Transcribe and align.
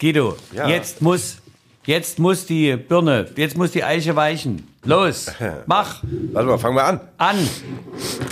Guido, 0.00 0.36
Ja. 0.52 0.68
jetzt 0.68 1.02
muss, 1.02 1.38
jetzt 1.86 2.18
muss 2.18 2.46
die 2.46 2.76
Birne, 2.76 3.26
jetzt 3.36 3.56
muss 3.56 3.72
die 3.72 3.82
Eiche 3.84 4.14
weichen. 4.16 4.66
Los, 4.84 5.26
mach, 5.66 6.02
Warte 6.32 6.48
mal, 6.48 6.58
fangen 6.58 6.76
wir 6.76 6.84
an. 6.84 7.00
an, 7.18 7.36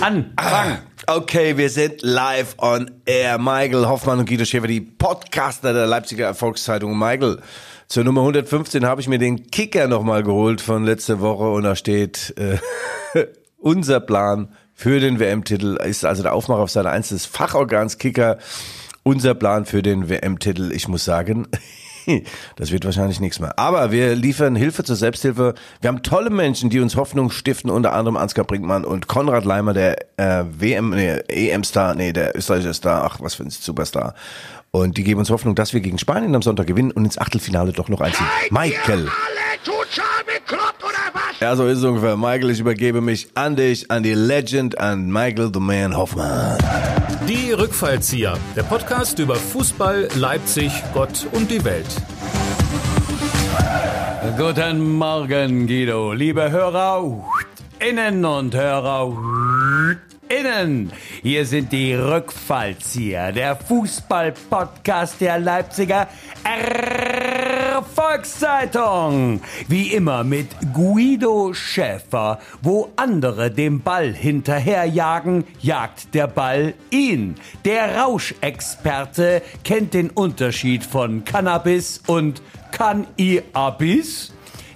an, 0.01 0.33
fang. 0.41 0.79
Okay, 1.09 1.57
wir 1.57 1.71
sind 1.71 2.03
live 2.03 2.55
on 2.59 2.91
air. 3.05 3.39
Michael 3.39 3.87
Hoffmann 3.87 4.19
und 4.21 4.29
Guido 4.29 4.45
Schäfer, 4.45 4.67
die 4.67 4.81
Podcaster 4.81 5.73
der 5.73 5.87
Leipziger 5.87 6.27
Erfolgszeitung. 6.27 6.99
Michael, 6.99 7.41
zur 7.89 8.05
Nummer 8.05 8.23
115 8.23 8.85
habe 8.85 9.01
ich 9.01 9.09
mir 9.09 9.19
den 9.19 9.51
Kicker 9.51 9.87
nochmal 9.87 10.23
geholt 10.25 10.61
von 10.61 10.85
letzter 10.85 11.21
Woche 11.21 11.45
und 11.51 11.63
da 11.65 11.77
steht, 11.77 12.35
äh, 12.37 12.59
unser 13.59 14.01
Plan 14.01 14.49
für 14.75 14.99
den 15.01 15.19
WM-Titel 15.21 15.77
ist 15.85 16.05
also 16.05 16.23
der 16.23 16.35
Aufmacher 16.35 16.61
auf 16.63 16.71
Seite 16.71 16.91
1 16.91 17.09
des 17.11 17.27
Fachorgans 17.27 17.99
Kicker. 17.99 18.39
Unser 19.07 19.37
Plan 19.37 19.67
für 19.67 19.83
den 19.83 20.09
WM-Titel, 20.09 20.73
ich 20.73 20.89
muss 20.89 21.05
sagen, 21.05 21.47
das 22.57 22.73
wird 22.73 22.85
wahrscheinlich 22.85 23.21
nichts 23.21 23.39
mehr. 23.39 23.57
Aber 23.57 23.93
wir 23.93 24.17
liefern 24.17 24.57
Hilfe 24.57 24.83
zur 24.83 24.97
Selbsthilfe. 24.97 25.55
Wir 25.81 25.87
haben 25.87 26.03
tolle 26.03 26.29
Menschen, 26.29 26.71
die 26.71 26.81
uns 26.81 26.97
Hoffnung 26.97 27.31
stiften, 27.31 27.71
unter 27.71 27.93
anderem 27.93 28.17
Ansgar 28.17 28.45
Brinkmann 28.45 28.85
und 28.85 29.07
Konrad 29.07 29.45
Leimer, 29.45 29.75
der 29.75 29.97
äh, 30.17 30.43
WM, 30.59 30.91
nee, 30.91 31.21
EM-Star, 31.29 31.95
nee, 31.95 32.13
der 32.13 32.37
österreichische 32.37 32.75
Star, 32.75 33.05
ach, 33.05 33.21
was 33.21 33.37
für 33.37 33.45
ein 33.45 33.51
Superstar. 33.51 34.17
Und 34.73 34.97
die 34.97 35.05
geben 35.05 35.21
uns 35.21 35.31
Hoffnung, 35.31 35.55
dass 35.55 35.73
wir 35.73 35.83
gegen 35.83 35.99
Spanien 35.99 36.35
am 36.35 36.43
Sonntag 36.43 36.67
gewinnen 36.67 36.91
und 36.91 37.05
ins 37.05 37.17
Achtelfinale 37.17 37.71
doch 37.71 37.89
noch 37.89 38.01
einziehen. 38.01 38.27
Michael. 38.51 39.03
alle 39.03 39.63
total 39.63 40.25
bekloppt 40.27 40.83
oder 40.83 41.13
was? 41.13 41.39
Ja, 41.39 41.55
so 41.55 41.69
ist 41.69 41.79
es 41.79 41.85
ungefähr. 41.85 42.17
Michael, 42.17 42.51
ich 42.51 42.59
übergebe 42.59 43.01
mich 43.01 43.29
an 43.37 43.55
dich, 43.55 43.89
an 43.89 44.03
die 44.03 44.15
Legend, 44.15 44.79
an 44.81 45.13
Michael 45.13 45.53
the 45.55 45.61
Man 45.61 45.97
Hoffmann. 45.97 46.59
Die 47.29 47.51
Rückfallzieher, 47.51 48.39
der 48.55 48.63
Podcast 48.63 49.19
über 49.19 49.35
Fußball, 49.35 50.09
Leipzig, 50.15 50.71
Gott 50.95 51.27
und 51.33 51.51
die 51.51 51.65
Welt. 51.65 51.87
Guten 54.39 54.93
Morgen, 54.93 55.67
Guido, 55.67 56.13
liebe 56.13 56.49
Hörer 56.53 57.25
innen 57.81 58.25
und 58.25 58.55
Hörer 58.55 59.13
innen. 60.29 60.93
Hier 61.23 61.45
sind 61.47 61.73
die 61.73 61.95
Rückfallzieher, 61.95 63.33
der 63.33 63.57
Fußball-Podcast 63.57 65.21
der 65.21 65.41
Leipziger 65.41 66.07
Volkszeitung. 67.83 69.41
Wie 69.69 69.93
immer 69.93 70.25
mit 70.25 70.49
Guido 70.73 71.53
Schäfer. 71.55 72.39
Wo 72.63 72.93
andere 72.97 73.51
dem 73.51 73.81
Ball 73.81 74.13
hinterherjagen, 74.13 75.45
jagt 75.61 76.15
der 76.15 76.27
Ball 76.27 76.75
ihn. 76.91 77.35
Der 77.65 77.99
Rauschexperte 77.99 79.43
kennt 79.65 79.95
den 79.95 80.11
Unterschied 80.11 80.85
von 80.85 81.25
Cannabis 81.25 82.03
und 82.07 82.43
Cannabis. 82.73 84.33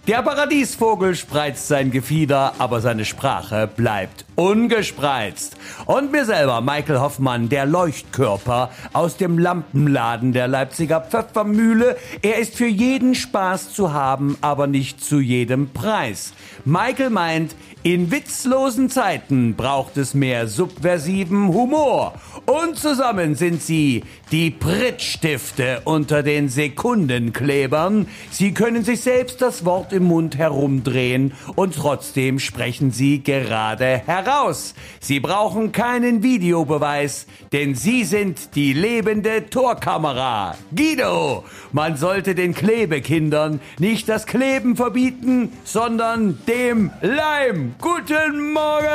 Der 0.09 0.23
Paradiesvogel 0.23 1.14
spreizt 1.14 1.69
sein 1.69 1.91
Gefieder, 1.91 2.55
aber 2.59 2.81
seine 2.81 3.05
Sprache 3.05 3.69
bleibt 3.69 4.25
ungespreizt. 4.41 5.56
Und 5.84 6.12
mir 6.12 6.24
selber, 6.24 6.62
Michael 6.62 7.00
Hoffmann, 7.00 7.50
der 7.50 7.66
Leuchtkörper 7.66 8.70
aus 8.94 9.19
dem 9.19 9.38
Lampenladen 9.38 10.33
der 10.33 10.48
Leipziger 10.48 11.02
Pfeffermühle. 11.02 11.96
Er 12.22 12.38
ist 12.38 12.56
für 12.56 12.66
jeden 12.66 13.14
Spaß 13.14 13.74
zu 13.74 13.92
haben, 13.92 14.38
aber 14.41 14.66
nicht 14.66 15.05
zu 15.05 15.20
jedem 15.20 15.68
Preis. 15.70 16.33
Michael 16.64 17.11
meint, 17.11 17.55
in 17.83 18.11
witzlosen 18.11 18.91
Zeiten 18.91 19.55
braucht 19.55 19.96
es 19.96 20.12
mehr 20.12 20.48
subversiven 20.48 21.48
Humor. 21.48 22.12
Und 22.44 22.77
zusammen 22.77 23.36
sind 23.36 23.62
sie 23.62 24.05
die 24.33 24.50
Prittstifte 24.50 25.80
unter 25.84 26.22
den 26.22 26.50
Sekundenklebern. 26.50 28.06
Sie 28.30 28.52
können 28.52 28.84
sich 28.84 29.00
selbst 29.00 29.41
das 29.41 29.64
Wort 29.64 29.94
im 29.94 30.05
Mund 30.05 30.36
herumdrehen 30.36 31.33
und 31.56 31.74
trotzdem 31.77 32.38
sprechen 32.38 32.91
sie 32.91 33.22
gerade 33.22 34.02
heraus. 34.34 34.75
Sie 35.01 35.20
brauchen 35.20 35.73
keinen 35.73 36.23
Videobeweis, 36.23 37.27
denn 37.52 37.74
sie 37.74 38.05
sind 38.05 38.55
die 38.55 38.73
lebende 38.73 39.51
Torkamera. 39.51 40.55
Guido, 40.74 41.45
man 41.73 41.96
sollte 41.96 42.35
den 42.35 42.55
Klebekindern 42.55 43.61
nicht 43.79 44.08
das 44.08 44.27
Kleben 44.27 44.77
verbieten, 44.77 45.52
sondern 45.64 46.39
dem 46.46 46.91
Leim. 47.01 47.74
Guten 47.80 48.52
Morgen! 48.52 48.86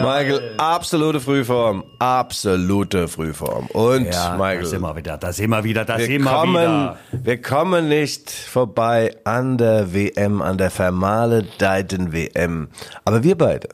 Michael, 0.00 0.54
absolute 0.58 1.20
Frühform. 1.20 1.84
Absolute 1.98 3.08
Frühform. 3.08 3.66
Und 3.68 4.06
Ja, 4.12 4.36
Michael. 4.36 4.60
da 4.62 4.66
sind 4.66 4.80
wir 4.82 4.96
wieder, 4.96 5.16
da 5.16 5.32
sind 5.32 5.50
wir 5.50 5.64
wieder, 5.64 5.84
da 5.84 5.98
Wir 5.98 6.08
wir 6.08 6.20
kommen, 6.20 6.54
wieder. 6.54 6.96
wir 7.12 7.40
kommen 7.42 7.88
nicht 7.88 8.30
vorbei 8.30 9.16
an 9.24 9.56
der 9.56 9.94
WM, 9.94 10.42
an 10.42 10.58
der 10.58 10.70
vermaledeiten 10.70 11.93
WM. 12.12 12.68
Aber 13.04 13.22
wir 13.22 13.36
beide, 13.38 13.68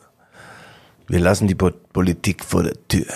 wir 1.09 1.21
lassen 1.21 1.49
die 1.49 1.55
Po- 1.55 1.73
Politik 1.93 2.45
vor 2.45 2.63
der 2.63 2.75
Tür. 2.89 3.07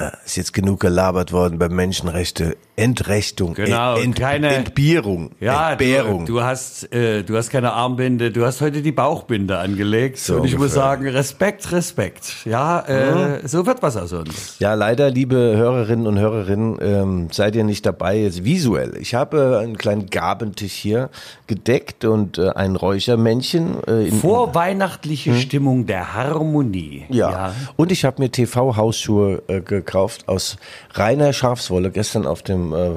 Äh, 0.00 0.10
Ist 0.24 0.36
jetzt 0.36 0.52
genug 0.54 0.80
gelabert 0.80 1.30
worden 1.32 1.58
bei 1.58 1.68
Menschenrechte, 1.68 2.56
Entrechtung, 2.76 3.52
Genau, 3.52 3.96
Ent, 3.98 4.16
keine- 4.16 4.48
Entbierung, 4.48 5.32
Ja, 5.38 5.72
Entbehrung. 5.72 6.24
du, 6.24 6.34
du 6.34 6.42
hast, 6.42 6.90
äh, 6.94 7.22
du 7.22 7.36
hast 7.36 7.50
keine 7.50 7.72
Armbinde, 7.74 8.30
du 8.30 8.46
hast 8.46 8.62
heute 8.62 8.80
die 8.80 8.92
Bauchbinde 8.92 9.58
angelegt. 9.58 10.16
So 10.18 10.36
und 10.36 10.46
ich 10.46 10.56
muss 10.56 10.72
sagen, 10.72 11.06
Respekt, 11.06 11.70
Respekt. 11.72 12.36
Ja, 12.46 12.80
äh, 12.80 13.46
so 13.46 13.66
wird 13.66 13.82
was 13.82 13.98
aus 13.98 14.14
uns. 14.14 14.56
Ja, 14.58 14.72
leider, 14.72 15.10
liebe 15.10 15.36
Hörerinnen 15.36 16.06
und 16.06 16.18
Hörerinnen, 16.18 16.78
ähm, 16.80 17.28
seid 17.30 17.54
ihr 17.54 17.64
nicht 17.64 17.84
dabei, 17.84 18.16
jetzt 18.22 18.42
visuell. 18.44 18.96
Ich 18.98 19.14
habe 19.14 19.58
einen 19.62 19.76
kleinen 19.76 20.06
Gabentisch 20.08 20.72
hier 20.72 21.10
gedeckt 21.46 22.06
und 22.06 22.38
äh, 22.38 22.48
ein 22.50 22.76
Räuchermännchen. 22.76 23.84
Äh, 23.86 24.10
Vorweihnachtliche 24.12 25.34
Stimmung 25.34 25.84
der 25.84 26.14
Harmonie. 26.14 27.04
Hm? 27.08 27.14
ja. 27.16 27.52
Und 27.76 27.92
ich 27.92 28.06
habe 28.06 28.22
mir 28.22 28.30
TV-Hausschuhe 28.30 29.42
äh, 29.48 29.60
gekauft 29.60 29.89
aus 29.94 30.56
reiner 30.94 31.32
Schafswolle 31.32 31.90
gestern 31.90 32.26
auf 32.26 32.42
dem 32.42 32.72
äh, 32.72 32.90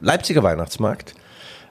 Leipziger 0.00 0.42
Weihnachtsmarkt. 0.42 1.14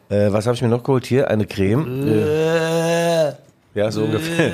Äh, 0.09 0.31
was 0.31 0.45
habe 0.45 0.55
ich 0.55 0.61
mir 0.61 0.69
noch 0.69 0.83
geholt? 0.83 1.05
Hier 1.05 1.29
eine 1.29 1.45
Creme. 1.45 2.07
Äh, 2.07 3.33
ja, 3.77 3.91
so 3.91 4.03
ungefähr. 4.03 4.51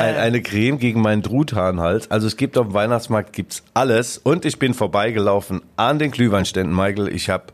Ein, 0.00 0.16
eine 0.16 0.42
Creme 0.42 0.78
gegen 0.78 1.00
meinen 1.00 1.22
Truthahnhals. 1.22 2.10
Also 2.10 2.26
es 2.26 2.36
gibt 2.36 2.58
auf 2.58 2.68
dem 2.68 2.74
Weihnachtsmarkt 2.74 3.32
gibt's 3.32 3.62
alles. 3.74 4.18
Und 4.18 4.44
ich 4.44 4.58
bin 4.58 4.74
vorbeigelaufen 4.74 5.62
an 5.76 5.98
den 5.98 6.10
Glühweinständen. 6.10 6.74
Michael, 6.74 7.08
ich 7.08 7.30
habe 7.30 7.44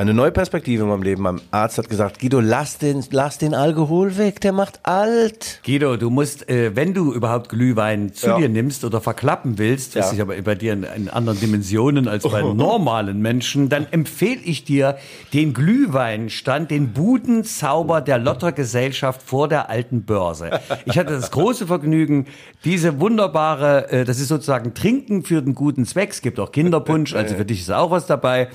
eine 0.00 0.14
neue 0.14 0.32
Perspektive 0.32 0.84
in 0.84 0.88
meinem 0.88 1.02
Leben. 1.02 1.22
Mein 1.22 1.42
Arzt 1.50 1.76
hat 1.76 1.90
gesagt, 1.90 2.20
Guido, 2.20 2.40
lass 2.40 2.78
den, 2.78 3.04
lass 3.10 3.36
den 3.36 3.52
Alkohol 3.52 4.16
weg, 4.16 4.40
der 4.40 4.52
macht 4.52 4.80
alt. 4.84 5.60
Guido, 5.62 5.98
du 5.98 6.08
musst, 6.08 6.48
äh, 6.48 6.74
wenn 6.74 6.94
du 6.94 7.12
überhaupt 7.12 7.50
Glühwein 7.50 8.14
zu 8.14 8.28
Ja. 8.28 8.38
dir 8.38 8.48
nimmst 8.48 8.82
oder 8.86 9.02
verklappen 9.02 9.58
willst, 9.58 9.96
was 9.96 10.06
Ja. 10.06 10.14
ich 10.14 10.22
aber 10.22 10.40
bei 10.40 10.54
dir 10.54 10.72
in, 10.72 10.84
in 10.84 11.10
anderen 11.10 11.38
Dimensionen 11.38 12.08
als 12.08 12.22
bei 12.22 12.40
normalen 12.54 13.20
Menschen, 13.20 13.68
dann 13.68 13.86
empfehle 13.90 14.40
ich 14.42 14.64
dir 14.64 14.96
den 15.34 15.52
Glühweinstand, 15.52 16.70
den 16.70 16.94
Budenzauber 16.94 18.00
der 18.00 18.16
Lottergesellschaft 18.16 19.20
vor 19.20 19.48
der 19.48 19.68
alten 19.68 20.04
Börse. 20.04 20.60
Ich 20.86 20.96
hatte 20.96 21.12
das 21.12 21.30
große 21.30 21.66
Vergnügen, 21.66 22.24
diese 22.64 23.00
wunderbare, 23.00 23.90
äh, 23.90 24.04
das 24.06 24.18
ist 24.18 24.28
sozusagen 24.28 24.72
Trinken 24.72 25.24
für 25.24 25.42
den 25.42 25.54
guten 25.54 25.84
Zweck. 25.84 26.08
Es 26.12 26.22
gibt 26.22 26.40
auch 26.40 26.52
Kinderpunsch, 26.52 27.14
also 27.14 27.34
für 27.34 27.44
dich 27.44 27.60
ist 27.60 27.70
auch 27.70 27.90
was 27.90 28.06
dabei. 28.06 28.48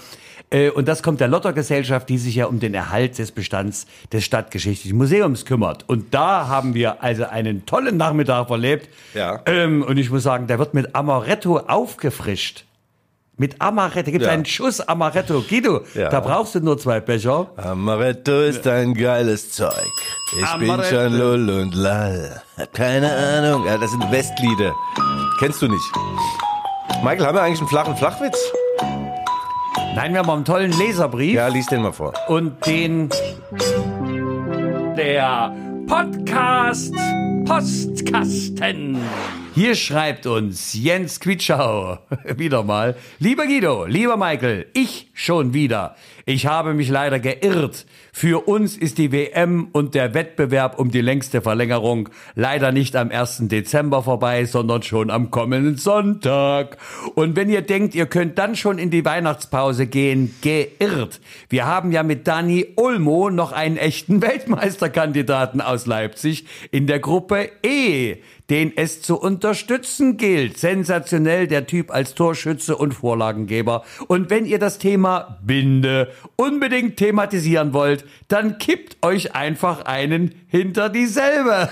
Äh, 0.51 0.69
Und 0.69 0.87
das 0.87 1.01
kommt 1.03 1.19
der 1.21 1.27
Lottergesellschaft, 1.27 2.07
die 2.09 2.17
sich 2.17 2.35
ja 2.35 2.45
um 2.45 2.59
den 2.59 2.73
Erhalt 2.73 3.17
des 3.17 3.31
Bestands 3.31 3.87
des 4.13 4.23
Stadtgeschichtlichen 4.23 4.97
Museums 4.97 5.45
kümmert. 5.45 5.83
Und 5.87 6.13
da 6.13 6.47
haben 6.47 6.73
wir 6.73 7.03
also 7.03 7.25
einen 7.25 7.65
tollen 7.65 7.97
Nachmittag 7.97 8.47
verlebt. 8.47 8.89
Ja. 9.13 9.41
Ähm, 9.47 9.83
und 9.83 9.97
ich 9.97 10.09
muss 10.11 10.23
sagen, 10.23 10.47
der 10.47 10.59
wird 10.59 10.73
mit 10.73 10.95
Amaretto 10.95 11.57
aufgefrischt. 11.59 12.65
Mit 13.37 13.59
Amaretto, 13.59 14.11
gibt 14.11 14.23
Ja. 14.23 14.31
einen 14.31 14.45
Schuss 14.45 14.79
Amaretto. 14.79 15.41
Guido, 15.41 15.81
Ja. 15.93 16.07
da 16.09 16.21
brauchst 16.21 16.55
du 16.55 16.61
nur 16.61 16.77
zwei 16.77 17.01
Becher. 17.01 17.47
Amaretto 17.57 18.39
ist 18.43 18.65
ein 18.65 18.93
geiles 18.93 19.51
Zeug. 19.51 19.73
Ich 20.39 20.57
bin 20.59 20.69
Amaretto. 20.69 20.95
schon 20.95 21.13
lull 21.17 21.49
und 21.49 21.75
lall. 21.75 22.41
Keine 22.71 23.11
Ahnung. 23.11 23.65
Ja, 23.65 23.77
das 23.77 23.91
sind 23.91 24.09
Westlieder. 24.09 24.73
Kennst 25.39 25.61
du 25.61 25.67
nicht. 25.67 25.91
Michael, 27.03 27.25
haben 27.25 27.35
wir 27.35 27.41
eigentlich 27.41 27.59
einen 27.59 27.67
flachen 27.67 27.97
Flachwitz? 27.97 28.37
Nein, 29.95 30.11
wir 30.11 30.19
haben 30.19 30.29
einen 30.29 30.43
tollen 30.43 30.77
Leserbrief. 30.77 31.35
Ja, 31.35 31.47
lies 31.47 31.67
den 31.67 31.81
mal 31.81 31.93
vor. 31.93 32.11
und 32.27 32.65
den 32.65 33.09
der 34.97 35.55
Podcast 35.87 36.93
Postkasten. 37.45 38.97
Hier 39.53 39.75
schreibt 39.75 40.25
uns 40.25 40.73
Jens 40.73 41.19
Quitschau 41.19 41.99
wieder 42.37 42.63
mal. 42.63 42.95
Lieber 43.19 43.45
Guido, 43.45 43.85
lieber 43.85 44.17
Michael, 44.17 44.65
ich 44.73 45.09
schon 45.13 45.53
wieder. 45.53 45.95
Ich 46.25 46.47
habe 46.47 46.73
mich 46.73 46.89
leider 46.89 47.19
geirrt. 47.19 47.85
Für 48.11 48.47
uns 48.47 48.75
ist 48.75 48.97
die 48.97 49.11
WM 49.11 49.69
und 49.71 49.93
der 49.93 50.13
Wettbewerb 50.13 50.79
um 50.79 50.89
die 50.89 51.01
längste 51.01 51.41
Verlängerung 51.41 52.09
leider 52.33 52.71
nicht 52.71 52.95
am 52.95 53.11
1. 53.11 53.43
Dezember 53.47 54.01
vorbei, 54.03 54.45
sondern 54.45 54.81
schon 54.81 55.09
am 55.11 55.31
kommenden 55.31 55.77
Sonntag. 55.77 56.77
Und 57.13 57.35
wenn 57.35 57.49
ihr 57.49 57.61
denkt, 57.61 57.93
ihr 57.93 58.07
könnt 58.07 58.39
dann 58.39 58.55
schon 58.55 58.79
in 58.79 58.89
die 58.89 59.05
Weihnachtspause 59.05 59.85
gehen, 59.87 60.35
geirrt. 60.41 61.21
Wir 61.49 61.65
haben 61.65 61.91
ja 61.91 62.03
mit 62.03 62.27
Dani 62.27 62.73
Olmo 62.75 63.29
noch 63.29 63.51
einen 63.51 63.77
echten 63.77 64.21
Weltmeisterkandidaten 64.23 65.61
aus 65.61 65.85
Leipzig 65.85 66.45
in 66.71 66.87
der 66.87 66.99
Gruppe 66.99 67.34
E 67.63 68.17
den 68.49 68.73
es 68.75 69.01
zu 69.01 69.19
unterstützen 69.19 70.17
gilt. 70.17 70.57
Sensationell 70.57 71.47
der 71.47 71.65
Typ 71.65 71.91
als 71.91 72.13
Torschütze 72.13 72.75
und 72.75 72.93
Vorlagengeber. 72.93 73.83
Und 74.07 74.29
wenn 74.29 74.45
ihr 74.45 74.59
das 74.59 74.77
Thema 74.77 75.39
Binde 75.43 76.11
unbedingt 76.35 76.97
thematisieren 76.97 77.73
wollt, 77.73 78.05
dann 78.27 78.57
kippt 78.57 78.97
euch 79.03 79.33
einfach 79.35 79.85
einen 79.85 80.35
hinter 80.47 80.89
dieselbe. 80.89 81.69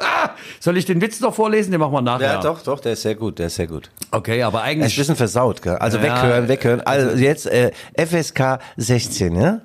Soll 0.60 0.76
ich 0.76 0.86
den 0.86 1.00
Witz 1.00 1.20
noch 1.20 1.34
vorlesen? 1.34 1.70
Den 1.70 1.80
machen 1.80 1.92
wir 1.92 2.02
nachher. 2.02 2.34
Ja, 2.34 2.40
doch, 2.40 2.62
doch, 2.62 2.80
der 2.80 2.94
ist 2.94 3.02
sehr 3.02 3.14
gut, 3.14 3.38
der 3.38 3.48
ist 3.48 3.56
sehr 3.56 3.66
gut. 3.66 3.90
Okay, 4.10 4.42
aber 4.42 4.60
Er 4.60 4.64
ist 4.64 4.70
eigentlich 4.70 4.94
ein 4.94 5.00
bisschen 5.00 5.16
versaut, 5.16 5.62
gell? 5.62 5.76
Also 5.76 5.98
Ja, 5.98 6.04
weghören, 6.04 6.48
weghören. 6.48 6.80
Also 6.80 7.16
jetzt 7.16 7.46
äh, 7.46 7.72
FSK 7.94 8.58
16, 8.76 9.36
ja? 9.36 9.60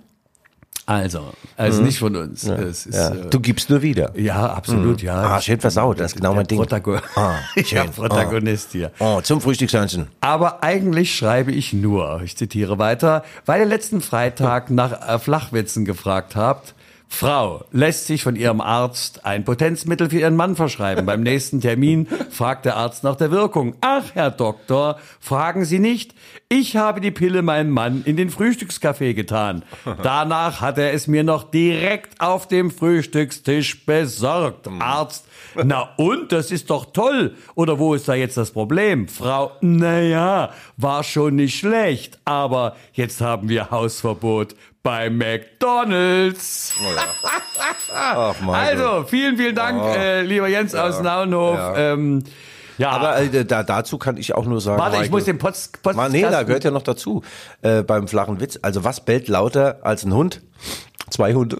Also, 0.85 1.31
also 1.57 1.81
nicht 1.83 1.99
von 1.99 2.15
uns. 2.15 2.43
Es 2.43 2.85
ist, 2.85 2.87
Mhm. 2.87 2.93
ja. 2.93 3.09
äh, 3.25 3.29
Du 3.29 3.39
gibst 3.39 3.69
nur 3.69 3.81
wieder. 3.81 4.11
ja, 4.17 4.47
absolut, 4.47 5.01
ja. 5.01 5.15
Ah, 5.35 5.41
schön 5.41 5.59
versaut, 5.59 5.99
das 5.99 6.11
ist 6.11 6.17
genau 6.17 6.33
mein 6.33 6.47
Ding. 6.47 6.57
Protago 6.57 6.97
Ah, 7.15 7.35
ja, 7.55 7.63
schön. 7.63 7.91
Protagonist 7.91 8.71
hier. 8.71 8.91
Oh, 8.99 9.21
zum 9.21 9.41
Frühstückshörnchen. 9.41 10.07
Aber 10.21 10.63
eigentlich 10.63 11.15
schreibe 11.15 11.51
ich 11.51 11.71
nur, 11.73 12.21
ich 12.23 12.35
zitiere 12.35 12.79
weiter, 12.79 13.23
weil 13.45 13.61
ihr 13.61 13.67
letzten 13.67 14.01
Freitag 14.01 14.69
nach 14.71 15.07
äh, 15.07 15.19
Flachwitzen 15.19 15.85
gefragt 15.85 16.35
habt. 16.35 16.73
Frau 17.13 17.65
lässt 17.71 18.07
sich 18.07 18.23
von 18.23 18.35
ihrem 18.35 18.61
Arzt 18.61 19.25
ein 19.25 19.43
Potenzmittel 19.43 20.09
für 20.09 20.19
ihren 20.19 20.35
Mann 20.35 20.55
verschreiben. 20.55 21.05
Beim 21.05 21.21
nächsten 21.21 21.61
Termin 21.61 22.07
fragt 22.31 22.65
der 22.65 22.77
Arzt 22.77 23.03
nach 23.03 23.15
der 23.15 23.29
Wirkung. 23.29 23.75
Ach, 23.81 24.05
Herr 24.15 24.31
Doktor, 24.31 24.97
fragen 25.19 25.65
Sie 25.65 25.77
nicht. 25.77 26.15
Ich 26.49 26.77
habe 26.77 26.99
die 26.99 27.11
Pille 27.11 27.43
meinem 27.43 27.69
Mann 27.69 28.01
in 28.05 28.15
den 28.15 28.31
Frühstückskaffee 28.31 29.13
getan. 29.13 29.63
Danach 30.01 30.61
hat 30.61 30.79
er 30.79 30.93
es 30.93 31.05
mir 31.07 31.23
noch 31.23 31.43
direkt 31.43 32.19
auf 32.19 32.47
dem 32.47 32.71
Frühstückstisch 32.71 33.85
besorgt. 33.85 34.67
Arzt, 34.79 35.25
na 35.63 35.89
und, 35.97 36.31
das 36.31 36.49
ist 36.49 36.69
doch 36.69 36.85
toll. 36.91 37.35
Oder 37.55 37.77
wo 37.77 37.93
ist 37.93 38.07
da 38.07 38.15
jetzt 38.15 38.37
das 38.37 38.51
Problem? 38.51 39.07
Frau, 39.07 39.51
naja, 39.61 40.51
war 40.77 41.03
schon 41.03 41.35
nicht 41.35 41.59
schlecht, 41.59 42.19
aber 42.25 42.75
jetzt 42.93 43.21
haben 43.21 43.49
wir 43.49 43.69
Hausverbot 43.69 44.55
bei 44.83 45.09
McDonald's. 45.09 46.73
Ach, 47.93 48.39
Michael. 48.41 48.81
Also, 48.81 49.07
vielen, 49.07 49.37
vielen 49.37 49.55
Dank, 49.55 49.83
äh, 49.83 50.21
lieber 50.21 50.47
Jens 50.47 50.73
aus 50.75 51.01
Naunhof. 51.01 51.55
Ja. 51.57 51.77
Ähm, 51.93 52.23
ja, 52.77 52.89
Aber 52.89 53.17
äh, 53.19 53.45
da, 53.45 53.61
dazu 53.63 53.97
kann 53.99 54.17
ich 54.17 54.33
auch 54.33 54.45
nur 54.45 54.59
sagen. 54.59 54.79
warte, 54.79 54.95
ich 54.95 55.01
Michael, 55.01 55.11
muss 55.11 55.25
den 55.25 55.37
Post, 55.37 55.83
Post 55.83 55.95
Mal, 55.95 56.09
nee, 56.09 56.21
da 56.21 56.43
gehört 56.43 56.63
ja 56.63 56.71
noch 56.71 56.81
dazu. 56.81 57.21
Äh, 57.61 57.83
beim 57.83 58.07
flachen 58.07 58.39
Witz. 58.39 58.57
Also 58.61 58.83
was 58.83 59.01
bellt 59.01 59.27
lauter 59.27 59.79
als 59.83 60.03
ein 60.03 60.13
Hund? 60.13 60.41
Zwei 61.09 61.33
Hunde. 61.33 61.59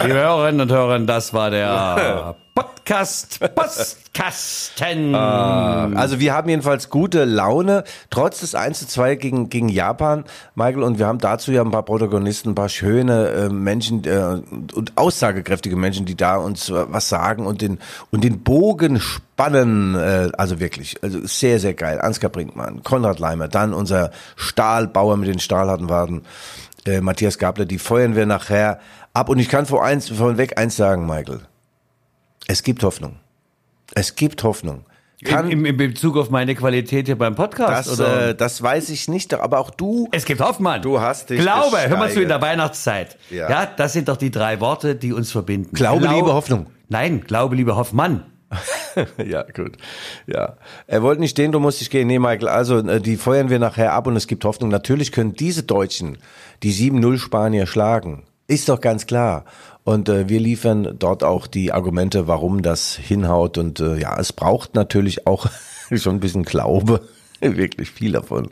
Liebe 0.00 0.14
Hörerinnen 0.14 0.62
und 0.62 0.72
Hörer, 0.72 0.98
das 1.00 1.34
war 1.34 1.50
der 1.50 2.36
Podcast 2.84 3.38
Postkasten. 3.54 5.14
Also 5.14 6.18
wir 6.18 6.34
haben 6.34 6.48
jedenfalls 6.48 6.90
gute 6.90 7.24
Laune, 7.24 7.84
trotz 8.10 8.40
des 8.40 8.56
1 8.56 8.80
zu 8.80 8.88
2 8.88 9.14
gegen, 9.14 9.48
gegen 9.50 9.68
Japan, 9.68 10.24
Michael, 10.56 10.82
und 10.82 10.98
wir 10.98 11.06
haben 11.06 11.18
dazu 11.18 11.52
ja 11.52 11.62
ein 11.62 11.70
paar 11.70 11.84
Protagonisten, 11.84 12.50
ein 12.50 12.54
paar 12.56 12.68
schöne 12.68 13.28
äh, 13.28 13.48
Menschen 13.50 14.04
äh, 14.04 14.42
und 14.74 14.92
aussagekräftige 14.96 15.76
Menschen, 15.76 16.06
die 16.06 16.16
da 16.16 16.36
uns 16.36 16.70
äh, 16.70 16.84
was 16.88 17.08
sagen 17.08 17.46
und 17.46 17.62
den, 17.62 17.78
und 18.10 18.24
den 18.24 18.42
Bogen 18.42 18.98
spannen, 18.98 19.94
äh, 19.94 20.30
also 20.36 20.58
wirklich, 20.58 20.96
also 21.04 21.24
sehr, 21.24 21.60
sehr 21.60 21.74
geil. 21.74 22.00
Ansgar 22.00 22.30
Brinkmann, 22.30 22.82
Konrad 22.82 23.20
Leimer, 23.20 23.46
dann 23.46 23.74
unser 23.74 24.10
Stahlbauer 24.34 25.16
mit 25.16 25.28
den 25.28 25.38
stahlharten 25.38 25.88
Waden, 25.88 26.22
äh, 26.84 27.00
Matthias 27.00 27.38
Gabler, 27.38 27.64
die 27.64 27.78
feuern 27.78 28.16
wir 28.16 28.26
nachher 28.26 28.80
ab. 29.14 29.28
Und 29.28 29.38
ich 29.38 29.48
kann 29.48 29.66
vor 29.66 29.84
eins, 29.84 30.08
vorweg 30.08 30.58
eins 30.58 30.76
sagen, 30.76 31.06
Michael. 31.06 31.42
Es 32.46 32.62
gibt 32.62 32.82
Hoffnung. 32.82 33.16
Es 33.94 34.14
gibt 34.16 34.42
Hoffnung. 34.42 34.84
Kann, 35.24 35.50
im, 35.50 35.64
in 35.64 35.76
Bezug 35.76 36.16
auf 36.16 36.30
meine 36.30 36.54
Qualität 36.56 37.06
hier 37.06 37.16
beim 37.16 37.36
Podcast, 37.36 37.88
das, 37.88 38.00
oder? 38.00 38.30
äh, 38.30 38.34
das 38.34 38.60
weiß 38.60 38.88
ich 38.88 39.06
nicht, 39.06 39.32
aber 39.34 39.58
auch 39.60 39.70
du. 39.70 40.08
Es 40.10 40.24
gibt 40.24 40.40
Hoffmann. 40.40 40.82
Du 40.82 41.00
hast 41.00 41.30
dich 41.30 41.40
Glaube, 41.40 41.78
hör 41.80 41.96
mal 41.96 42.10
zu 42.10 42.20
in 42.20 42.28
der 42.28 42.42
Weihnachtszeit. 42.42 43.16
Ja. 43.30 43.48
Ja. 43.48 43.66
das 43.66 43.92
sind 43.92 44.08
doch 44.08 44.16
die 44.16 44.32
drei 44.32 44.58
Worte, 44.60 44.96
die 44.96 45.12
uns 45.12 45.30
verbinden. 45.30 45.76
Glaube, 45.76 46.08
Liebe, 46.08 46.34
Hoffnung. 46.34 46.66
Nein, 46.88 47.20
Glaube, 47.20 47.54
Liebe, 47.54 47.76
Hoffmann. 47.76 48.24
ja, 49.24 49.42
gut. 49.42 49.76
Ja. 50.26 50.56
Er 50.86 51.02
wollte 51.02 51.20
nicht 51.20 51.30
stehen, 51.30 51.52
du 51.52 51.60
musst 51.60 51.80
dich 51.80 51.88
gehen. 51.88 52.08
Nee, 52.08 52.18
Michael, 52.18 52.48
also 52.48 52.78
äh, 52.78 53.00
die 53.00 53.16
feuern 53.16 53.48
wir 53.48 53.60
nachher 53.60 53.92
ab 53.92 54.08
und 54.08 54.16
es 54.16 54.26
gibt 54.26 54.44
Hoffnung. 54.44 54.70
Natürlich 54.70 55.12
können 55.12 55.34
diese 55.34 55.62
Deutschen 55.62 56.18
die 56.64 56.72
7-0 56.72 57.18
Spanier 57.18 57.66
schlagen. 57.66 58.24
Ist 58.48 58.68
doch 58.68 58.80
ganz 58.80 59.06
klar. 59.06 59.44
Und 59.84 60.08
äh, 60.08 60.28
wir 60.28 60.40
liefern 60.40 60.96
dort 60.98 61.24
auch 61.24 61.46
die 61.46 61.72
Argumente, 61.72 62.28
warum 62.28 62.62
das 62.62 62.94
hinhaut. 62.94 63.58
Und 63.58 63.80
äh, 63.80 63.98
ja, 63.98 64.18
es 64.18 64.32
braucht 64.32 64.74
natürlich 64.74 65.26
auch 65.26 65.46
schon 65.94 66.16
ein 66.16 66.20
bisschen 66.20 66.44
Glaube. 66.44 67.00
Wirklich 67.40 67.90
viel 67.90 68.12
davon. 68.12 68.50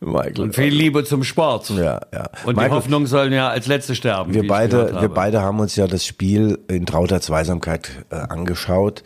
Michael. 0.00 0.40
Und 0.40 0.54
viel 0.54 0.72
Liebe 0.72 1.04
zum 1.04 1.24
Sport. 1.24 1.68
ja, 1.70 2.00
ja. 2.12 2.30
Und 2.44 2.54
die 2.56 2.62
Michael, 2.62 2.70
Hoffnung 2.70 3.06
sollen 3.06 3.34
ja 3.34 3.48
als 3.50 3.66
letzte 3.66 3.94
sterben. 3.94 4.32
Wir 4.32 4.46
beide, 4.46 4.98
wir 4.98 5.10
beide 5.10 5.42
haben 5.42 5.60
uns 5.60 5.76
ja 5.76 5.86
das 5.86 6.06
Spiel 6.06 6.58
in 6.68 6.86
trauter 6.86 7.20
Zweisamkeit 7.20 7.90
äh, 8.10 8.14
angeschaut. 8.14 9.02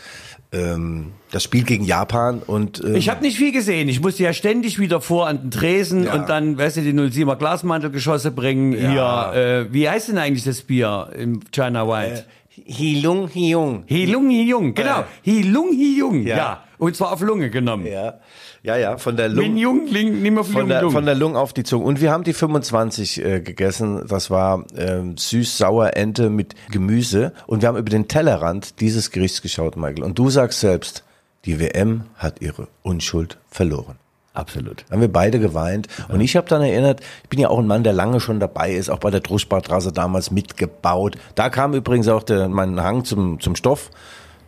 Ähm, 0.55 1.13
das 1.31 1.43
Spiel 1.43 1.65
gegen 1.65 1.85
Japan 1.85 2.41
und 2.47 2.83
ähm, 2.85 2.95
Ich 2.95 3.09
habe 3.09 3.23
nicht 3.23 3.37
viel 3.37 3.51
gesehen. 3.53 3.89
Ich 3.89 4.01
musste 4.01 4.23
ja 4.23 4.33
ständig 4.33 4.79
wieder 4.79 5.01
vor 5.01 5.27
an 5.27 5.41
den 5.43 5.51
Tresen 5.51 6.05
Ja. 6.05 6.15
und 6.15 6.29
dann, 6.29 6.57
weißt 6.57 6.77
du, 6.77 6.81
die 6.83 6.93
07er 6.93 7.37
Glasmantelgeschosse 7.37 8.31
bringen. 8.31 8.73
Ja. 8.73 9.33
Hier, 9.33 9.41
äh, 9.69 9.73
wie 9.73 9.89
heißt 9.89 10.09
denn 10.09 10.19
eigentlich 10.19 10.45
das 10.45 10.63
Bier 10.63 11.09
im 11.19 11.41
China 11.51 11.89
White? 11.89 12.25
Hilung 12.49 13.27
Hiung. 13.29 13.83
Hilung 13.87 14.31
Hiyung, 14.31 14.75
genau. 14.75 15.05
Hilung 15.23 15.73
Hiyung, 15.73 16.23
Ja. 16.23 16.37
ja. 16.37 16.65
Und 16.79 16.95
zwar 16.97 17.13
auf 17.13 17.21
Lunge 17.21 17.51
genommen. 17.51 17.87
Ja, 17.87 18.15
ja, 18.65 18.77
ja, 18.79 18.97
von 18.97 19.15
der 19.19 19.29
Lung, 19.29 19.59
Jung, 19.59 19.87
Ling, 19.89 20.23
nimm 20.23 20.39
auf 20.39 20.51
von 20.51 20.69
der, 20.69 20.81
Lung. 20.81 20.91
von 20.91 21.05
der 21.05 21.15
Lung 21.15 21.37
auf 21.37 21.53
die 21.53 21.65
Zunge. 21.65 21.85
Und 21.85 22.01
wir 22.01 22.11
haben 22.11 22.25
die 22.25 22.33
25 22.33 23.23
äh, 23.23 23.41
gegessen. 23.41 24.07
Das 24.09 24.31
war 24.31 24.65
ähm, 24.75 25.19
süß-sauer 25.19 25.95
Ente 25.99 26.31
mit 26.31 26.55
Gemüse. 26.71 27.35
Und 27.47 27.61
wir 27.61 27.69
haben 27.69 27.77
über 27.77 27.91
den 27.91 28.09
Tellerrand 28.09 28.81
dieses 28.81 29.11
Gerichts 29.11 29.43
geschaut, 29.43 29.77
Michael. 29.77 30.03
Und 30.03 30.19
du 30.19 30.31
sagst 30.31 30.61
selbst, 30.61 31.05
die 31.45 31.61
WM 31.61 32.05
hat 32.17 32.41
ihre 32.41 32.69
Unschuld 32.83 33.37
verloren. 33.51 33.97
Absolut. 34.33 34.87
haben 34.91 35.03
wir 35.03 35.13
beide 35.13 35.39
geweint. 35.39 35.87
Und 36.09 36.23
ich 36.23 36.35
habe 36.35 36.49
dann 36.49 36.63
erinnert, 36.63 37.01
ich 37.23 37.29
bin 37.29 37.39
ja 37.39 37.51
auch 37.51 37.59
ein 37.59 37.67
Mann, 37.67 37.85
der 37.85 37.93
lange 37.93 38.19
schon 38.19 38.41
dabei 38.41 38.73
ist, 38.73 38.89
auch 38.89 38.99
bei 38.99 39.11
der 39.11 39.21
Druschbadstraße 39.21 39.93
damals 39.93 40.31
mitgebaut. 40.31 41.17
Da 41.35 41.51
kam 41.51 41.75
übrigens 41.75 42.09
auch 42.09 42.23
der, 42.23 42.49
mein 42.49 42.83
Hang 42.83 43.05
zum, 43.05 43.41
zum 43.41 43.57
Stoff. 43.57 43.91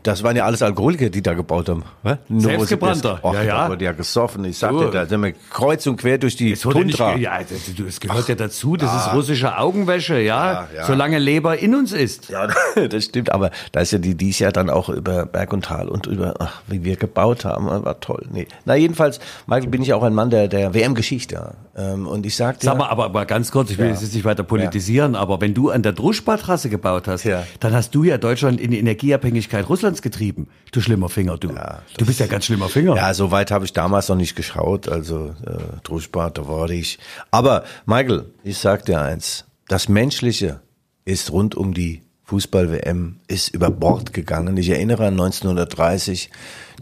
Das 0.07 0.23
waren 0.23 0.37
ja 0.37 0.45
alles 0.45 0.63
Alkoholiker, 0.63 1.09
die 1.11 1.21
da 1.23 1.35
gebaut 1.35 1.69
haben. 1.69 1.83
Selbstgebrannter. 2.29 3.21
Ja, 3.25 3.33
ja, 3.33 3.43
ja. 3.43 3.65
Da 3.65 3.71
wurde 3.71 3.85
ja 3.85 3.93
gesoffen. 3.93 4.45
Ich 4.45 4.59
sagte, 4.59 4.91
da 4.93 5.07
sind 5.07 5.23
wir 5.23 5.33
kreuz 5.51 5.87
und 5.87 5.97
quer 5.97 6.19
durch 6.19 6.37
die 6.37 6.53
Es 6.53 6.65
wurde 6.65 6.85
nicht, 6.85 6.97
Tundra. 6.97 7.17
ja, 7.17 7.39
das, 7.41 7.51
es 7.89 8.01
gehört 8.01 8.29
ja 8.29 8.35
dazu, 8.35 8.77
das 8.77 8.95
ist 8.95 9.13
russische 9.13 9.59
Augenwäsche, 9.59 10.19
ja, 10.21 10.53
Ja, 10.53 10.69
ja. 10.77 10.85
solange 10.87 11.19
Leber 11.19 11.59
in 11.59 11.75
uns 11.75 11.93
ist. 11.93 12.29
Ja, 12.29 12.49
das 12.89 13.05
stimmt, 13.05 13.33
aber 13.33 13.51
da 13.73 13.81
ist 13.81 13.93
ja 13.93 13.99
die 13.99 14.15
dies 14.15 14.39
Jahr 14.39 14.53
dann 14.53 14.71
auch 14.71 14.89
über 14.89 15.27
Berg 15.27 15.53
und 15.53 15.65
Tal 15.67 15.89
und 15.89 16.07
über, 16.07 16.35
ach, 16.39 16.63
wie 16.67 16.85
wir 16.85 16.97
gebaut 16.97 17.45
haben, 17.45 17.67
war 17.67 18.01
toll. 18.01 18.27
Nee. 18.31 18.47
Na, 18.65 18.75
jedenfalls, 18.77 19.19
Michael, 19.47 19.69
bin 19.71 19.83
ich 19.83 19.93
auch 19.93 20.03
ein 20.03 20.15
Mann 20.15 20.31
der, 20.31 20.49
der 20.49 20.75
WM-Geschichte. 20.75 21.35
ja. 21.35 21.53
Ähm, 21.77 22.07
Und 22.07 22.25
ich 22.27 22.37
sagte, 22.37 22.65
Sag 22.65 22.79
mal, 22.79 22.89
aber, 22.89 23.05
aber 23.07 23.27
ganz 23.27 23.51
kurz, 23.51 23.71
ich 23.71 23.79
will 23.79 23.87
Ja. 23.87 23.93
jetzt 23.93 24.15
nicht 24.15 24.25
weiter 24.25 24.43
politisieren, 24.45 25.15
aber 25.15 25.41
wenn 25.41 25.53
du 25.53 25.71
an 25.71 25.83
der 25.83 25.93
Druschbadtrasse 25.93 26.71
gebaut 26.71 27.07
hast, 27.07 27.25
Ja. 27.25 27.43
dann 27.61 27.75
hast 27.75 27.95
du 27.95 28.05
ja 28.05 28.17
Deutschland 28.19 28.61
in 28.61 28.71
die 28.71 28.79
Energieabhängigkeit 28.79 29.69
Russlands 29.69 29.96
getrieben. 30.03 30.49
Du 30.73 30.81
schlimmer 30.81 31.09
Finger, 31.09 31.39
du. 31.39 31.49
du 31.49 32.07
bist 32.07 32.21
ja 32.21 32.27
ganz 32.27 32.47
schlimmer 32.47 32.69
Finger. 32.69 32.97
Ja, 32.97 33.15
so 33.15 33.31
weit 33.31 33.51
habe 33.51 33.65
ich 33.65 33.73
damals 33.73 34.09
noch 34.09 34.17
nicht 34.17 34.37
geschaut, 34.37 34.89
also 34.89 35.35
äh, 35.47 35.81
Druschbad, 35.83 36.39
da 36.39 36.49
war 36.49 36.71
ich. 36.71 36.99
Aber 37.31 37.65
Michael, 37.87 38.27
ich 38.45 38.59
sag 38.59 38.85
dir 38.85 39.01
eins, 39.01 39.45
das 39.69 39.89
Menschliche 39.89 40.61
ist 41.05 41.33
rund 41.33 41.55
um 41.55 41.75
die 41.75 42.03
Fußball-WM, 42.25 43.21
ist 43.29 43.55
über 43.55 43.71
Bord 43.71 44.13
gegangen. 44.13 44.57
Ich 44.57 44.69
erinnere 44.69 45.07
an 45.07 45.15
1930, 45.15 46.31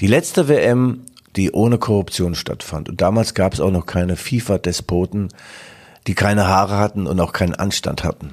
die 0.00 0.06
letzte 0.06 0.48
WM, 0.48 1.02
die 1.36 1.52
ohne 1.52 1.78
Korruption 1.78 2.34
stattfand. 2.34 2.88
Und 2.88 3.00
damals 3.00 3.34
gab 3.34 3.52
es 3.52 3.60
auch 3.60 3.70
noch 3.70 3.86
keine 3.86 4.16
FIFA-Despoten, 4.16 5.28
die 6.06 6.14
keine 6.14 6.46
Haare 6.48 6.78
hatten 6.78 7.06
und 7.06 7.20
auch 7.20 7.32
keinen 7.32 7.54
Anstand 7.54 8.04
hatten. 8.04 8.32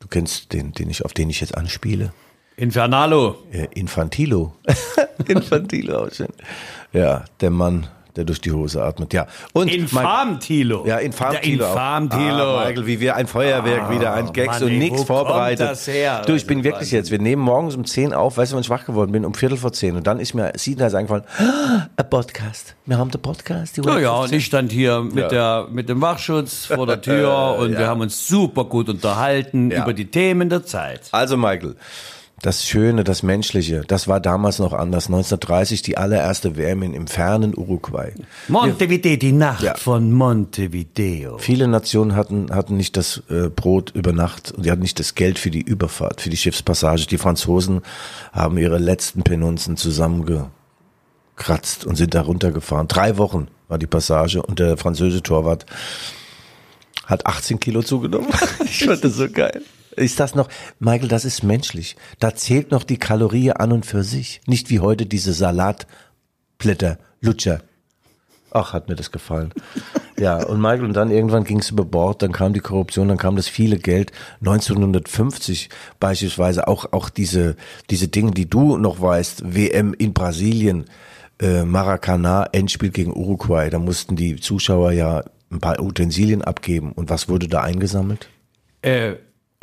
Du 0.00 0.08
kennst 0.08 0.52
den, 0.52 0.72
den 0.72 0.90
ich, 0.90 1.04
auf 1.04 1.12
den 1.12 1.30
ich 1.30 1.40
jetzt 1.40 1.56
anspiele. 1.56 2.12
Infernalo. 2.58 3.36
Äh, 3.52 3.68
Infantilo. 3.74 4.52
Infantilo, 5.28 6.04
auch 6.04 6.12
schön. 6.12 6.26
Ja, 6.92 7.24
der 7.40 7.50
Mann, 7.50 7.86
der 8.16 8.24
durch 8.24 8.40
die 8.40 8.50
Hose 8.50 8.82
atmet. 8.82 9.12
Ja. 9.14 9.28
Und 9.52 9.72
Infam 9.72 10.40
Tilo. 10.40 10.84
Ja, 10.84 10.98
Infam 10.98 11.30
Der 11.32 11.40
Tilo. 11.42 11.66
auch. 11.66 11.70
Infam 11.70 12.10
Tilo. 12.10 12.56
Ah, 12.58 12.64
Michael, 12.66 12.86
wie 12.86 12.98
wir 12.98 13.14
ein 13.14 13.28
Feuerwerk 13.28 13.90
wieder, 13.90 14.12
ein 14.14 14.32
Gags 14.32 14.58
Mann, 14.60 14.70
und 14.70 14.78
nichts 14.78 14.96
kommt 14.96 15.06
vorbereitet. 15.06 15.68
das 15.68 15.86
her? 15.86 16.22
Du, 16.26 16.32
ich 16.34 16.46
bin 16.48 16.58
ist 16.58 16.64
wirklich 16.64 16.90
jetzt, 16.90 17.12
wir 17.12 17.20
nehmen 17.20 17.42
morgens 17.42 17.76
um 17.76 17.84
10 17.84 18.12
auf, 18.12 18.36
weißt 18.38 18.50
du, 18.50 18.56
wann 18.56 18.62
ich 18.62 18.70
wach 18.70 18.84
geworden 18.86 19.12
bin? 19.12 19.24
Um 19.24 19.34
Viertel 19.34 19.56
vor 19.56 19.72
10. 19.72 19.94
Und 19.94 20.06
dann 20.08 20.18
ist 20.18 20.34
mir 20.34 20.50
Sina 20.56 20.86
eingefallen, 20.86 21.22
ah, 21.38 21.86
ein 21.96 22.10
Podcast. 22.10 22.74
Wir 22.86 22.98
haben 22.98 23.12
den 23.12 23.22
Podcast. 23.22 23.76
Die 23.76 23.82
Ja, 23.82 23.98
ja, 24.00 24.10
und 24.10 24.32
115. 24.32 24.38
ich 24.38 24.44
stand 24.46 24.72
hier 24.72 25.00
mit, 25.02 25.30
der, 25.30 25.68
mit 25.70 25.88
dem 25.88 26.00
Wachschutz 26.00 26.66
vor 26.66 26.86
der 26.86 27.00
Tür 27.02 27.56
und 27.60 27.78
wir 27.78 27.86
haben 27.86 28.00
uns 28.00 28.26
super 28.26 28.64
gut 28.64 28.88
unterhalten 28.88 29.70
Ja. 29.70 29.82
über 29.84 29.92
die 29.92 30.10
Themen 30.10 30.48
der 30.48 30.64
Zeit. 30.64 31.02
Also 31.12 31.36
Michael, 31.36 31.76
das 32.42 32.66
Schöne, 32.66 33.02
das 33.04 33.22
Menschliche, 33.22 33.82
das 33.86 34.06
war 34.06 34.20
damals 34.20 34.58
noch 34.60 34.72
anders. 34.72 35.06
1930 35.06 35.82
die 35.82 35.98
allererste 35.98 36.56
WM 36.56 36.82
in, 36.82 36.94
im 36.94 37.06
fernen 37.08 37.56
Uruguay. 37.56 38.12
Montevideo, 38.46 39.16
die 39.16 39.32
Nacht 39.32 39.62
Ja. 39.62 39.74
von 39.74 40.12
Montevideo. 40.12 41.38
Viele 41.38 41.66
Nationen 41.66 42.14
hatten, 42.14 42.54
hatten 42.54 42.76
nicht 42.76 42.96
das 42.96 43.22
äh, 43.28 43.48
Brot 43.48 43.90
über 43.94 44.12
Nacht 44.12 44.52
und 44.52 44.64
die 44.66 44.70
hatten 44.70 44.82
nicht 44.82 45.00
das 45.00 45.14
Geld 45.16 45.38
für 45.38 45.50
die 45.50 45.62
Überfahrt, 45.62 46.20
für 46.20 46.30
die 46.30 46.36
Schiffspassage. 46.36 47.06
Die 47.06 47.18
Franzosen 47.18 47.82
haben 48.32 48.56
ihre 48.56 48.78
letzten 48.78 49.22
Penunzen 49.24 49.76
zusammengekratzt 49.76 51.86
und 51.86 51.96
sind 51.96 52.14
da 52.14 52.22
runtergefahren. 52.22 52.86
Drei 52.88 53.18
Wochen 53.18 53.48
war 53.66 53.78
die 53.78 53.86
Passage 53.86 54.42
und 54.42 54.60
der 54.60 54.76
französische 54.76 55.22
Torwart 55.22 55.66
hat 57.04 57.26
18 57.26 57.58
Kilo 57.58 57.82
zugenommen. 57.82 58.28
ich 58.64 58.84
fand 58.84 59.02
das 59.02 59.14
so 59.14 59.28
geil. 59.28 59.62
Ist 59.98 60.20
das 60.20 60.34
noch, 60.34 60.48
Michael, 60.78 61.08
das 61.08 61.24
ist 61.24 61.42
menschlich. 61.42 61.96
Da 62.18 62.34
zählt 62.34 62.70
noch 62.70 62.84
die 62.84 62.98
Kalorie 62.98 63.52
an 63.52 63.72
und 63.72 63.86
für 63.86 64.02
sich. 64.02 64.40
Nicht 64.46 64.70
wie 64.70 64.80
heute 64.80 65.06
diese 65.06 65.32
Salatblätter, 65.32 66.98
Lutscher. 67.20 67.60
Ach, 68.50 68.72
hat 68.72 68.88
mir 68.88 68.96
das 68.96 69.12
gefallen. 69.12 69.52
Ja, 70.18 70.44
und 70.44 70.60
Michael, 70.60 70.84
und 70.84 70.94
dann 70.94 71.12
irgendwann 71.12 71.44
ging 71.44 71.60
es 71.60 71.70
über 71.70 71.84
Bord, 71.84 72.22
dann 72.22 72.32
kam 72.32 72.52
die 72.52 72.58
Korruption, 72.58 73.06
dann 73.06 73.18
kam 73.18 73.36
das 73.36 73.46
viele 73.46 73.78
Geld. 73.78 74.10
1950 74.40 75.68
beispielsweise 76.00 76.66
auch, 76.66 76.92
auch 76.92 77.08
diese, 77.08 77.54
diese 77.88 78.08
Dinge, 78.08 78.32
die 78.32 78.50
du 78.50 78.78
noch 78.78 79.00
weißt, 79.00 79.54
WM 79.54 79.94
in 79.94 80.14
Brasilien, 80.14 80.86
äh, 81.40 81.62
Maracanã, 81.62 82.48
Endspiel 82.50 82.90
gegen 82.90 83.16
Uruguay, 83.16 83.70
da 83.70 83.78
mussten 83.78 84.16
die 84.16 84.40
Zuschauer 84.40 84.90
ja 84.90 85.22
ein 85.52 85.60
paar 85.60 85.80
Utensilien 85.80 86.42
abgeben. 86.42 86.90
Und 86.90 87.10
was 87.10 87.28
wurde 87.28 87.46
da 87.46 87.62
eingesammelt? 87.62 88.28
Äh, 88.82 89.14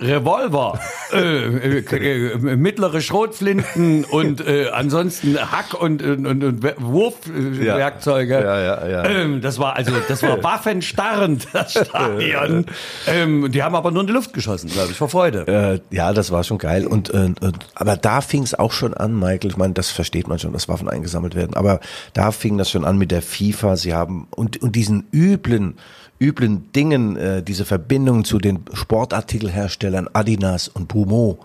Revolver, 0.02 0.78
äh, 1.14 1.80
äh, 1.80 2.34
äh, 2.34 2.38
mittlere 2.58 3.00
Schrotflinten 3.00 4.04
und 4.12 4.46
äh, 4.46 4.68
ansonsten 4.74 5.38
Hack- 5.38 5.74
und, 5.74 6.02
und, 6.04 6.26
und, 6.28 6.44
und 6.44 6.82
Wurfwerkzeuge. 6.82 8.34
Ja, 8.34 8.60
ja, 8.60 8.88
ja. 8.88 9.06
Ähm, 9.06 9.40
das 9.40 9.58
war 9.58 9.78
also, 9.78 9.94
das 10.06 10.22
war 10.22 10.44
waffenstarrend, 10.44 11.48
das 11.54 11.72
Stadion. 11.72 12.66
ähm, 13.08 13.50
die 13.50 13.64
haben 13.64 13.74
aber 13.74 13.92
nur 13.92 14.02
in 14.02 14.08
die 14.08 14.14
Luft 14.14 14.34
geschossen, 14.34 14.70
glaube 14.70 14.92
ich, 14.92 14.98
vor 14.98 15.08
Freude. 15.08 15.48
Äh, 15.92 15.96
ja, 15.96 16.12
das 16.12 16.30
war 16.30 16.44
schon 16.44 16.58
geil. 16.58 16.86
Und, 16.86 17.14
äh, 17.14 17.34
und 17.40 17.60
aber 17.76 17.96
da 17.96 18.20
fing 18.20 18.44
es 18.44 18.54
auch 18.54 18.74
schon 18.74 18.94
an, 18.94 19.18
Michael. 19.18 19.52
Ich 19.52 19.58
meine, 19.58 19.76
das 19.76 19.92
versteht 19.92 20.28
man 20.28 20.40
schon, 20.40 20.52
dass 20.52 20.68
Waffen 20.68 20.90
eingesammelt 20.90 21.36
werden. 21.36 21.54
Aber 21.56 21.80
da 22.12 22.32
fing 22.32 22.58
das 22.58 22.70
schon 22.70 22.84
an 22.84 22.98
mit 22.98 23.12
der 23.12 23.22
FIFA. 23.22 23.78
Sie 23.78 23.94
haben 23.94 24.28
und 24.32 24.62
und 24.62 24.76
diesen 24.76 25.08
üblen 25.14 25.78
üblen 26.20 26.72
Dingen, 26.74 27.18
äh, 27.18 27.44
diese 27.44 27.66
Verbindung 27.66 28.24
zu 28.24 28.38
den 28.40 28.66
Sportartikelherstellern 28.74 30.10
Adidas 30.14 30.68
und 30.68 30.88
Puma, 30.88 31.36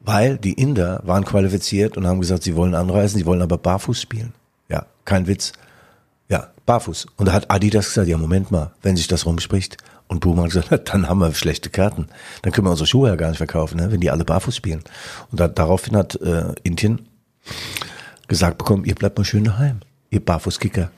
weil 0.00 0.36
die 0.36 0.52
Inder 0.52 1.00
waren 1.04 1.24
qualifiziert 1.24 1.96
und 1.96 2.06
haben 2.06 2.20
gesagt, 2.20 2.42
sie 2.42 2.56
wollen 2.56 2.74
anreisen, 2.74 3.18
sie 3.18 3.26
wollen 3.26 3.42
aber 3.42 3.58
barfuß 3.58 4.00
spielen. 4.00 4.34
Ja, 4.68 4.86
kein 5.04 5.26
Witz. 5.26 5.52
Ja, 6.28 6.48
barfuß. 6.66 7.06
Und 7.16 7.26
da 7.26 7.32
hat 7.32 7.50
Adidas 7.50 7.86
gesagt, 7.86 8.08
ja, 8.08 8.18
Moment 8.18 8.50
mal, 8.50 8.72
wenn 8.82 8.96
sich 8.96 9.08
das 9.08 9.26
rumspricht. 9.26 9.78
Und 10.06 10.20
Puma 10.20 10.42
hat 10.42 10.50
gesagt, 10.50 10.88
dann 10.92 11.08
haben 11.08 11.20
wir 11.20 11.32
schlechte 11.34 11.70
Karten. 11.70 12.08
Dann 12.42 12.52
können 12.52 12.66
wir 12.66 12.70
unsere 12.70 12.86
Schuhe 12.86 13.08
ja 13.08 13.16
gar 13.16 13.28
nicht 13.28 13.38
verkaufen, 13.38 13.78
ne, 13.78 13.90
wenn 13.90 14.00
die 14.00 14.10
alle 14.10 14.24
barfuß 14.24 14.54
spielen. 14.54 14.82
Und 15.30 15.40
da, 15.40 15.48
daraufhin 15.48 15.96
hat 15.96 16.16
äh, 16.16 16.52
Indien 16.62 17.08
gesagt 18.28 18.58
bekommen, 18.58 18.84
ihr 18.84 18.94
bleibt 18.94 19.18
mal 19.18 19.24
schön 19.24 19.44
daheim, 19.44 19.80
ihr 20.10 20.24
Barfußkicker. 20.24 20.90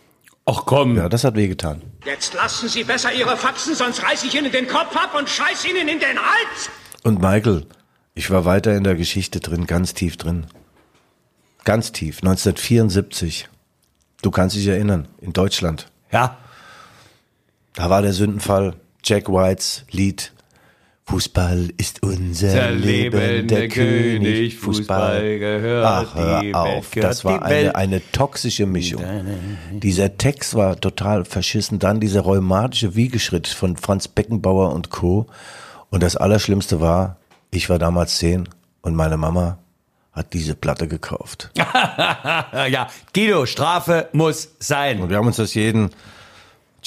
Ach 0.47 0.63
komm. 0.65 0.97
Ja, 0.97 1.09
das 1.09 1.25
hat 1.25 1.35
wehgetan. 1.35 1.83
Jetzt 2.05 2.35
lassen 2.35 2.69
Sie 2.69 2.85
besser 2.85 3.13
Ihre 3.13 3.37
Faxen, 3.37 3.75
sonst 3.75 4.03
reiß 4.05 4.23
ich 4.23 4.35
Ihnen 4.35 4.53
den 4.53 4.69
Kopf 4.69 4.97
ab 4.97 5.15
und 5.19 5.29
scheiß 5.29 5.65
Ihnen 5.65 5.89
in 5.89 5.99
den 5.99 6.17
Hals! 6.17 6.71
Und 7.03 7.21
Michael, 7.21 7.67
ich 8.15 8.31
war 8.31 8.45
weiter 8.45 8.75
in 8.77 8.85
der 8.85 8.95
Geschichte 8.95 9.41
drin, 9.41 9.67
ganz 9.67 9.93
tief 9.93 10.17
drin. 10.17 10.47
Ganz 11.65 11.91
tief, 11.91 12.19
1974. 12.19 13.49
Du 14.23 14.31
kannst 14.31 14.55
dich 14.55 14.69
erinnern, 14.69 15.09
in 15.21 15.33
Deutschland. 15.33 15.91
Ja. 16.13 16.39
Da 17.75 17.91
war 17.91 18.03
der 18.03 18.13
Sündenfall 18.13 18.77
Jack 19.03 19.29
Whites 19.29 19.85
Lied 19.91 20.33
Fußball 21.09 21.71
ist 21.77 22.03
unser 22.03 22.53
Der 22.53 22.73
Leben, 22.73 23.47
der 23.47 23.69
König, 23.69 23.73
König, 23.73 24.57
Fußball 24.57 25.39
gehört 25.39 25.87
Ach, 25.87 26.15
hör 26.17 26.41
die 26.41 26.53
auf, 26.53 26.97
Welt, 26.97 27.05
das 27.05 27.25
war 27.25 27.49
Welt. 27.49 27.75
eine, 27.75 27.75
eine 27.77 28.11
toxische 28.11 28.67
Mischung. 28.67 29.05
Dieser 29.71 30.19
Text 30.19 30.57
war 30.57 30.81
total 30.81 31.25
verschissen. 31.25 31.79
Dann 31.79 32.01
dieser 32.01 32.23
rheumatische 32.23 32.97
Wiegeschritt 32.97 33.47
von 33.47 33.77
Franz 33.77 34.09
Beckenbauer 34.09 34.73
und 34.73 34.91
Co. 34.91 35.27
Und 35.91 36.03
das 36.03 36.17
Allerschlimmste 36.17 36.81
war, 36.81 37.19
ich 37.53 37.71
war 37.71 37.79
damals 37.79 38.17
zehn 38.17 38.49
und 38.83 38.97
meine 38.97 39.17
Mama 39.17 39.59
hat 40.13 40.33
diese 40.33 40.57
Platte 40.57 40.89
gekauft. 40.89 41.51
ja, 41.57 42.89
Guido, 43.15 43.47
Strafe 43.47 44.09
muss 44.13 44.49
sein. 44.59 45.01
Und 45.01 45.11
wir 45.11 45.19
haben 45.19 45.27
uns 45.29 45.37
das 45.37 45.55
jeden 45.55 45.91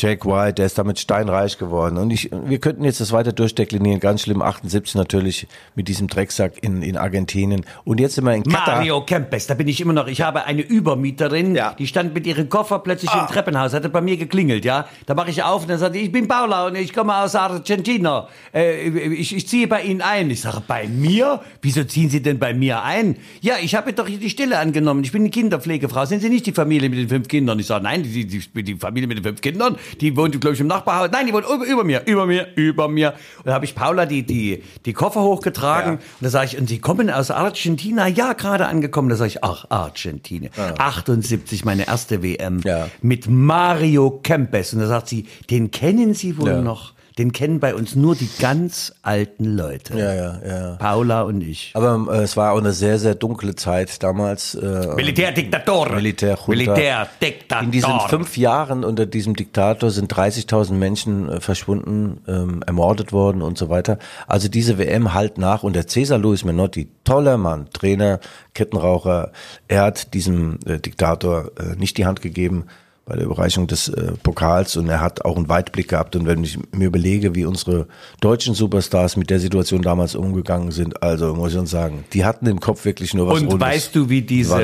Jack 0.02 0.26
White, 0.26 0.54
der 0.56 0.66
ist 0.68 0.78
damit 0.78 0.98
steinreich 0.98 1.58
geworden. 1.58 1.98
Und 1.98 2.12
ich, 2.12 2.30
wir 2.32 2.60
könnten 2.60 2.86
jetzt 2.86 3.02
das 3.02 3.12
weiter 3.12 3.34
durchdeklinieren. 3.34 4.00
Ganz 4.00 4.22
schlimm, 4.22 4.42
78 4.42 4.96
natürlich 4.96 5.46
mit 5.76 5.90
diesem 5.90 6.08
Drecksack 6.08 6.54
in, 6.64 6.82
in 6.82 6.96
Argentinien. 6.96 7.66
Und 7.84 8.00
jetzt 8.00 8.16
sind 8.16 8.24
wir 8.24 8.34
in 8.34 8.44
Katar. 8.44 8.76
Mario 8.78 9.02
Kempes, 9.02 9.48
da 9.48 9.56
bin 9.56 9.68
ich 9.68 9.82
immer 9.82 9.92
noch. 9.92 10.08
Ich 10.08 10.22
habe 10.22 10.46
eine 10.46 10.62
Übermieterin, 10.62 11.54
Ja. 11.56 11.74
die 11.78 11.86
stand 11.86 12.14
mit 12.14 12.26
ihrem 12.26 12.48
Koffer 12.48 12.80
plötzlich 12.80 13.14
im 13.14 13.28
Treppenhaus, 13.28 13.74
hatte 13.74 13.90
bei 13.90 14.00
mir 14.02 14.16
geklingelt, 14.16 14.64
ja. 14.64 14.88
Da 15.06 15.16
mache 15.16 15.30
ich 15.32 15.44
auf 15.44 15.64
und 15.64 15.70
dann 15.70 15.80
sagt 15.80 15.96
die, 15.96 16.00
ich 16.00 16.12
bin 16.12 16.28
Paula 16.28 16.68
und 16.68 16.76
ich 16.76 16.94
komme 16.94 17.16
aus 17.18 17.36
Argentina. 17.36 18.28
Äh, 18.54 18.88
ich, 18.88 19.36
ich 19.36 19.48
ziehe 19.48 19.68
bei 19.68 19.82
Ihnen 19.82 20.02
ein. 20.02 20.30
Ich 20.32 20.42
sage, 20.42 20.62
bei 20.66 20.88
mir? 20.88 21.42
Wieso 21.62 21.84
ziehen 21.84 22.10
Sie 22.10 22.22
denn 22.22 22.40
bei 22.40 22.54
mir 22.54 22.84
ein? 22.84 23.18
Ja, 23.42 23.56
ich 23.62 23.76
habe 23.76 23.92
doch 23.94 24.06
die 24.08 24.30
Stelle 24.30 24.60
angenommen. 24.60 25.04
Ich 25.04 25.12
bin 25.12 25.24
eine 25.24 25.30
Kinderpflegefrau. 25.30 26.06
Sind 26.06 26.22
Sie 26.22 26.30
nicht 26.30 26.46
die 26.46 26.54
Familie 26.54 26.90
mit 26.90 27.00
den 27.00 27.10
fünf 27.10 27.28
Kindern? 27.28 27.60
Ich 27.60 27.66
sage, 27.68 27.84
nein, 27.84 28.04
die, 28.04 28.26
die, 28.26 28.64
die 28.64 28.76
Familie 28.76 29.08
mit 29.08 29.18
den 29.18 29.24
fünf 29.24 29.42
Kindern, 29.42 29.76
die 30.02 30.16
wohnt, 30.16 30.40
glaube 30.40 30.54
ich, 30.56 30.60
im 30.62 30.68
Nachbarhaus. 30.68 31.10
Nein, 31.12 31.28
die 31.28 31.34
wohnt 31.34 31.46
über, 31.46 31.66
über 31.66 31.84
mir, 31.84 32.02
über 32.06 32.26
mir, 32.26 32.48
über 32.56 32.88
mir. 32.88 33.14
Und 33.38 33.48
da 33.48 33.54
habe 33.54 33.66
ich 33.66 33.76
Paula 33.76 34.06
die, 34.06 34.24
die, 34.24 34.64
die 34.86 34.94
Koffer 34.94 35.22
hochgetragen. 35.22 35.94
Ja. 35.94 36.00
Und 36.00 36.02
da 36.22 36.30
sage 36.30 36.46
ich, 36.48 36.58
und 36.58 36.68
Sie 36.70 36.80
kommen 36.80 37.10
aus 37.10 37.32
Argentina? 37.32 38.08
Ja, 38.08 38.34
gerade 38.34 38.68
angekommen. 38.68 39.10
Da 39.10 39.16
sage 39.16 39.30
ich, 39.30 39.44
ach, 39.44 39.66
Argentina. 39.70 40.50
78, 40.78 41.66
meine 41.66 41.88
erste 41.88 42.24
WM. 42.24 42.62
Ja. 42.64 42.88
Mit 43.02 43.30
Mario 43.30 44.12
Kempes. 44.24 44.74
Und 44.74 44.80
da 44.80 44.88
sagt 44.88 45.08
sie, 45.10 45.26
den 45.50 45.72
kennen 45.72 46.14
Sie 46.14 46.38
wohl 46.38 46.50
Ja. 46.50 46.62
noch. 46.62 46.94
Den 47.20 47.34
kennen 47.34 47.60
bei 47.60 47.76
uns 47.76 47.98
nur 47.98 48.16
die 48.16 48.30
ganz 48.40 48.94
alten 49.02 49.44
Leute. 49.44 50.00
Ja, 50.00 50.14
ja, 50.14 50.40
ja. 50.48 50.76
Paula 50.78 51.24
und 51.24 51.42
ich. 51.42 51.72
Aber 51.74 52.08
äh, 52.14 52.24
es 52.24 52.38
war 52.38 52.54
auch 52.54 52.60
eine 52.60 52.72
sehr, 52.72 52.98
sehr 52.98 53.14
dunkle 53.14 53.56
Zeit 53.56 54.02
damals. 54.02 54.56
Äh, 54.56 54.96
Militärdiktator. 54.96 55.90
Militärjunta. 55.90 56.50
Militärdiktator. 56.50 57.64
In 57.66 57.72
diesen 57.72 58.00
fünf 58.08 58.38
Jahren 58.38 58.86
unter 58.86 59.06
diesem 59.06 59.36
Diktator 59.36 59.92
sind 59.92 60.14
30.000 60.14 60.72
Menschen 60.76 61.28
äh, 61.28 61.42
verschwunden, 61.42 62.22
ähm, 62.26 62.64
ermordet 62.66 63.12
worden 63.12 63.42
und 63.42 63.58
so 63.58 63.68
weiter. 63.68 64.00
Also 64.26 64.48
diese 64.48 64.78
WM 64.78 65.14
halt 65.14 65.38
nach 65.38 65.64
und 65.64 65.76
der 65.76 65.88
Cesar 65.88 66.20
Luis 66.20 66.46
Menotti, 66.46 66.88
toller 67.04 67.38
Mann, 67.38 67.68
Trainer, 67.74 68.22
Kettenraucher, 68.54 69.34
er 69.68 69.82
hat 69.82 70.14
diesem 70.14 70.58
äh, 70.66 70.80
Diktator 70.80 71.52
äh, 71.60 71.76
nicht 71.76 71.98
die 71.98 72.06
Hand 72.06 72.22
gegeben 72.22 72.68
bei 73.10 73.16
der 73.16 73.26
Überreichung 73.26 73.66
des 73.68 73.90
äh, 73.90 74.14
Pokals 74.24 74.78
und 74.78 74.88
er 74.88 75.02
hat 75.02 75.26
auch 75.26 75.36
einen 75.36 75.50
Weitblick 75.50 75.90
gehabt 75.90 76.16
und 76.16 76.28
wenn 76.28 76.44
ich 76.44 76.60
mir 76.72 76.86
überlege, 76.86 77.34
wie 77.36 77.44
unsere 77.44 77.88
deutschen 78.22 78.54
Superstars 78.54 79.18
mit 79.18 79.30
der 79.32 79.40
Situation 79.40 79.82
damals 79.82 80.16
umgegangen 80.16 80.72
sind, 80.72 81.02
also 81.02 81.34
muss 81.34 81.54
ich 81.54 81.58
uns 81.58 81.72
sagen, 81.72 82.06
die 82.14 82.24
hatten 82.24 82.46
im 82.46 82.60
Kopf 82.60 82.86
wirklich 82.86 83.14
nur 83.14 83.28
was 83.28 83.42
Und 83.42 83.48
Rundes. 83.48 83.68
weißt 83.68 83.96
du, 83.96 84.10
wie 84.10 84.22
diese, 84.22 84.56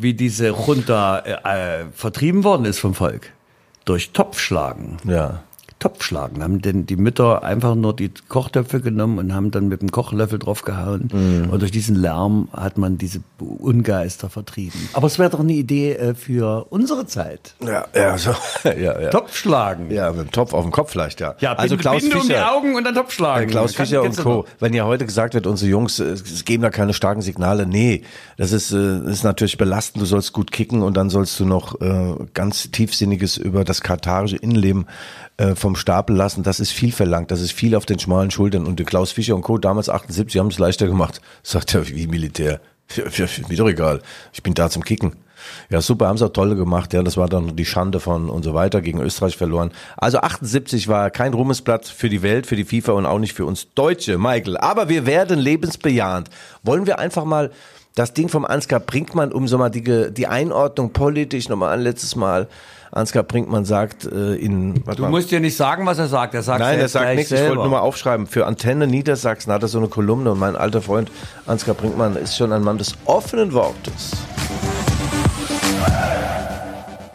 wie 0.00 0.14
diese 0.14 0.48
Junta 0.48 1.18
äh, 1.18 1.82
äh, 1.82 1.84
vertrieben 1.94 2.42
worden 2.42 2.64
ist 2.64 2.78
vom 2.78 2.94
Volk? 2.94 3.32
Durch 3.84 4.10
Topfschlagen. 4.12 4.96
Ja. 5.04 5.42
Topfschlagen. 5.80 6.42
Haben 6.42 6.60
denn 6.60 6.86
die 6.86 6.96
Mütter 6.96 7.42
einfach 7.42 7.74
nur 7.74 7.96
die 7.96 8.10
Kochtöpfe 8.28 8.80
genommen 8.80 9.18
und 9.18 9.34
haben 9.34 9.50
dann 9.50 9.68
mit 9.68 9.80
dem 9.80 9.90
Kochlöffel 9.90 10.38
draufgehauen. 10.38 11.08
Mhm. 11.12 11.50
Und 11.50 11.62
durch 11.62 11.72
diesen 11.72 11.96
Lärm 11.96 12.48
hat 12.52 12.78
man 12.78 12.98
diese 12.98 13.20
Ungeister 13.38 14.28
vertrieben. 14.28 14.88
Aber 14.92 15.06
es 15.06 15.18
wäre 15.18 15.30
doch 15.30 15.40
eine 15.40 15.54
Idee 15.54 15.94
äh, 15.94 16.14
für 16.14 16.66
unsere 16.70 17.06
Zeit. 17.06 17.54
Ja, 17.64 17.86
ja, 17.94 18.18
so. 18.18 18.34
ja, 18.64 19.00
ja. 19.00 19.10
Topfschlagen. 19.10 19.90
Ja, 19.90 20.12
mit 20.12 20.20
dem 20.20 20.30
Topf 20.30 20.52
auf 20.52 20.62
dem 20.62 20.70
Kopf 20.70 20.90
vielleicht, 20.90 21.20
ja. 21.20 21.34
Ja, 21.40 21.54
also 21.54 21.76
Binde, 21.76 21.82
Klaus 21.82 22.02
Binde 22.02 22.16
um 22.16 22.22
die 22.22 22.28
Fischer. 22.28 22.52
Augen 22.52 22.74
und 22.76 22.84
dann 22.84 22.94
Topfschlagen. 22.94 23.48
Ja, 23.48 23.50
Klaus 23.50 23.74
Fischer 23.74 24.02
und 24.02 24.16
Co. 24.18 24.44
Wenn 24.58 24.74
ja 24.74 24.84
heute 24.84 25.06
gesagt 25.06 25.32
wird, 25.32 25.46
unsere 25.46 25.70
Jungs, 25.70 25.98
äh, 25.98 26.04
es 26.04 26.44
geben 26.44 26.62
da 26.62 26.68
keine 26.68 26.92
starken 26.92 27.22
Signale, 27.22 27.66
nee, 27.66 28.02
das 28.36 28.52
ist, 28.52 28.70
äh, 28.72 28.98
ist 29.10 29.24
natürlich 29.24 29.56
belastend. 29.56 30.02
Du 30.02 30.06
sollst 30.06 30.34
gut 30.34 30.52
kicken 30.52 30.82
und 30.82 30.96
dann 30.98 31.08
sollst 31.08 31.40
du 31.40 31.46
noch 31.46 31.80
äh, 31.80 32.16
ganz 32.34 32.70
tiefsinniges 32.70 33.38
über 33.38 33.64
das 33.64 33.80
katarische 33.80 34.36
Innenleben 34.36 34.86
äh, 35.40 35.54
vom 35.56 35.74
Stapel 35.74 36.14
lassen. 36.14 36.42
Das 36.42 36.60
ist 36.60 36.70
viel 36.70 36.92
verlangt, 36.92 37.30
das 37.30 37.40
ist 37.40 37.52
viel 37.52 37.74
auf 37.74 37.86
den 37.86 37.98
schmalen 37.98 38.30
Schultern. 38.30 38.66
Und 38.66 38.84
Klaus 38.84 39.12
Fischer 39.12 39.34
und 39.34 39.40
Co. 39.40 39.56
damals 39.56 39.88
78 39.88 40.38
haben 40.38 40.48
es 40.48 40.58
leichter 40.58 40.86
gemacht. 40.86 41.22
Sagt 41.42 41.74
er, 41.74 41.88
wie 41.88 42.06
Militär. 42.06 42.60
Mir 43.48 43.56
doch 43.56 43.68
egal. 43.68 44.02
Ich 44.34 44.42
bin 44.42 44.52
da 44.52 44.68
zum 44.68 44.84
Kicken. 44.84 45.12
Ja, 45.70 45.80
super, 45.80 46.08
haben 46.08 46.18
sie 46.18 46.26
auch 46.26 46.32
tolle 46.34 46.56
gemacht. 46.56 46.92
Ja, 46.92 47.02
das 47.02 47.16
war 47.16 47.26
dann 47.26 47.56
die 47.56 47.64
Schande 47.64 48.00
von 48.00 48.28
und 48.28 48.42
so 48.42 48.52
weiter 48.52 48.82
gegen 48.82 49.00
Österreich 49.00 49.38
verloren. 49.38 49.70
Also 49.96 50.18
78 50.18 50.88
war 50.88 51.10
kein 51.10 51.32
Ruhmesblatt 51.32 51.86
für 51.86 52.10
die 52.10 52.20
Welt, 52.20 52.46
für 52.46 52.56
die 52.56 52.64
FIFA 52.64 52.92
und 52.92 53.06
auch 53.06 53.18
nicht 53.18 53.32
für 53.32 53.46
uns 53.46 53.68
Deutsche, 53.74 54.18
Michael. 54.18 54.58
Aber 54.58 54.90
wir 54.90 55.06
werden 55.06 55.38
lebensbejahend. 55.38 56.28
Wollen 56.62 56.86
wir 56.86 56.98
einfach 56.98 57.24
mal 57.24 57.50
das 57.94 58.12
Ding 58.12 58.28
vom 58.28 58.44
Ansgar 58.44 58.80
Brinkmann, 58.80 59.32
um 59.32 59.48
so 59.48 59.56
mal 59.56 59.70
die, 59.70 60.12
die 60.12 60.26
Einordnung 60.26 60.92
politisch 60.92 61.48
nochmal 61.48 61.72
an 61.72 61.80
letztes 61.80 62.14
Mal. 62.14 62.46
Ansgar 62.92 63.22
Brinkmann 63.22 63.64
sagt 63.64 64.04
äh, 64.04 64.34
in, 64.34 64.82
Du 64.84 65.02
mal. 65.02 65.10
musst 65.10 65.30
dir 65.30 65.38
nicht 65.40 65.56
sagen, 65.56 65.86
was 65.86 65.98
er 65.98 66.08
sagt. 66.08 66.34
Er 66.34 66.42
sagt 66.42 66.60
Nein, 66.60 66.80
er 66.80 66.88
sagt 66.88 67.14
nichts. 67.14 67.30
Ich 67.30 67.38
wollte 67.38 67.46
selber. 67.48 67.62
nur 67.62 67.70
mal 67.70 67.78
aufschreiben. 67.80 68.26
Für 68.26 68.46
Antenne 68.46 68.86
Niedersachsen 68.88 69.52
hat 69.52 69.62
er 69.62 69.68
so 69.68 69.78
eine 69.78 69.88
Kolumne 69.88 70.32
und 70.32 70.38
mein 70.40 70.56
alter 70.56 70.82
Freund 70.82 71.10
Ansgar 71.46 71.74
Brinkmann 71.76 72.16
ist 72.16 72.36
schon 72.36 72.52
ein 72.52 72.62
Mann 72.62 72.78
des 72.78 72.96
offenen 73.04 73.52
Wortes. 73.52 74.12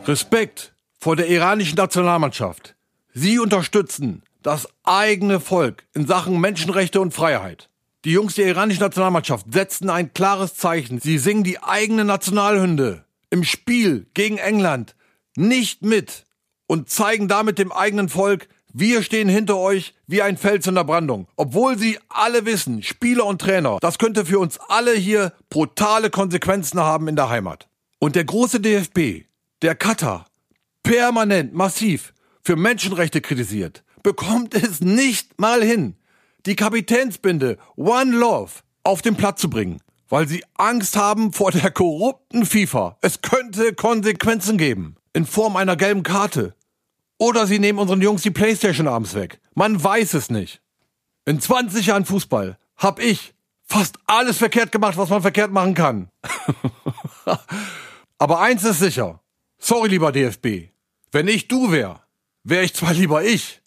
Respekt 0.06 0.74
vor 1.00 1.16
der 1.16 1.28
iranischen 1.28 1.76
Nationalmannschaft. 1.76 2.76
Sie 3.14 3.40
unterstützen 3.40 4.24
das 4.44 4.68
eigene 4.84 5.40
Volk 5.40 5.84
in 5.94 6.06
Sachen 6.06 6.40
Menschenrechte 6.40 7.02
und 7.02 7.14
Freiheit. 7.14 7.70
Die 8.06 8.12
Jungs 8.12 8.36
der 8.36 8.46
iranischen 8.46 8.82
Nationalmannschaft 8.84 9.48
setzen 9.52 9.90
ein 9.90 10.14
klares 10.14 10.56
Zeichen. 10.56 11.00
Sie 11.00 11.18
singen 11.18 11.44
die 11.44 11.62
eigene 11.64 12.06
Nationalhymne 12.06 13.04
im 13.32 13.44
Spiel 13.44 14.06
gegen 14.14 14.38
England 14.38 14.96
nicht 15.36 15.84
mit 15.84 16.26
und 16.68 16.90
zeigen 16.90 17.28
damit 17.28 17.60
dem 17.60 17.72
eigenen 17.72 18.10
Volk, 18.10 18.48
wir 18.74 19.04
stehen 19.04 19.30
hinter 19.30 19.58
euch 19.58 19.94
wie 20.06 20.22
ein 20.22 20.38
Fels 20.38 20.68
in 20.68 20.76
der 20.76 20.84
Brandung. 20.84 21.28
Obwohl 21.38 21.78
sie 21.78 21.98
alle 22.10 22.46
wissen, 22.46 22.84
Spieler 22.84 23.26
und 23.26 23.40
Trainer, 23.40 23.78
das 23.80 23.98
könnte 23.98 24.26
für 24.26 24.40
uns 24.40 24.60
alle 24.68 24.94
hier 24.94 25.32
brutale 25.50 26.10
Konsequenzen 26.10 26.82
haben 26.82 27.08
in 27.08 27.16
der 27.16 27.30
Heimat. 27.30 27.70
Und 28.00 28.18
der 28.18 28.26
große 28.26 28.60
DFB, 28.60 29.26
der 29.62 29.76
Katar, 29.76 30.26
permanent 30.84 31.54
massiv 31.54 32.14
für 32.42 32.58
Menschenrechte 32.58 33.22
kritisiert, 33.22 33.84
bekommt 34.04 34.54
es 34.54 34.82
nicht 34.82 35.40
mal 35.40 35.64
hin, 35.64 35.96
die 36.46 36.58
Kapitänsbinde 36.58 37.58
One 37.78 38.12
Love 38.12 38.52
auf 38.84 39.02
den 39.02 39.16
Platz 39.16 39.40
zu 39.40 39.50
bringen, 39.50 39.80
weil 40.10 40.28
sie 40.28 40.44
Angst 40.56 40.98
haben 40.98 41.32
vor 41.32 41.52
der 41.52 41.72
korrupten 41.72 42.46
FIFA. 42.46 42.98
Es 43.02 43.22
könnte 43.22 43.74
Konsequenzen 43.74 44.58
geben 44.58 44.98
in 45.16 45.26
Form 45.26 45.56
einer 45.56 45.78
gelben 45.78 46.04
Karte. 46.04 46.56
Oder 47.18 47.48
sie 47.48 47.60
nehmen 47.60 47.80
unseren 47.80 48.02
Jungs 48.02 48.22
die 48.22 48.32
Playstation 48.32 48.88
abends 48.88 49.14
weg. 49.14 49.40
Man 49.54 49.82
weiß 49.82 50.14
es 50.14 50.30
nicht. 50.30 50.62
In 51.26 51.40
20 51.40 51.86
Jahren 51.86 52.06
Fußball 52.06 52.58
hab 52.76 53.00
ich 53.00 53.34
fast 53.64 53.98
alles 54.06 54.38
verkehrt 54.38 54.74
gemacht, 54.74 54.98
was 54.98 55.10
man 55.10 55.22
verkehrt 55.22 55.52
machen 55.52 55.74
kann. 55.74 56.10
Aber 58.18 58.42
eins 58.42 58.66
ist 58.66 58.80
sicher. 58.80 59.22
Sorry, 59.58 59.88
lieber 59.88 60.12
DFB. 60.12 60.70
Wenn 61.12 61.30
ich 61.30 61.48
du 61.48 61.72
wär, 61.72 62.02
wär 62.44 62.64
ich 62.64 62.76
zwar 62.76 62.94
lieber 62.94 63.24
ich. 63.24 63.62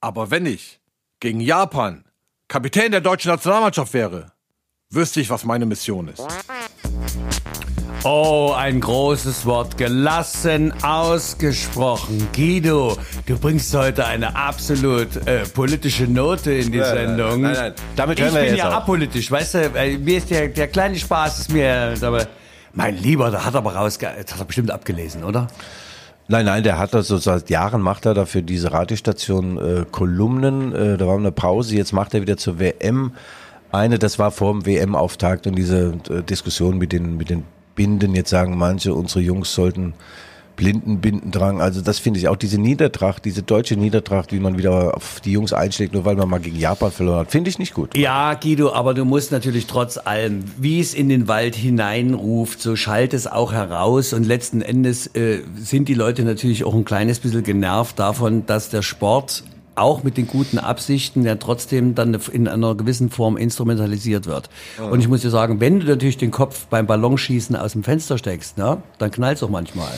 Aber 0.00 0.30
wenn 0.30 0.46
ich 0.46 0.80
gegen 1.20 1.40
Japan 1.40 2.04
Kapitän 2.48 2.92
der 2.92 3.02
deutschen 3.02 3.30
Nationalmannschaft 3.30 3.92
wäre, 3.92 4.32
wüsste 4.88 5.20
ich, 5.20 5.28
was 5.28 5.44
meine 5.44 5.66
Mission 5.66 6.08
ist. 6.08 6.24
Oh, 8.08 8.54
ein 8.56 8.80
großes 8.80 9.46
Wort. 9.46 9.76
Gelassen 9.78 10.72
ausgesprochen. 10.84 12.28
Guido, 12.32 12.96
du 13.26 13.36
bringst 13.36 13.74
heute 13.74 14.06
eine 14.06 14.36
absolut 14.36 15.26
äh, 15.26 15.40
politische 15.40 16.04
Note 16.04 16.52
in 16.52 16.70
die 16.70 16.78
Nein, 16.78 16.94
nein, 16.94 17.06
Sendung. 17.08 17.40
nein, 17.40 17.52
nein. 17.54 17.74
Damit 17.96 18.20
ich 18.20 18.24
hören 18.24 18.34
wir 18.34 18.40
bin 18.42 18.50
jetzt 18.50 18.58
ja 18.58 18.68
auf. 18.68 18.74
apolitisch, 18.74 19.28
weißt 19.28 19.54
du? 19.54 19.70
Mir 19.98 20.18
ist 20.18 20.30
der, 20.30 20.46
der 20.46 20.68
kleine 20.68 20.94
Spaß 20.94 21.40
ist 21.40 21.52
mir, 21.52 21.94
aber 22.00 22.28
mein 22.74 22.96
Lieber, 22.96 23.32
da 23.32 23.44
hat 23.44 23.54
er 23.54 23.58
aber 23.58 23.74
rausge... 23.74 24.06
Das 24.22 24.34
hat 24.34 24.40
er 24.40 24.44
bestimmt 24.44 24.70
abgelesen, 24.70 25.24
oder? 25.24 25.48
Nein, 26.28 26.44
nein, 26.44 26.62
der 26.62 26.78
hat 26.78 26.94
das 26.94 27.08
so 27.08 27.16
seit 27.16 27.50
Jahren 27.50 27.82
macht 27.82 28.06
er 28.06 28.14
dafür 28.14 28.42
diese 28.42 28.70
Radiostation 28.70 29.58
äh, 29.58 29.84
Kolumnen. 29.90 30.72
Äh, 30.72 30.96
da 30.96 31.08
war 31.08 31.16
eine 31.16 31.32
Pause, 31.32 31.74
jetzt 31.74 31.92
macht 31.92 32.14
er 32.14 32.22
wieder 32.22 32.36
zur 32.36 32.60
WM 32.60 33.14
eine. 33.72 33.98
Das 33.98 34.20
war 34.20 34.30
vor 34.30 34.52
dem 34.52 34.64
WM-Auftakt 34.64 35.48
und 35.48 35.56
diese 35.56 35.94
äh, 36.08 36.22
Diskussion 36.22 36.78
mit 36.78 36.92
den 36.92 37.16
mit 37.16 37.30
den 37.30 37.42
Binden. 37.76 38.16
Jetzt 38.16 38.30
sagen 38.30 38.58
manche, 38.58 38.92
unsere 38.92 39.20
Jungs 39.20 39.54
sollten 39.54 39.94
Blindenbinden 40.56 41.30
tragen. 41.30 41.60
Also 41.60 41.82
das 41.82 41.98
finde 41.98 42.18
ich 42.18 42.28
auch 42.28 42.36
diese 42.36 42.60
Niedertracht, 42.60 43.24
diese 43.24 43.42
deutsche 43.42 43.76
Niedertracht, 43.76 44.32
wie 44.32 44.40
man 44.40 44.58
wieder 44.58 44.96
auf 44.96 45.20
die 45.20 45.32
Jungs 45.32 45.52
einschlägt, 45.52 45.92
nur 45.92 46.04
weil 46.04 46.16
man 46.16 46.28
mal 46.28 46.40
gegen 46.40 46.58
Japan 46.58 46.90
verloren 46.90 47.20
hat, 47.20 47.30
finde 47.30 47.50
ich 47.50 47.58
nicht 47.58 47.74
gut. 47.74 47.96
Ja, 47.96 48.34
Guido, 48.34 48.72
aber 48.72 48.94
du 48.94 49.04
musst 49.04 49.30
natürlich 49.30 49.66
trotz 49.66 49.98
allem, 49.98 50.44
wie 50.56 50.80
es 50.80 50.94
in 50.94 51.08
den 51.08 51.28
Wald 51.28 51.54
hineinruft, 51.54 52.60
so 52.60 52.74
schallt 52.74 53.14
es 53.14 53.26
auch 53.26 53.52
heraus. 53.52 54.12
Und 54.12 54.24
letzten 54.24 54.62
Endes 54.62 55.06
äh, 55.14 55.40
sind 55.56 55.88
die 55.88 55.94
Leute 55.94 56.24
natürlich 56.24 56.64
auch 56.64 56.74
ein 56.74 56.84
kleines 56.84 57.20
bisschen 57.20 57.42
genervt 57.42 57.98
davon, 57.98 58.46
dass 58.46 58.70
der 58.70 58.82
Sport 58.82 59.44
auch 59.76 60.02
mit 60.02 60.16
den 60.16 60.26
guten 60.26 60.58
Absichten 60.58 61.24
ja 61.24 61.36
trotzdem 61.36 61.94
dann 61.94 62.14
in 62.32 62.48
einer 62.48 62.74
gewissen 62.74 63.10
Form 63.10 63.36
instrumentalisiert 63.36 64.26
wird. 64.26 64.48
Und 64.90 65.00
ich 65.00 65.08
muss 65.08 65.22
dir 65.22 65.30
sagen, 65.30 65.60
wenn 65.60 65.80
du 65.80 65.86
natürlich 65.86 66.16
den 66.16 66.30
Kopf 66.30 66.66
beim 66.66 66.86
Ballonschießen 66.86 67.54
aus 67.56 67.72
dem 67.72 67.84
Fenster 67.84 68.18
steckst, 68.18 68.58
ne, 68.58 68.82
dann 68.98 69.10
knallt's 69.10 69.42
auch 69.42 69.50
manchmal. 69.50 69.92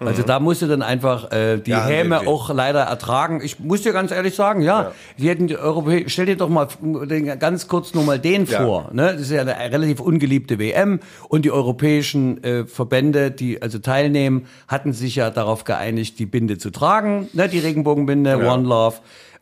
Also 0.00 0.22
da 0.22 0.40
musst 0.40 0.62
du 0.62 0.66
dann 0.66 0.82
einfach 0.82 1.30
äh, 1.32 1.58
die 1.58 1.70
Ja, 1.70 1.86
Häme 1.86 2.10
wirklich. 2.16 2.28
auch 2.28 2.52
leider 2.54 2.80
ertragen. 2.82 3.40
Ich 3.42 3.58
muss 3.60 3.82
dir 3.82 3.92
ganz 3.92 4.10
ehrlich 4.10 4.34
sagen, 4.34 4.60
ja, 4.62 4.92
die 5.18 5.28
hätten 5.28 5.46
die 5.46 5.56
Europä 5.56 6.04
stell 6.08 6.26
dir 6.26 6.36
doch 6.36 6.48
mal 6.48 6.68
den, 6.82 7.38
ganz 7.38 7.68
kurz 7.68 7.94
nur 7.94 8.04
mal 8.04 8.18
den 8.18 8.46
Ja. 8.46 8.62
vor. 8.64 8.90
Ne? 8.92 9.12
Das 9.12 9.22
ist 9.22 9.30
ja 9.30 9.40
eine 9.42 9.56
relativ 9.56 10.00
ungeliebte 10.00 10.58
WM 10.58 11.00
und 11.28 11.44
die 11.44 11.50
europäischen 11.50 12.42
äh, 12.44 12.64
Verbände, 12.66 13.30
die 13.30 13.62
also 13.62 13.78
teilnehmen, 13.78 14.46
hatten 14.68 14.92
sich 14.92 15.16
ja 15.16 15.30
darauf 15.30 15.64
geeinigt, 15.64 16.18
die 16.18 16.26
Binde 16.26 16.58
zu 16.58 16.70
tragen, 16.70 17.28
ne? 17.32 17.48
die 17.48 17.58
Regenbogenbinde, 17.58 18.30
Ja. 18.30 18.52
One 18.52 18.66
Love. 18.68 18.96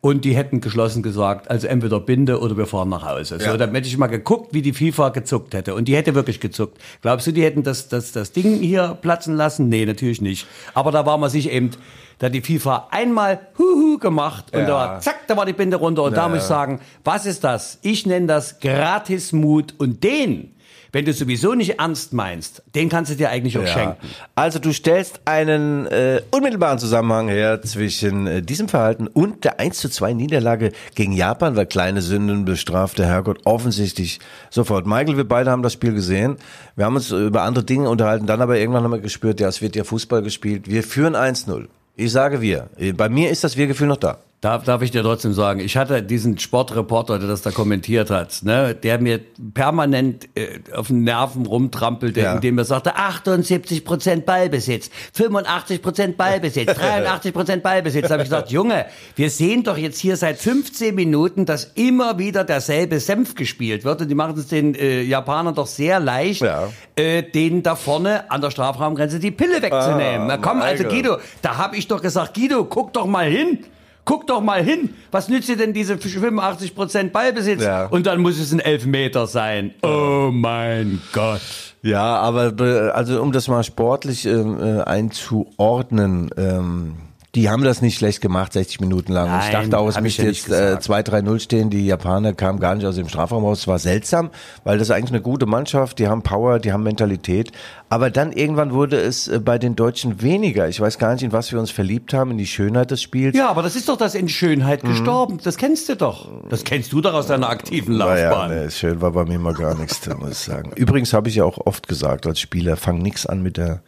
Und 0.04 0.26
die 0.26 0.36
hätten 0.36 0.60
geschlossen 0.60 1.02
gesagt, 1.02 1.50
also 1.50 1.66
entweder 1.66 1.98
Binde 1.98 2.38
oder 2.38 2.58
wir 2.58 2.66
fahren 2.66 2.90
nach 2.90 3.06
Hause. 3.08 3.38
So, 3.40 3.46
Ja. 3.46 3.56
dann 3.56 3.74
hätte 3.74 3.88
ich 3.88 3.96
mal 3.96 4.08
geguckt, 4.08 4.52
wie 4.52 4.60
die 4.60 4.74
FIFA 4.74 5.08
gezuckt 5.08 5.54
hätte. 5.54 5.74
Und 5.74 5.88
die 5.88 5.96
hätte 5.96 6.14
wirklich 6.14 6.40
gezuckt. 6.40 6.76
Glaubst 7.00 7.26
du, 7.26 7.32
die 7.32 7.42
hätten 7.42 7.62
das, 7.62 7.88
das, 7.88 8.12
das 8.12 8.32
Ding 8.32 8.58
hier 8.60 8.98
platzen 9.00 9.34
lassen? 9.34 9.70
Nee, 9.70 9.86
natürlich 9.86 10.20
nicht. 10.20 10.46
Aber 10.74 10.92
da 10.92 11.06
war 11.06 11.16
man 11.16 11.30
sich 11.30 11.50
eben, 11.50 11.70
da 12.18 12.26
hat 12.26 12.34
die 12.34 12.42
FIFA 12.42 12.88
einmal 12.90 13.40
Huhu 13.58 13.96
gemacht 13.98 14.52
und 14.52 14.60
Ja. 14.60 14.66
da 14.66 14.74
war, 14.74 15.00
zack, 15.00 15.26
da 15.26 15.38
war 15.38 15.46
die 15.46 15.54
Binde 15.54 15.78
runter. 15.78 16.02
Und 16.02 16.14
da 16.18 16.28
muss 16.28 16.40
ich 16.40 16.44
sagen, 16.44 16.80
was 17.02 17.24
ist 17.24 17.42
das? 17.42 17.78
Ich 17.80 18.04
nenne 18.04 18.26
das 18.26 18.58
Gratismut. 18.60 19.72
Und 19.78 20.04
den, 20.04 20.53
wenn 20.94 21.04
du 21.04 21.12
sowieso 21.12 21.54
nicht 21.54 21.78
ernst 21.80 22.12
meinst, 22.12 22.62
den 22.74 22.88
kannst 22.88 23.10
du 23.10 23.16
dir 23.16 23.28
eigentlich 23.30 23.58
auch 23.58 23.62
Ja. 23.62 23.66
schenken. 23.68 23.96
Also 24.36 24.60
du 24.60 24.72
stellst 24.72 25.20
einen 25.24 25.86
äh, 25.86 26.22
unmittelbaren 26.30 26.78
Zusammenhang 26.78 27.28
her 27.28 27.60
zwischen 27.62 28.26
äh, 28.28 28.42
diesem 28.42 28.68
Verhalten 28.68 29.08
und 29.08 29.42
der 29.44 29.58
1 29.58 29.76
zu 29.78 29.88
2 29.88 30.12
Niederlage 30.12 30.70
gegen 30.94 31.12
Japan, 31.12 31.56
weil 31.56 31.66
kleine 31.66 32.00
Sünden 32.00 32.44
bestraft 32.44 32.98
der 32.98 33.06
Herrgott 33.06 33.40
offensichtlich 33.44 34.20
sofort. 34.50 34.86
Michael, 34.86 35.16
wir 35.16 35.28
beide 35.28 35.50
haben 35.50 35.62
das 35.62 35.72
Spiel 35.72 35.92
gesehen. 35.94 36.36
Wir 36.76 36.84
haben 36.84 36.94
uns 36.94 37.10
über 37.10 37.42
andere 37.42 37.64
Dinge 37.64 37.90
unterhalten, 37.90 38.26
dann 38.26 38.40
aber 38.40 38.56
irgendwann 38.58 38.84
haben 38.84 38.92
wir 38.92 39.00
gespürt, 39.00 39.40
ja, 39.40 39.48
es 39.48 39.60
wird 39.60 39.74
ja 39.74 39.82
Fußball 39.84 40.22
gespielt. 40.22 40.70
Wir 40.70 40.84
führen 40.84 41.16
1-0. 41.16 41.66
Ich 41.96 42.12
sage 42.12 42.40
wir. 42.40 42.68
Bei 42.96 43.08
mir 43.08 43.30
ist 43.30 43.44
das 43.44 43.56
Wir-Gefühl 43.56 43.88
noch 43.88 43.96
da. 43.96 44.18
Darf, 44.44 44.64
darf 44.64 44.82
ich 44.82 44.90
dir 44.90 45.02
trotzdem 45.02 45.32
sagen, 45.32 45.60
ich 45.60 45.74
hatte 45.78 46.02
diesen 46.02 46.36
Sportreporter, 46.38 47.18
der 47.18 47.28
das 47.28 47.40
da 47.40 47.50
kommentiert 47.50 48.10
hat, 48.10 48.40
ne, 48.42 48.74
der 48.74 49.00
mir 49.00 49.18
permanent 49.54 50.28
äh, 50.34 50.58
auf 50.76 50.88
den 50.88 51.02
Nerven 51.02 51.46
rumtrampelte, 51.46 52.20
Ja. 52.20 52.34
indem 52.34 52.58
er 52.58 52.64
sagte, 52.66 52.94
78 52.96 53.86
Prozent 53.86 54.26
Ballbesitz, 54.26 54.90
85 55.14 55.80
Prozent 55.80 56.16
Ballbesitz, 56.18 56.74
83 56.78 57.32
Prozent 57.32 57.62
Ballbesitz. 57.62 58.08
Da 58.08 58.10
habe 58.14 58.22
ich 58.22 58.28
gesagt, 58.28 58.50
Junge, 58.50 58.84
wir 59.16 59.30
sehen 59.30 59.62
doch 59.64 59.78
jetzt 59.78 59.98
hier 59.98 60.18
seit 60.18 60.36
15 60.36 60.94
Minuten, 60.94 61.46
dass 61.46 61.64
immer 61.74 62.18
wieder 62.18 62.44
derselbe 62.44 63.00
Senf 63.00 63.34
gespielt 63.36 63.84
wird 63.84 64.02
und 64.02 64.08
die 64.08 64.14
machen 64.14 64.36
es 64.36 64.48
den 64.48 64.74
äh, 64.74 65.00
Japanern 65.00 65.54
doch 65.54 65.66
sehr 65.66 66.00
leicht, 66.00 66.42
Ja. 66.42 66.68
äh, 66.96 67.22
denen 67.22 67.62
da 67.62 67.76
vorne 67.76 68.30
an 68.30 68.42
der 68.42 68.50
Strafraumgrenze 68.50 69.20
die 69.20 69.30
Pille 69.30 69.62
wegzunehmen. 69.62 70.22
Ah, 70.22 70.26
Na 70.26 70.36
komm, 70.36 70.60
also. 70.60 70.84
Guido, 70.84 71.16
da 71.40 71.56
habe 71.56 71.78
ich 71.78 71.88
doch 71.88 72.02
gesagt, 72.02 72.34
Guido, 72.34 72.66
guck 72.66 72.92
doch 72.92 73.06
mal 73.06 73.24
hin. 73.26 73.60
Guck 74.04 74.26
doch 74.26 74.40
mal 74.42 74.62
hin. 74.62 74.90
Was 75.10 75.28
nützt 75.28 75.48
dir 75.48 75.56
denn 75.56 75.72
diese 75.72 75.94
85% 75.94 77.10
Ballbesitz? 77.10 77.62
Ja. 77.62 77.86
Und 77.86 78.06
dann 78.06 78.20
muss 78.20 78.38
es 78.38 78.52
ein 78.52 78.60
Elfmeter 78.60 79.26
sein. 79.26 79.72
Oh 79.82 80.30
mein 80.32 81.00
Gott. 81.12 81.40
Ja, 81.82 82.16
aber 82.16 82.52
be- 82.52 82.92
also 82.94 83.20
um 83.22 83.32
das 83.32 83.48
mal 83.48 83.62
sportlich 83.64 84.26
ähm, 84.26 84.58
äh, 84.60 84.80
einzuordnen, 84.82 86.30
ähm, 86.36 86.94
die 87.34 87.50
haben 87.50 87.64
das 87.64 87.82
nicht 87.82 87.98
schlecht 87.98 88.20
gemacht, 88.20 88.52
60 88.52 88.80
Minuten 88.80 89.12
lang. 89.12 89.26
ich 89.40 89.52
Nein, 89.52 89.70
dachte 89.70 89.78
auch, 89.78 89.88
es 89.88 89.96
ich 89.96 90.02
müsste 90.02 90.22
ja 90.22 90.28
jetzt 90.28 90.46
äh, 90.46 90.76
gesagt. 90.76 90.84
2-3-0 90.84 91.38
stehen. 91.40 91.70
Die 91.70 91.86
Japaner 91.86 92.32
kamen 92.32 92.60
gar 92.60 92.74
nicht 92.74 92.86
aus 92.86 92.94
dem 92.96 93.08
Strafraum 93.08 93.44
raus. 93.44 93.60
Es 93.60 93.66
war 93.66 93.78
seltsam, 93.78 94.30
weil 94.62 94.78
das 94.78 94.88
ist 94.88 94.94
eigentlich 94.94 95.10
eine 95.10 95.20
gute 95.22 95.46
Mannschaft. 95.46 95.98
Die 95.98 96.06
haben 96.08 96.22
Power, 96.22 96.58
die 96.60 96.72
haben 96.72 96.82
Mentalität. 96.84 97.50
Aber 97.88 98.10
dann 98.10 98.32
irgendwann 98.32 98.72
wurde 98.72 98.96
es 99.00 99.28
äh, 99.28 99.40
bei 99.40 99.58
den 99.58 99.76
Deutschen 99.76 100.22
weniger. 100.22 100.68
Ich 100.68 100.80
weiß 100.80 100.98
gar 100.98 101.12
nicht, 101.12 101.22
in 101.22 101.32
was 101.32 101.50
wir 101.52 101.58
uns 101.58 101.70
verliebt 101.70 102.14
haben, 102.14 102.30
in 102.32 102.38
die 102.38 102.46
Schönheit 102.46 102.90
des 102.90 103.02
Spiels. 103.02 103.36
Ja, 103.36 103.48
aber 103.48 103.62
das 103.62 103.76
ist 103.76 103.88
doch 103.88 103.96
das 103.96 104.14
in 104.14 104.28
Schönheit 104.28 104.82
gestorben. 104.82 105.38
Das 105.42 105.56
kennst 105.56 105.88
du 105.88 105.96
doch. 105.96 106.28
Das 106.48 106.64
kennst 106.64 106.92
du 106.92 107.00
doch 107.00 107.14
aus 107.14 107.26
deiner 107.26 107.48
aktiven 107.48 107.96
Naja, 107.96 108.30
Laufbahn. 108.30 108.50
nee, 108.64 108.70
schön 108.70 109.00
war 109.00 109.10
bei 109.12 109.24
mir 109.24 109.38
mal 109.38 109.54
gar 109.54 109.74
nichts, 109.76 110.00
muss 110.18 110.30
ich 110.30 110.38
sagen. 110.38 110.70
Übrigens 110.76 111.12
habe 111.12 111.28
ich 111.28 111.36
ja 111.36 111.44
auch 111.44 111.58
oft 111.66 111.88
gesagt 111.88 112.26
als 112.26 112.40
Spieler, 112.40 112.76
fang 112.76 112.98
nix 112.98 113.26
an 113.26 113.42
mit 113.42 113.56
der 113.56 113.82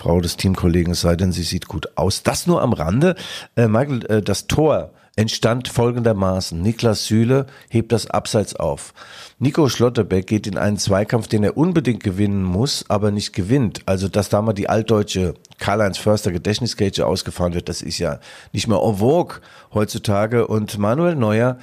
Frau 0.00 0.22
des 0.22 0.38
Teamkollegen, 0.38 0.94
sei 0.94 1.14
denn, 1.14 1.30
sie 1.30 1.42
sieht 1.42 1.68
gut 1.68 1.98
aus. 1.98 2.22
Das 2.22 2.46
nur 2.46 2.62
am 2.62 2.72
Rande. 2.72 3.16
Äh, 3.54 3.68
Michael, 3.68 4.06
äh, 4.06 4.22
das 4.22 4.46
Tor 4.46 4.92
entstand 5.14 5.68
folgendermaßen. 5.68 6.58
Niklas 6.58 7.04
Süle 7.04 7.44
hebt 7.68 7.92
das 7.92 8.08
Abseits 8.08 8.56
auf. 8.56 8.94
Nico 9.38 9.68
Schlotterbeck 9.68 10.26
geht 10.26 10.46
in 10.46 10.56
einen 10.56 10.78
Zweikampf, 10.78 11.28
den 11.28 11.44
er 11.44 11.58
unbedingt 11.58 12.02
gewinnen 12.02 12.42
muss, 12.42 12.86
aber 12.88 13.10
nicht 13.10 13.34
gewinnt. 13.34 13.82
Also, 13.84 14.08
dass 14.08 14.30
da 14.30 14.40
mal 14.40 14.54
die 14.54 14.70
altdeutsche 14.70 15.34
Karl-Heinz 15.58 15.98
Förster 15.98 16.32
Gedächtnisgage 16.32 17.04
ausgefahren 17.04 17.52
wird, 17.52 17.68
das 17.68 17.82
ist 17.82 17.98
ja 17.98 18.20
nicht 18.54 18.68
mehr 18.68 18.80
en 18.82 18.96
vogue 18.96 19.40
heutzutage. 19.74 20.46
Und 20.46 20.78
Manuel 20.78 21.14
Neuer, 21.14 21.58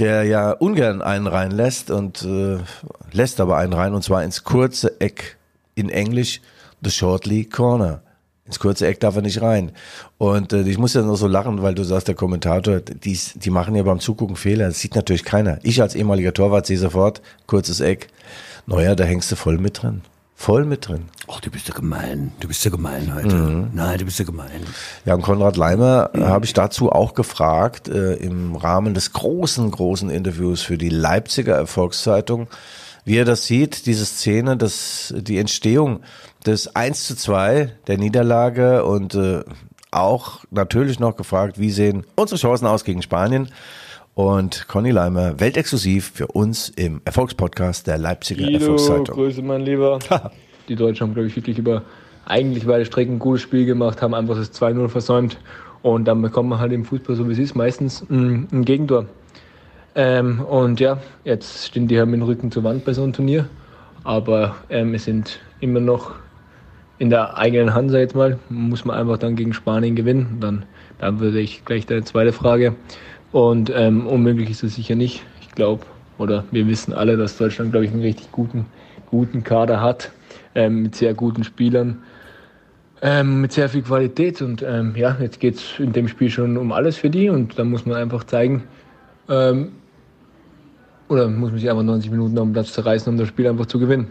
der 0.00 0.24
ja 0.24 0.52
ungern 0.52 1.02
einen 1.02 1.26
reinlässt 1.26 1.90
und 1.90 2.22
äh, 2.22 2.56
lässt 3.12 3.38
aber 3.38 3.58
einen 3.58 3.74
rein, 3.74 3.92
und 3.92 4.02
zwar 4.02 4.24
ins 4.24 4.44
kurze 4.44 4.98
Eck 4.98 5.36
in 5.74 5.90
Englisch, 5.90 6.40
the 6.86 6.90
shortly 6.90 7.44
corner. 7.44 8.02
Ins 8.46 8.60
kurze 8.60 8.86
Eck 8.86 9.00
darf 9.00 9.16
er 9.16 9.22
nicht 9.22 9.42
rein. 9.42 9.72
Und 10.18 10.52
äh, 10.52 10.62
ich 10.62 10.78
muss 10.78 10.94
ja 10.94 11.02
nur 11.02 11.16
so 11.16 11.26
lachen, 11.26 11.62
weil 11.62 11.74
du 11.74 11.82
sagst, 11.82 12.06
der 12.06 12.14
Kommentator, 12.14 12.78
die, 12.78 13.18
die 13.34 13.50
machen 13.50 13.74
ja 13.74 13.82
beim 13.82 13.98
Zugucken 13.98 14.36
Fehler. 14.36 14.68
Das 14.68 14.78
sieht 14.78 14.94
natürlich 14.94 15.24
keiner. 15.24 15.58
Ich 15.64 15.82
als 15.82 15.96
ehemaliger 15.96 16.32
Torwart 16.32 16.66
sehe 16.66 16.78
sofort, 16.78 17.22
kurzes 17.46 17.80
Eck. 17.80 18.08
Neuer, 18.66 18.94
da 18.94 19.04
hängst 19.04 19.32
du 19.32 19.36
voll 19.36 19.58
mit 19.58 19.82
drin. 19.82 20.02
Voll 20.38 20.64
mit 20.64 20.86
drin. 20.86 21.06
Ach, 21.28 21.40
du 21.40 21.50
bist 21.50 21.66
ja 21.66 21.74
gemein. 21.74 22.32
Du 22.40 22.46
bist 22.46 22.64
ja 22.64 22.70
gemein 22.70 23.14
heute. 23.14 23.34
Mhm. 23.34 23.70
Nein, 23.72 23.98
du 23.98 24.04
bist 24.04 24.18
ja 24.18 24.24
gemein. 24.24 24.60
Ja, 25.06 25.14
und 25.14 25.22
Konrad 25.22 25.56
Leimer 25.56 26.10
äh, 26.12 26.20
habe 26.20 26.44
ich 26.44 26.52
dazu 26.52 26.92
auch 26.92 27.14
gefragt, 27.14 27.88
äh, 27.88 28.14
im 28.14 28.54
Rahmen 28.54 28.94
des 28.94 29.12
großen, 29.12 29.68
großen 29.70 30.10
Interviews 30.10 30.62
für 30.62 30.78
die 30.78 30.90
Leipziger 30.90 31.54
Erfolgszeitung, 31.56 32.48
wie 33.06 33.16
er 33.16 33.24
das 33.24 33.46
sieht, 33.46 33.86
diese 33.86 34.04
Szene, 34.04 34.56
dass 34.56 35.14
die 35.16 35.38
Entstehung 35.38 36.00
des 36.46 36.74
1 36.74 37.06
zu 37.06 37.16
2 37.16 37.72
der 37.86 37.98
Niederlage 37.98 38.84
und 38.84 39.14
äh, 39.14 39.42
auch 39.90 40.44
natürlich 40.50 41.00
noch 41.00 41.16
gefragt, 41.16 41.58
wie 41.58 41.70
sehen 41.70 42.04
unsere 42.14 42.38
Chancen 42.38 42.66
aus 42.66 42.84
gegen 42.84 43.02
Spanien? 43.02 43.48
Und 44.14 44.66
Conny 44.66 44.92
Leimer, 44.92 45.38
weltexklusiv 45.40 46.12
für 46.14 46.28
uns 46.28 46.70
im 46.70 47.02
Erfolgspodcast 47.04 47.86
der 47.86 47.98
Leipziger 47.98 48.46
Guido, 48.46 48.58
Erfolgszeitung. 48.58 49.14
Grüße, 49.14 49.42
mein 49.42 49.60
Lieber. 49.60 49.98
Die 50.68 50.74
Deutschen 50.74 51.06
haben, 51.06 51.14
glaube 51.14 51.28
ich, 51.28 51.36
wirklich 51.36 51.58
über 51.58 51.82
eigentlich 52.24 52.66
beide 52.66 52.86
Strecken 52.86 53.16
ein 53.16 53.18
gutes 53.18 53.42
Spiel 53.42 53.66
gemacht, 53.66 54.00
haben 54.00 54.14
einfach 54.14 54.36
das 54.36 54.52
2-0 54.52 54.88
versäumt. 54.88 55.38
Und 55.82 56.06
dann 56.06 56.22
bekommt 56.22 56.48
man 56.48 56.58
halt 56.58 56.72
im 56.72 56.84
Fußball, 56.84 57.14
so 57.14 57.28
wie 57.28 57.32
es 57.32 57.38
ist, 57.38 57.54
meistens 57.54 58.04
ein, 58.10 58.48
ein 58.50 58.64
Gegentor. 58.64 59.06
Ähm, 59.94 60.40
und 60.40 60.80
ja, 60.80 60.98
jetzt 61.24 61.66
stehen 61.66 61.86
die 61.86 61.98
halt 61.98 62.08
mit 62.08 62.20
dem 62.20 62.24
Rücken 62.24 62.50
zur 62.50 62.64
Wand 62.64 62.84
bei 62.84 62.92
so 62.92 63.02
einem 63.02 63.12
Turnier. 63.12 63.48
Aber 64.02 64.56
ähm, 64.70 64.94
es 64.94 65.04
sind 65.04 65.40
immer 65.60 65.80
noch 65.80 66.12
in 66.98 67.10
der 67.10 67.36
eigenen 67.36 67.88
ich 67.88 67.92
jetzt 67.92 68.14
mal, 68.14 68.38
muss 68.48 68.84
man 68.84 68.96
einfach 68.96 69.18
dann 69.18 69.36
gegen 69.36 69.52
Spanien 69.52 69.96
gewinnen. 69.96 70.38
Dann, 70.40 70.64
dann 70.98 71.20
würde 71.20 71.40
ich 71.40 71.64
gleich 71.64 71.86
deine 71.86 72.04
zweite 72.04 72.32
Frage. 72.32 72.74
Und 73.32 73.70
ähm, 73.74 74.06
unmöglich 74.06 74.50
ist 74.50 74.62
es 74.62 74.76
sicher 74.76 74.94
nicht. 74.94 75.22
Ich 75.40 75.50
glaube, 75.54 75.84
oder 76.18 76.44
wir 76.50 76.66
wissen 76.66 76.92
alle, 76.94 77.16
dass 77.16 77.36
Deutschland, 77.36 77.72
glaube 77.72 77.86
ich, 77.86 77.92
einen 77.92 78.02
richtig 78.02 78.32
guten, 78.32 78.66
guten 79.10 79.44
Kader 79.44 79.80
hat, 79.80 80.10
ähm, 80.54 80.82
mit 80.82 80.94
sehr 80.94 81.12
guten 81.12 81.44
Spielern, 81.44 82.02
ähm, 83.02 83.42
mit 83.42 83.52
sehr 83.52 83.68
viel 83.68 83.82
Qualität. 83.82 84.40
Und 84.40 84.62
ähm, 84.62 84.94
ja, 84.96 85.16
jetzt 85.20 85.38
geht 85.38 85.56
es 85.56 85.78
in 85.78 85.92
dem 85.92 86.08
Spiel 86.08 86.30
schon 86.30 86.56
um 86.56 86.72
alles 86.72 86.96
für 86.96 87.10
die. 87.10 87.28
Und 87.28 87.58
da 87.58 87.64
muss 87.64 87.84
man 87.84 87.96
einfach 87.96 88.24
zeigen, 88.24 88.64
ähm, 89.28 89.72
oder 91.08 91.28
muss 91.28 91.50
man 91.50 91.60
sich 91.60 91.68
einfach 91.68 91.82
90 91.82 92.10
Minuten 92.10 92.38
auf 92.38 92.44
den 92.44 92.52
Platz 92.52 92.72
zerreißen, 92.72 93.12
um 93.12 93.18
das 93.18 93.28
Spiel 93.28 93.46
einfach 93.46 93.66
zu 93.66 93.78
gewinnen. 93.78 94.08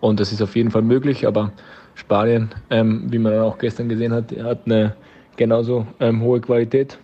Und 0.00 0.20
das 0.20 0.30
ist 0.30 0.42
auf 0.42 0.54
jeden 0.54 0.70
Fall 0.70 0.82
möglich, 0.82 1.26
aber 1.26 1.52
Spanien, 1.98 2.48
ähm, 2.70 3.06
wie 3.10 3.18
man 3.18 3.38
auch 3.40 3.58
gestern 3.58 3.88
gesehen 3.88 4.12
hat, 4.12 4.32
hat 4.32 4.60
eine 4.66 4.94
genauso 5.36 5.86
ähm, 5.98 6.22
hohe 6.22 6.40
Qualität. 6.40 6.96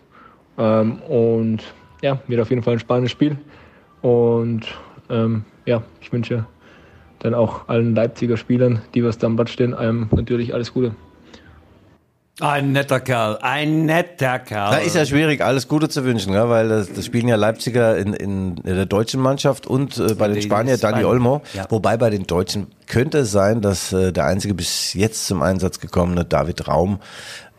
Ähm, 0.56 1.02
und 1.02 1.64
ja, 2.00 2.20
wird 2.28 2.40
auf 2.40 2.50
jeden 2.50 2.62
Fall 2.62 2.74
ein 2.74 2.78
spannendes 2.78 3.10
Spiel. 3.10 3.36
Und 4.02 4.66
ähm, 5.10 5.44
ja, 5.66 5.82
ich 6.00 6.12
wünsche 6.12 6.46
dann 7.18 7.34
auch 7.34 7.68
allen 7.68 7.94
Leipziger 7.94 8.36
Spielern, 8.36 8.82
die 8.94 9.02
was 9.02 9.18
da 9.18 9.26
am 9.26 9.36
Blatt 9.36 9.50
stehen, 9.50 9.74
ähm, 9.78 10.08
natürlich 10.12 10.54
alles 10.54 10.72
Gute. 10.72 10.94
Ein 12.40 12.72
netter 12.72 12.98
Kerl, 12.98 13.38
ein 13.42 13.86
netter 13.86 14.40
Kerl. 14.40 14.72
Da 14.72 14.78
ist 14.78 14.96
ja 14.96 15.06
schwierig, 15.06 15.40
alles 15.40 15.68
Gute 15.68 15.88
zu 15.88 16.04
wünschen, 16.04 16.32
ja, 16.32 16.48
weil 16.48 16.68
das, 16.68 16.92
das 16.92 17.06
spielen 17.06 17.28
ja 17.28 17.36
Leipziger 17.36 17.96
in, 17.96 18.12
in 18.12 18.56
der 18.64 18.86
deutschen 18.86 19.20
Mannschaft 19.20 19.68
und 19.68 19.98
äh, 19.98 20.14
bei 20.14 20.26
den 20.26 20.42
Spaniern 20.42 20.80
Dani 20.80 21.04
Olmo. 21.04 21.42
ja. 21.52 21.66
Wobei 21.70 21.96
bei 21.96 22.10
den 22.10 22.26
Deutschen 22.26 22.66
könnte 22.88 23.18
es 23.18 23.30
sein, 23.30 23.60
dass 23.60 23.92
äh, 23.92 24.12
der 24.12 24.24
einzige 24.24 24.52
bis 24.52 24.94
jetzt 24.94 25.28
zum 25.28 25.42
Einsatz 25.42 25.78
gekommene 25.78 26.24
David 26.24 26.66
Raum 26.66 26.98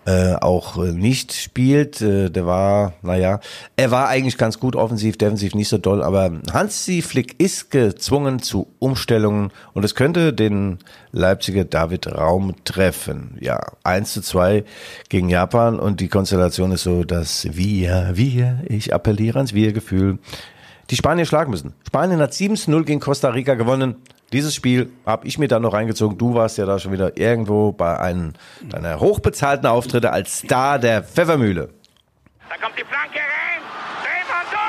äh, 0.06 0.36
auch 0.36 0.78
äh, 0.78 0.92
nicht 0.92 1.34
spielt. 1.34 2.02
Äh, 2.02 2.30
der 2.30 2.46
war, 2.46 2.94
naja, 3.02 3.40
er 3.76 3.92
war 3.92 4.08
eigentlich 4.08 4.38
ganz 4.38 4.60
gut 4.60 4.76
offensiv, 4.76 5.18
defensiv 5.18 5.56
nicht 5.56 5.70
so 5.70 5.78
doll, 5.78 6.04
aber 6.04 6.32
Hansi 6.54 7.02
Flick 7.02 7.40
ist 7.40 7.72
gezwungen 7.72 8.40
zu 8.40 8.68
Umstellungen 8.80 9.52
und 9.74 9.84
es 9.84 9.96
könnte 9.96 10.34
den 10.34 10.80
Leipziger 11.12 11.66
David 11.66 12.08
Raum 12.08 12.54
treffen. 12.66 13.38
Ja, 13.40 13.60
1 13.84 14.14
zu 14.14 14.22
2 14.22 14.64
gegen 15.10 15.30
Japan 15.30 15.80
und 15.80 16.00
die 16.00 16.08
Konstellation 16.08 16.72
ist 16.72 16.84
so, 16.84 17.04
dass 17.04 17.48
wir, 17.56 18.12
wir, 18.14 18.62
ich 18.68 18.94
appelliere 18.94 19.40
ans 19.40 19.54
Wir-Gefühl, 19.54 20.20
die 20.90 20.96
Spanier 20.96 21.26
schlagen 21.26 21.52
müssen. 21.52 21.74
Spanien 21.88 22.20
hat 22.20 22.34
7 22.34 22.56
zu 22.56 22.72
0 22.72 22.86
gegen 22.86 23.00
Costa 23.00 23.30
Rica 23.30 23.56
gewonnen. 23.56 23.96
Dieses 24.34 24.56
Spiel 24.56 24.92
habe 25.06 25.28
ich 25.28 25.38
mir 25.38 25.48
dann 25.48 25.62
noch 25.62 25.74
reingezogen. 25.74 26.18
Du 26.18 26.34
warst 26.34 26.58
ja 26.58 26.66
da 26.66 26.80
schon 26.80 26.92
wieder 26.92 27.18
irgendwo 27.18 27.72
bei 27.72 28.00
einem 28.00 28.34
deiner 28.62 29.00
hochbezahlten 29.00 29.68
Auftritte 29.68 30.12
als 30.12 30.40
Star 30.40 30.80
der 30.80 31.04
Pfeffermühle. 31.04 31.70
Da 32.50 32.56
kommt 32.58 32.78
die 32.78 32.84
Flanke 32.84 33.20
rein. 33.20 33.62
Drehmann, 34.04 34.46
Tor! 34.52 34.60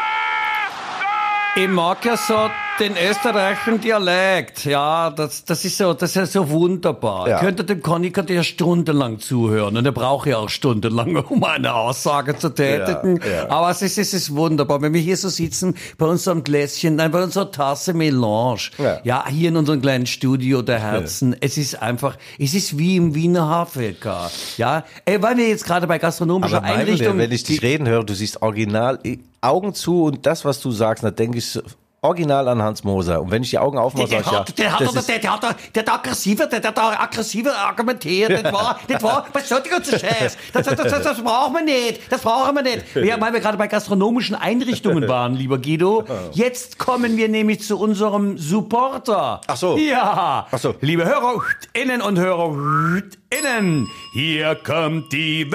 Tor! 1.00 1.62
Ja 2.04 2.16
so 2.16 2.50
den 2.78 2.92
österreichischen 2.96 3.80
Dialekt. 3.80 4.64
Ja, 4.64 5.10
das, 5.10 5.44
das 5.44 5.64
ist 5.64 5.78
so, 5.78 5.94
das 5.94 6.10
ist 6.10 6.16
ja 6.16 6.26
so 6.26 6.50
wunderbar. 6.50 7.28
Ja. 7.28 7.36
Ich 7.36 7.42
könnte 7.42 7.64
dem 7.64 7.82
Conny 7.82 8.10
könnte 8.10 8.34
ja 8.34 8.42
stundenlang 8.42 9.18
zuhören 9.18 9.76
und 9.76 9.86
er 9.86 9.92
braucht 9.92 10.26
ja 10.26 10.38
auch 10.38 10.48
stundenlang, 10.48 11.16
um 11.28 11.44
eine 11.44 11.74
Aussage 11.74 12.36
zu 12.36 12.50
tätigen. 12.50 13.20
Ja, 13.24 13.44
ja. 13.44 13.50
Aber 13.50 13.70
es 13.70 13.82
ist, 13.82 13.98
es 13.98 14.14
ist 14.14 14.34
wunderbar, 14.34 14.82
wenn 14.82 14.92
wir 14.92 15.00
hier 15.00 15.16
so 15.16 15.28
sitzen 15.28 15.74
bei 15.98 16.06
unserem 16.06 16.44
Gläschen, 16.44 16.96
nein, 16.96 17.10
bei 17.10 17.22
unserer 17.22 17.50
Tasse 17.50 17.94
Melange. 17.94 18.70
Ja. 18.78 19.00
Ja, 19.04 19.24
hier 19.28 19.48
in 19.48 19.56
unserem 19.56 19.80
kleinen 19.80 20.06
Studio 20.06 20.62
der 20.62 20.80
Herzen. 20.80 21.36
Es 21.40 21.56
ist 21.58 21.80
einfach, 21.82 22.16
es 22.38 22.54
ist 22.54 22.78
wie 22.78 22.96
im 22.96 23.14
Wiener 23.14 23.66
HVK. 23.66 24.30
Ja, 24.56 24.84
Ey, 25.04 25.22
weil 25.22 25.36
wir 25.36 25.48
jetzt 25.48 25.64
gerade 25.64 25.86
bei 25.86 25.98
gastronomischer 25.98 26.58
Aber 26.58 26.66
Einrichtung, 26.66 27.18
wenn 27.18 27.32
ich 27.32 27.44
dich 27.44 27.62
reden 27.62 27.88
höre, 27.88 28.04
du 28.04 28.14
siehst 28.14 28.42
original 28.42 28.98
äh, 29.04 29.18
Augen 29.40 29.74
zu 29.74 30.04
und 30.04 30.26
das, 30.26 30.44
was 30.44 30.60
du 30.60 30.70
sagst, 30.70 31.04
da 31.04 31.10
denke 31.10 31.38
ich 31.38 31.58
original 32.02 32.46
an 32.48 32.62
Hans 32.62 32.84
Moser. 32.84 33.20
Und 33.22 33.30
wenn 33.30 33.42
ich 33.42 33.50
die 33.50 33.58
Augen 33.58 33.78
aufmache, 33.78 34.08
Der, 34.08 34.22
sag 34.22 34.30
der, 34.30 34.32
ich 34.32 34.32
ja, 34.32 34.38
hat, 34.40 34.58
der, 34.58 34.86
hat, 34.88 34.96
das 34.96 35.06
der, 35.06 35.18
der, 35.18 35.32
hat, 35.32 35.56
der 35.74 35.82
hat 35.82 35.92
aggressiver, 35.92 36.46
der, 36.46 36.60
der 36.60 36.70
hat 36.70 36.78
aggressiver 36.78 37.56
argumentiert. 37.56 38.30
Das 38.30 38.52
war, 38.52 38.78
das 38.86 39.02
war, 39.02 39.26
was 39.32 39.48
soll 39.48 39.62
die 39.62 39.70
ganze 39.70 39.98
Scheiß? 39.98 40.36
Das, 40.52 40.66
das, 40.66 40.76
das, 40.76 41.02
das 41.02 41.22
brauchen 41.22 41.54
wir 41.54 41.62
nicht. 41.64 42.00
Das 42.10 42.20
brauchen 42.22 42.54
wir 42.54 42.62
nicht. 42.62 42.84
Ja, 42.94 43.20
weil 43.20 43.32
wir 43.32 43.40
gerade 43.40 43.58
bei 43.58 43.66
gastronomischen 43.66 44.36
Einrichtungen 44.36 45.08
waren, 45.08 45.34
lieber 45.34 45.58
Guido. 45.58 46.04
Jetzt 46.32 46.78
kommen 46.78 47.16
wir 47.16 47.28
nämlich 47.28 47.62
zu 47.62 47.78
unserem 47.78 48.38
Supporter. 48.38 49.40
Ach 49.46 49.56
so. 49.56 49.76
Ja. 49.76 50.46
Ach 50.50 50.58
so. 50.58 50.74
Liebe 50.80 51.04
HörerInnen 51.04 52.02
und 52.02 52.18
HörerInnen, 52.18 53.88
hier 54.12 54.54
kommt 54.54 55.12
die 55.12 55.46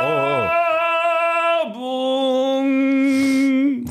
Oh, 0.00 0.06
Werbung. 0.06 0.63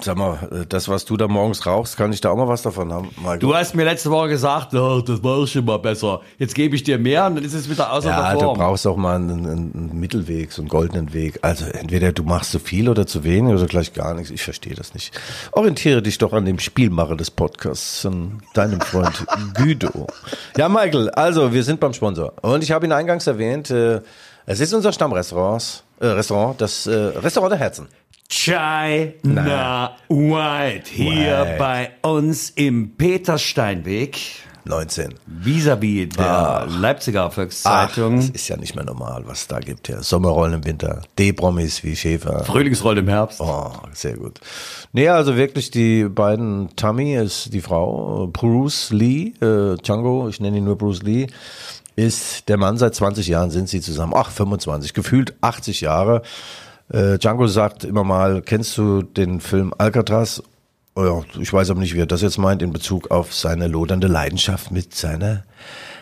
Sag 0.02 0.18
mal, 0.18 0.40
äh, 0.52 0.66
das, 0.68 0.90
was 0.90 1.06
du 1.06 1.18
da 1.18 1.28
morgens 1.28 1.66
rauchst, 1.68 1.98
kann 1.98 2.12
ich 2.12 2.20
da 2.20 2.32
auch 2.32 2.36
mal 2.36 2.48
was 2.48 2.64
davon 2.64 2.92
haben, 2.92 3.10
Michael? 3.18 3.40
Du 3.40 3.54
hast 3.54 3.76
mir 3.76 3.84
letzte 3.84 4.10
Woche 4.10 4.30
gesagt, 4.30 4.74
oh, 4.74 5.02
das 5.02 5.24
war 5.24 5.46
schon 5.46 5.66
mal 5.66 5.78
besser. 5.78 6.22
Jetzt 6.40 6.56
gebe 6.56 6.76
ich 6.76 6.84
dir 6.84 6.98
mehr 6.98 7.28
und 7.28 7.36
dann 7.36 7.44
ist 7.44 7.54
es 7.54 7.70
wieder 7.70 7.92
außer 7.94 8.10
ja, 8.10 8.30
der 8.32 8.34
du 8.40 8.46
Form. 8.46 8.58
brauchst 8.58 8.88
auch 8.88 8.98
mal 8.98 9.18
einen, 9.18 9.46
einen 9.46 10.00
Mittelweg, 10.00 10.52
so 10.52 10.64
einen 10.64 10.70
goldenen 10.70 11.14
Weg. 11.14 11.40
Also 11.44 11.66
entweder 11.66 12.12
du 12.12 12.24
machst 12.24 12.52
zu 12.52 12.60
viel 12.60 12.90
oder 12.90 13.06
zu 13.06 13.24
wenig 13.24 13.54
oder 13.54 13.68
gleich 13.68 13.94
gar 13.94 14.16
nichts. 14.16 14.32
Ich 14.32 14.42
verstehe 14.42 14.74
das 14.74 14.96
nicht. 14.96 15.14
Orientiere 15.52 16.02
dich 16.02 16.18
doch 16.18 16.34
an 16.34 16.46
dem 16.46 16.58
Spielmacher 16.58 17.16
des 17.16 17.30
Podcasts, 17.30 18.02
von 18.02 18.42
deinem 18.56 18.82
Freund 18.82 19.26
Güdo. 19.54 20.08
Ja, 20.58 20.70
Michael, 20.70 21.12
also 21.12 21.54
wir 21.54 21.64
sind 21.64 21.80
beim 21.80 21.94
Sponsor. 21.94 22.34
Und 22.42 22.64
ich 22.64 22.72
habe 22.72 22.86
ihn 22.86 22.92
eingangs 22.92 23.28
erwähnt, 23.28 23.70
äh, 23.70 24.02
es 24.46 24.60
ist 24.60 24.74
unser 24.74 24.92
Stammrestaurant, 24.92 25.84
äh, 26.00 26.08
Restaurant, 26.08 26.60
das 26.60 26.88
äh, 26.88 26.94
Restaurant 26.94 27.52
der 27.52 27.60
Herzen. 27.60 27.88
China 28.36 29.96
White 30.10 30.90
hier 30.90 31.46
White. 31.46 31.56
bei 31.60 31.92
uns 32.02 32.50
im 32.50 32.96
Petersteinweg. 32.98 34.18
19. 34.66 35.14
Vis-à-vis 35.28 36.10
der 36.18 36.66
Leipziger 36.68 37.26
Ach, 37.26 37.34
Volkszeitung. 37.34 38.16
das 38.16 38.30
ist 38.30 38.48
ja 38.48 38.58
nicht 38.58 38.76
mehr 38.76 38.86
normal, 38.86 39.24
was 39.28 39.42
es 39.42 39.48
da 39.48 39.60
gibt. 39.60 39.88
Ja. 39.88 40.02
Sommerrollen 40.02 40.56
im 40.56 40.66
Winter, 40.66 41.04
D-Promis 41.20 41.84
wie 41.84 41.96
Schäfer. 41.96 42.44
Frühlingsroll 42.44 42.98
im 42.98 43.08
Herbst. 43.08 43.40
Oh, 43.40 43.72
sehr 43.94 44.18
gut. 44.18 44.40
Nee, 44.94 45.10
also 45.10 45.36
wirklich 45.36 45.70
die 45.70 46.06
beiden, 46.06 46.76
Tammy 46.76 47.14
ist 47.16 47.54
die 47.54 47.62
Frau, 47.62 48.28
Bruce 48.34 48.90
Lee, 48.92 49.34
äh, 49.42 49.76
Django, 49.78 50.28
ich 50.28 50.40
nenne 50.40 50.58
ihn 50.58 50.64
nur 50.64 50.78
Bruce 50.78 51.04
Lee, 51.04 51.28
ist 51.96 52.50
der 52.50 52.58
Mann, 52.58 52.78
seit 52.78 52.96
20 52.96 53.28
Jahren 53.28 53.52
sind 53.52 53.70
sie 53.70 53.80
zusammen. 53.82 54.14
Ach, 54.16 54.32
25, 54.32 54.96
gefühlt 54.96 55.36
80 55.42 55.82
Jahre. 55.82 56.24
Äh, 56.94 57.18
Django 57.18 57.48
sagt 57.48 57.84
immer 57.84 58.04
mal, 58.04 58.42
kennst 58.42 58.78
du 58.78 59.02
den 59.02 59.40
Film 59.42 59.74
Alcatraz? 59.78 60.44
Oh 60.96 61.04
ja, 61.04 61.42
ich 61.42 61.52
weiß 61.52 61.72
aber 61.72 61.80
nicht, 61.80 61.96
wie 61.96 62.00
er 62.00 62.06
das 62.06 62.22
jetzt 62.22 62.38
meint, 62.38 62.62
in 62.62 62.72
Bezug 62.72 63.10
auf 63.10 63.34
seine 63.34 63.68
lodernde 63.68 64.08
Leidenschaft 64.08 64.72
mit 64.72 64.94
seiner 64.94 65.44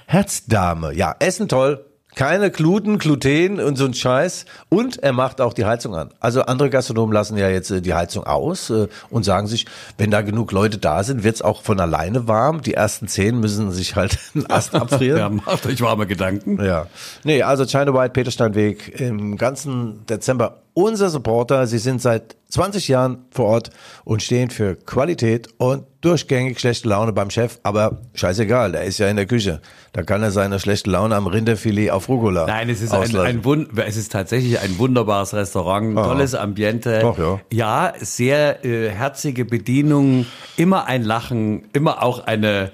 Herzdame. 0.06 0.94
Ja, 0.94 1.16
Essen 1.20 1.48
toll. 1.48 1.86
Keine 2.14 2.52
Gluten, 2.52 2.98
Gluten 2.98 3.62
und 3.62 3.78
so 3.78 3.86
ein 3.86 3.94
Scheiß. 3.94 4.46
Und 4.68 5.02
er 5.02 5.14
macht 5.14 5.40
auch 5.40 5.54
die 5.54 5.64
Heizung 5.64 5.96
an. 5.96 6.10
Also 6.20 6.42
andere 6.42 6.70
Gastronomen 6.70 7.14
lassen 7.14 7.38
ja 7.38 7.48
jetzt 7.48 7.72
äh, 7.72 7.82
die 7.82 7.94
Heizung 7.94 8.26
aus 8.26 8.70
äh, 8.70 8.90
und 9.10 9.24
sagen 9.24 9.48
sich, 9.48 9.66
wenn 9.98 10.12
da 10.12 10.22
genug 10.22 10.52
Leute 10.52 10.78
da 10.78 11.04
sind, 11.04 11.24
wird's 11.24 11.42
auch 11.42 11.62
von 11.62 11.80
alleine 11.80 12.28
warm. 12.28 12.62
Die 12.64 12.74
ersten 12.74 13.08
zehn 13.08 13.40
müssen 13.40 13.72
sich 13.72 13.96
halt 13.96 14.20
einen 14.36 14.50
Ast 14.50 14.76
abfrieren. 14.76 15.18
Ja, 15.22 15.30
macht 15.30 15.66
euch 15.66 15.80
warme 15.80 16.06
Gedanken. 16.06 16.62
Ja. 16.62 16.88
Nee, 17.24 17.44
also 17.44 17.66
China 17.66 17.94
White, 17.94 18.12
Petersteinweg 18.12 19.00
im 19.00 19.38
ganzen 19.38 20.06
Dezember 20.08 20.62
unser 20.74 21.10
Supporter. 21.10 21.68
Sie 21.68 21.78
sind 21.78 22.02
seit 22.02 22.36
20 22.50 22.88
Jahren 22.88 23.26
vor 23.32 23.46
Ort 23.46 23.70
und 24.04 24.22
stehen 24.22 24.50
für 24.50 24.76
Qualität 24.76 25.48
und 25.58 25.86
durchgängig 26.02 26.60
schlechte 26.60 26.90
Laune 26.90 27.14
beim 27.14 27.30
Chef. 27.30 27.60
Aber 27.64 28.02
scheißegal, 28.14 28.74
der 28.74 28.84
ist 28.84 28.98
ja 28.98 29.08
in 29.08 29.16
der 29.16 29.26
Küche. 29.26 29.62
Da 29.94 30.04
kann 30.04 30.22
er 30.22 30.32
seine 30.32 30.60
schlechte 30.60 30.90
Laune 30.90 31.16
am 31.16 31.28
Rinderfilet 31.28 31.92
auf 31.92 32.10
Rucola 32.10 32.48
Nein, 32.48 32.70
es 32.70 32.82
ist, 32.82 32.94
ein, 32.94 33.16
ein 33.16 33.46
Wund 33.46 33.70
es 33.78 33.98
ist 33.98 34.12
tatsächlich 34.12 34.60
ein 34.60 34.78
wunderbares 34.78 35.34
Restaurant, 35.34 35.96
tolles 35.96 36.36
Ambiente. 36.36 37.00
Doch, 37.00 37.18
ja. 37.18 37.40
ja, 37.52 37.94
sehr 38.00 38.66
äh, 38.66 38.90
herzige 38.90 39.46
Bedienung, 39.46 40.26
immer 40.58 40.88
ein 40.88 41.04
Lachen, 41.04 41.70
immer 41.74 42.04
auch 42.04 42.26
eine, 42.26 42.72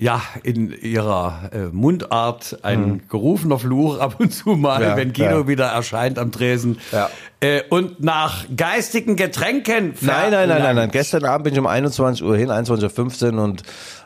ja, 0.00 0.22
in 0.44 0.70
ihrer 0.70 1.50
äh, 1.52 1.58
Mundart 1.72 2.60
ein 2.62 3.02
gerufener 3.08 3.58
Fluch 3.58 3.98
ab 3.98 4.14
und 4.20 4.32
zu 4.32 4.50
mal. 4.50 4.80
Ja, 4.80 4.96
wenn 4.96 5.12
Guido 5.12 5.40
ja. 5.40 5.48
wieder 5.48 5.66
erscheint 5.66 6.20
am 6.20 6.30
Tresen. 6.30 6.78
Ja. 6.92 7.10
Äh, 7.40 7.62
und 7.68 8.00
nach 8.00 8.44
geistigen 8.56 9.16
Getränken. 9.16 9.94
Nein, 10.00 10.30
nein, 10.30 10.48
nein, 10.48 10.62
nein, 10.62 10.76
nein. 10.76 10.90
Gestern 10.92 11.24
Abend 11.24 11.44
bin 11.44 11.52
ich 11.54 11.58
um 11.58 11.66
21 11.66 12.24
Uhr 12.24 12.36
hin, 12.36 12.48
21.15 12.50 13.34
Uhr 13.34 13.42
und 13.42 13.62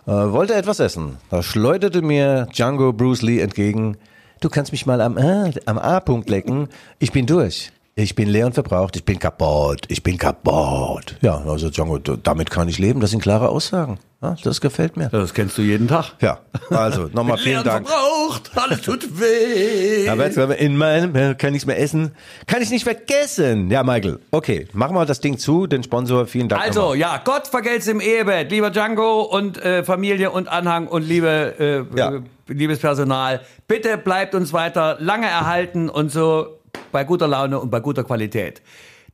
äh, 0.07 0.11
wollte 0.11 0.55
etwas 0.55 0.81
essen. 0.81 1.19
Da 1.29 1.43
schleuderte 1.43 2.01
mir 2.01 2.49
Django 2.55 2.95
Bruce 2.95 3.21
Lee 3.21 3.41
entgegen. 3.41 3.99
Du 4.41 4.49
kannst 4.49 4.73
mich 4.73 4.87
mal 4.87 5.03
am, 5.03 5.19
A- 5.19 5.51
am 5.67 5.77
A-Punkt 5.79 6.31
lecken. 6.31 6.69
Ich 7.01 7.13
bin 7.13 7.27
durch. 7.27 7.71
Ich 7.97 8.15
bin 8.15 8.31
leer 8.31 8.47
und 8.47 8.55
verbraucht. 8.55 8.97
Ich 8.97 9.05
bin 9.05 9.19
kaputt. 9.19 9.83
Ich 9.89 10.03
bin 10.03 10.17
kaputt. 10.17 11.17
Ja, 11.21 11.43
also 11.47 11.69
Django, 11.69 11.99
damit 11.99 12.51
kann 12.51 12.67
ich 12.69 12.79
leben. 12.79 13.01
Das 13.01 13.11
sind 13.11 13.23
klare 13.23 13.51
Aussagen. 13.51 13.99
Das 14.45 14.61
gefällt 14.61 14.97
mir. 14.97 15.09
Das 15.09 15.35
kennst 15.35 15.59
du 15.59 15.63
jeden 15.63 15.89
Tag. 15.89 16.13
Ja, 16.21 16.39
also 16.71 17.09
nochmal 17.13 17.39
vielen 17.39 17.65
Dank. 17.65 17.89
verbraucht, 17.89 18.51
alles 18.55 18.81
tut 18.83 19.19
weh. 19.21 20.09
Aber 20.09 20.25
jetzt 20.27 20.37
in 20.39 20.77
meinem 20.77 21.15
äh, 21.17 21.35
kann 21.35 21.55
ich 21.55 21.67
mehr 21.67 21.79
essen. 21.81 22.13
Kann 22.47 22.63
ich 22.63 22.71
nicht 22.71 22.85
vergessen. 22.85 23.71
Ja, 23.71 23.83
Michael. 23.83 24.21
Okay, 24.31 24.69
machen 24.73 24.95
wir 24.95 25.05
das 25.07 25.21
Ding 25.21 25.39
zu. 25.39 25.67
Den 25.67 25.83
Sponsor, 25.83 26.27
vielen 26.27 26.49
Dank. 26.49 26.63
Also, 26.63 26.81
nochmal. 26.81 26.99
ja, 26.99 27.21
Gott 27.25 27.49
vergelt's 27.49 27.89
im 27.89 28.01
Ehebett, 28.01 28.51
lieber 28.53 28.71
Django 28.71 29.23
und 29.23 29.61
äh, 29.61 29.83
Familie 29.83 30.31
und 30.31 30.47
Anhang 30.49 30.87
und 30.87 31.03
liebe, 31.03 31.87
äh, 31.93 31.99
Ja. 31.99 32.13
äh, 32.15 32.21
liebes 32.47 32.79
Personal. 32.79 33.41
Bitte 33.67 33.99
bleibt 33.99 34.35
uns 34.37 34.53
weiter 34.53 34.99
lange 35.01 35.27
erhalten 35.27 35.89
und 35.89 36.13
so 36.13 36.61
bei 36.93 37.03
guter 37.03 37.27
Laune 37.27 37.59
und 37.59 37.71
bei 37.71 37.81
guter 37.81 38.05
Qualität. 38.05 38.63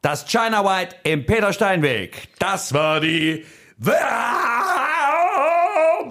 Das 0.02 0.26
China 0.26 0.64
White 0.64 0.96
im 1.04 1.24
Peter 1.24 1.52
Steinweg, 1.52 2.28
das 2.38 2.72
war 2.74 3.00
die 3.00 3.44
Oh 3.80 3.86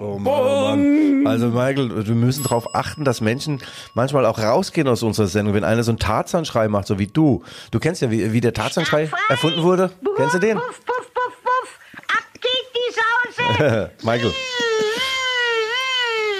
oh 0.00 0.18
Mann. 0.18 1.26
Also 1.26 1.48
Michael, 1.48 2.06
wir 2.06 2.14
müssen 2.14 2.42
darauf 2.42 2.74
achten, 2.74 3.04
dass 3.04 3.20
Menschen 3.20 3.60
manchmal 3.94 4.24
auch 4.24 4.38
rausgehen 4.38 4.88
aus 4.88 5.02
unserer 5.02 5.26
Sendung, 5.26 5.52
wenn 5.54 5.64
einer 5.64 5.82
so 5.82 5.90
einen 5.90 5.98
Tarzanschrei 5.98 6.68
macht, 6.68 6.86
so 6.86 6.98
wie 6.98 7.08
du. 7.08 7.44
Du 7.70 7.78
kennst 7.78 8.00
ja, 8.00 8.10
wie, 8.10 8.32
wie 8.32 8.40
der 8.40 8.54
Tarzanschrei 8.54 9.10
erfunden 9.28 9.62
wurde. 9.62 9.90
Kennst 10.16 10.34
du 10.34 10.38
den? 10.38 10.56
Puff, 10.56 10.80
puff, 10.86 11.12
puff, 11.12 11.34
puff. 11.42 11.78
Ab 12.08 12.24
geht 12.34 12.72
die 12.74 12.94
Sause. 13.58 13.90
Michael. 14.02 14.32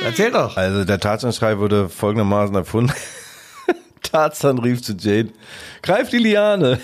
Erzähl 0.04 0.30
doch. 0.30 0.56
Also 0.56 0.84
der 0.84 1.00
Tarzanschrei 1.00 1.58
wurde 1.58 1.88
folgendermaßen 1.90 2.54
erfunden. 2.54 2.94
Tarzan 4.02 4.58
rief 4.58 4.82
zu 4.82 4.94
Jane, 4.94 5.30
greif 5.82 6.08
die 6.08 6.18
Liane. 6.18 6.80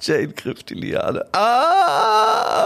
Jane 0.00 0.28
griff 0.28 0.62
die 0.64 0.74
Liane. 0.74 1.24
Au! 1.32 2.60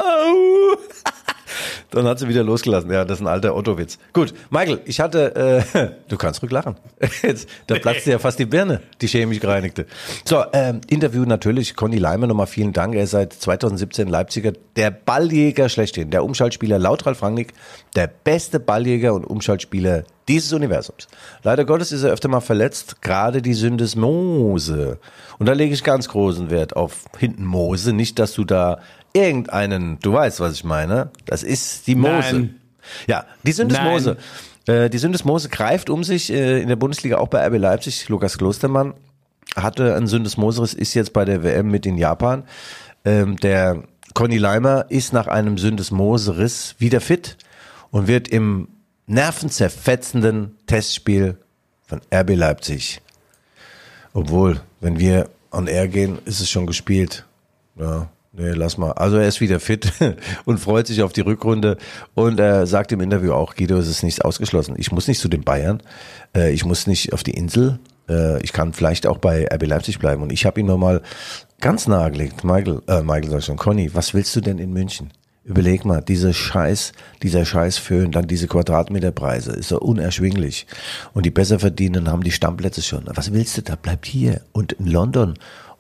Dann 1.91 2.07
hat 2.07 2.19
sie 2.19 2.29
wieder 2.29 2.43
losgelassen. 2.43 2.91
Ja, 2.91 3.05
das 3.05 3.19
ist 3.19 3.25
ein 3.25 3.29
alter 3.29 3.55
Otto-Witz. 3.55 3.99
Gut, 4.13 4.35
Michael, 4.51 4.81
ich 4.85 5.01
hatte, 5.01 5.63
äh, 5.75 5.89
du 6.09 6.17
kannst 6.17 6.43
ruhig 6.43 6.51
lachen. 6.51 6.77
Jetzt, 7.23 7.49
da 7.67 7.79
platzt 7.79 8.07
ja 8.07 8.19
fast 8.19 8.39
die 8.39 8.47
Birne, 8.47 8.81
die 9.01 9.07
chemisch 9.07 9.41
gereinigte. 9.41 9.87
So, 10.25 10.43
ähm, 10.53 10.81
Interview 10.89 11.25
natürlich, 11.25 11.77
Conny 11.77 11.99
Leimer, 11.99 12.27
nochmal 12.27 12.47
vielen 12.47 12.73
Dank. 12.73 12.95
Er 12.95 13.05
ist 13.05 13.13
seit 13.13 13.33
2017 13.33 14.09
Leipziger, 14.09 14.53
der 14.77 14.91
Balljäger 14.91 15.69
schlechthin, 15.69 16.11
der 16.11 16.25
Umschaltspieler 16.25 16.79
laut 16.79 17.07
Ralf 17.07 17.23
Rangnick, 17.23 17.53
der 17.95 18.09
beste 18.09 18.59
Balljäger 18.59 19.15
und 19.15 19.25
Umschaltspieler 19.25 20.05
dieses 20.29 20.53
Universums. 20.53 21.09
Leider 21.43 21.65
Gottes 21.65 21.93
ist 21.93 22.03
er 22.03 22.13
öfter 22.13 22.29
mal 22.29 22.41
verletzt, 22.41 23.03
gerade 23.03 23.43
die 23.43 23.55
Syndesmose. 23.55 24.99
Und 25.39 25.47
da 25.47 25.53
lege 25.53 25.75
ich 25.75 25.85
ganz 25.85 26.09
großen 26.09 26.51
Wert 26.51 26.77
auf 26.77 27.05
hinten 27.19 27.45
Mose, 27.45 27.93
nicht, 27.93 28.19
dass 28.19 28.33
du 28.33 28.45
da 28.45 28.81
irgendeinen, 29.13 29.99
du 30.01 30.13
weißt, 30.13 30.41
was 30.41 30.55
ich 30.55 30.65
meine, 30.65 31.11
das 31.27 31.43
ist 31.43 31.87
die 31.87 31.95
Mose. 31.95 32.33
Nein. 32.33 32.61
Ja, 33.07 33.25
die 33.43 33.53
Syndesmose. 33.53 34.17
Äh, 34.67 34.91
die 34.91 34.99
Syndesmose 34.99 35.49
greift 35.49 35.91
um 35.91 36.05
sich 36.05 36.33
äh, 36.33 36.61
in 36.61 36.69
der 36.69 36.77
Bundesliga 36.77 37.19
auch 37.19 37.29
bei 37.29 37.47
RB 37.47 37.59
Leipzig. 37.59 38.09
Lukas 38.09 38.39
Klostermann 38.39 38.95
hatte 39.57 39.95
einen 39.95 40.07
Syndesmoseriss, 40.07 40.75
ist 40.75 40.95
jetzt 40.95 41.13
bei 41.13 41.25
der 41.25 41.43
WM 41.43 41.71
mit 41.71 41.87
in 41.87 41.97
Japan. 41.97 42.45
Ähm, 43.05 43.37
der 43.37 43.83
Conny 44.15 44.39
Leimer 44.39 44.87
ist 44.89 45.13
nach 45.13 45.27
einem 45.27 45.59
Syndesmoseriss 45.59 46.77
wieder 46.79 47.01
fit 47.01 47.37
und 47.91 48.07
wird 48.07 48.29
im 48.29 48.69
nervenzerfetzenden 49.07 50.57
Testspiel 50.67 51.39
von 51.87 52.01
RB 52.13 52.31
Leipzig. 52.35 53.01
Obwohl, 54.13 54.61
wenn 54.81 54.99
wir 54.99 55.29
on 55.51 55.67
air 55.67 55.89
gehen, 55.89 56.19
ist 56.25 56.41
es 56.41 56.51
schon 56.51 56.67
gespielt. 56.67 57.25
Ja, 57.77 58.09
nee, 58.33 58.51
lass 58.51 58.79
mal. 58.79 58.93
Also 58.93 59.17
er 59.17 59.29
ist 59.29 59.41
wieder 59.41 59.61
fit 59.61 59.93
und 60.45 60.59
freut 60.59 60.87
sich 60.87 61.03
auf 61.03 61.13
die 61.13 61.21
Rückrunde 61.21 61.77
und 62.15 62.39
er 62.41 62.67
sagt 62.67 62.93
im 62.93 63.01
Interview 63.01 63.33
auch, 63.33 63.55
Guido, 63.55 63.77
es 63.77 63.89
ist 63.89 64.03
nichts 64.03 64.21
ausgeschlossen. 64.21 64.77
Ich 64.79 64.93
muss 64.93 65.09
nicht 65.09 65.21
zu 65.21 65.29
den 65.29 65.45
Bayern, 65.45 65.83
äh, 66.35 66.53
ich 66.53 66.65
muss 66.65 66.87
nicht 66.87 67.13
auf 67.13 67.23
die 67.23 67.33
Insel, 67.33 67.79
äh, 68.09 68.43
ich 68.43 68.53
kann 68.53 68.73
vielleicht 68.73 69.07
auch 69.07 69.19
bei 69.19 69.47
RB 69.53 69.67
Leipzig 69.67 69.99
bleiben. 69.99 70.23
Und 70.23 70.33
ich 70.33 70.47
habe 70.47 70.61
ihn 70.61 70.67
nochmal 70.67 71.03
ganz 71.61 71.87
nahegelegt, 71.87 72.45
Michael, 72.45 72.83
äh, 72.87 73.03
Michael 73.03 73.31
sag 73.31 73.43
schon, 73.43 73.57
Conny, 73.57 73.95
was 73.95 74.15
willst 74.15 74.35
du 74.37 74.41
denn 74.41 74.59
in 74.59 74.73
München? 74.73 75.11
Überleg 75.45 75.85
mal, 75.85 76.01
diese 76.01 76.33
Scheiß, 76.33 76.93
dieser 77.23 77.45
Scheiß 77.45 77.77
Föhn, 77.77 78.11
dann 78.13 78.27
diese 78.27 78.49
Quadratmeterpreise, 78.49 79.53
ist 79.53 79.69
so 79.69 79.79
unerschwinglich. 79.79 80.67
Und 81.13 81.27
die 81.27 81.31
Besserverdienenden 81.31 82.11
haben 82.11 82.23
die 82.23 82.33
Stammplätze 82.33 82.81
schon. 82.81 83.05
Was 83.07 83.33
willst 83.33 83.59
du 83.59 83.63
da? 83.63 83.77
Bleib 83.77 84.07
hier. 84.07 84.41
Und 84.53 84.73
in 84.73 84.87
London 84.87 85.35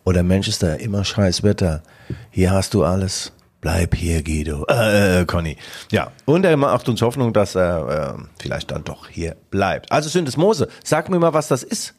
oder 0.04 0.22
Manchester 0.22 0.78
immer 0.80 1.02
scheiß 1.02 1.42
Wetter. 1.42 1.82
Hier 2.30 2.50
hast 2.50 2.74
du 2.74 2.84
alles. 2.84 3.32
Bleib 3.62 3.94
hier, 3.94 4.22
Guido. 4.22 4.66
Äh, 4.68 5.22
äh, 5.22 5.24
Conny. 5.24 5.56
Ja. 5.90 6.12
Und 6.26 6.44
er 6.44 6.58
macht 6.58 6.86
uns 6.90 7.00
Hoffnung, 7.00 7.32
dass 7.32 7.54
er 7.54 8.18
äh, 8.18 8.22
vielleicht 8.38 8.70
dann 8.70 8.84
doch 8.84 9.08
hier 9.08 9.36
bleibt. 9.50 9.90
Also 9.90 10.10
Syndesmose, 10.10 10.68
sag 10.84 11.08
mir 11.08 11.18
mal, 11.18 11.32
was 11.32 11.48
das 11.48 11.62
ist. 11.62 11.94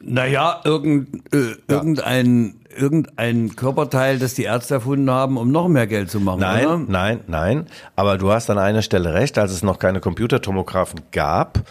Naja, 0.00 0.60
irgend, 0.64 1.34
äh, 1.34 1.56
irgendein 1.66 2.54
irgendein 2.76 3.56
Körperteil, 3.56 4.18
das 4.18 4.34
die 4.34 4.44
Ärzte 4.44 4.74
erfunden 4.74 5.10
haben, 5.10 5.36
um 5.36 5.50
noch 5.50 5.66
mehr 5.68 5.86
Geld 5.88 6.10
zu 6.10 6.20
machen, 6.20 6.40
Nein, 6.40 6.66
oder? 6.66 6.78
nein, 6.86 7.20
nein. 7.26 7.66
Aber 7.96 8.18
du 8.18 8.30
hast 8.30 8.48
an 8.50 8.58
einer 8.58 8.82
Stelle 8.82 9.14
recht, 9.14 9.36
als 9.36 9.50
es 9.50 9.62
noch 9.62 9.78
keine 9.80 10.00
Computertomographen 10.00 11.00
gab, 11.10 11.64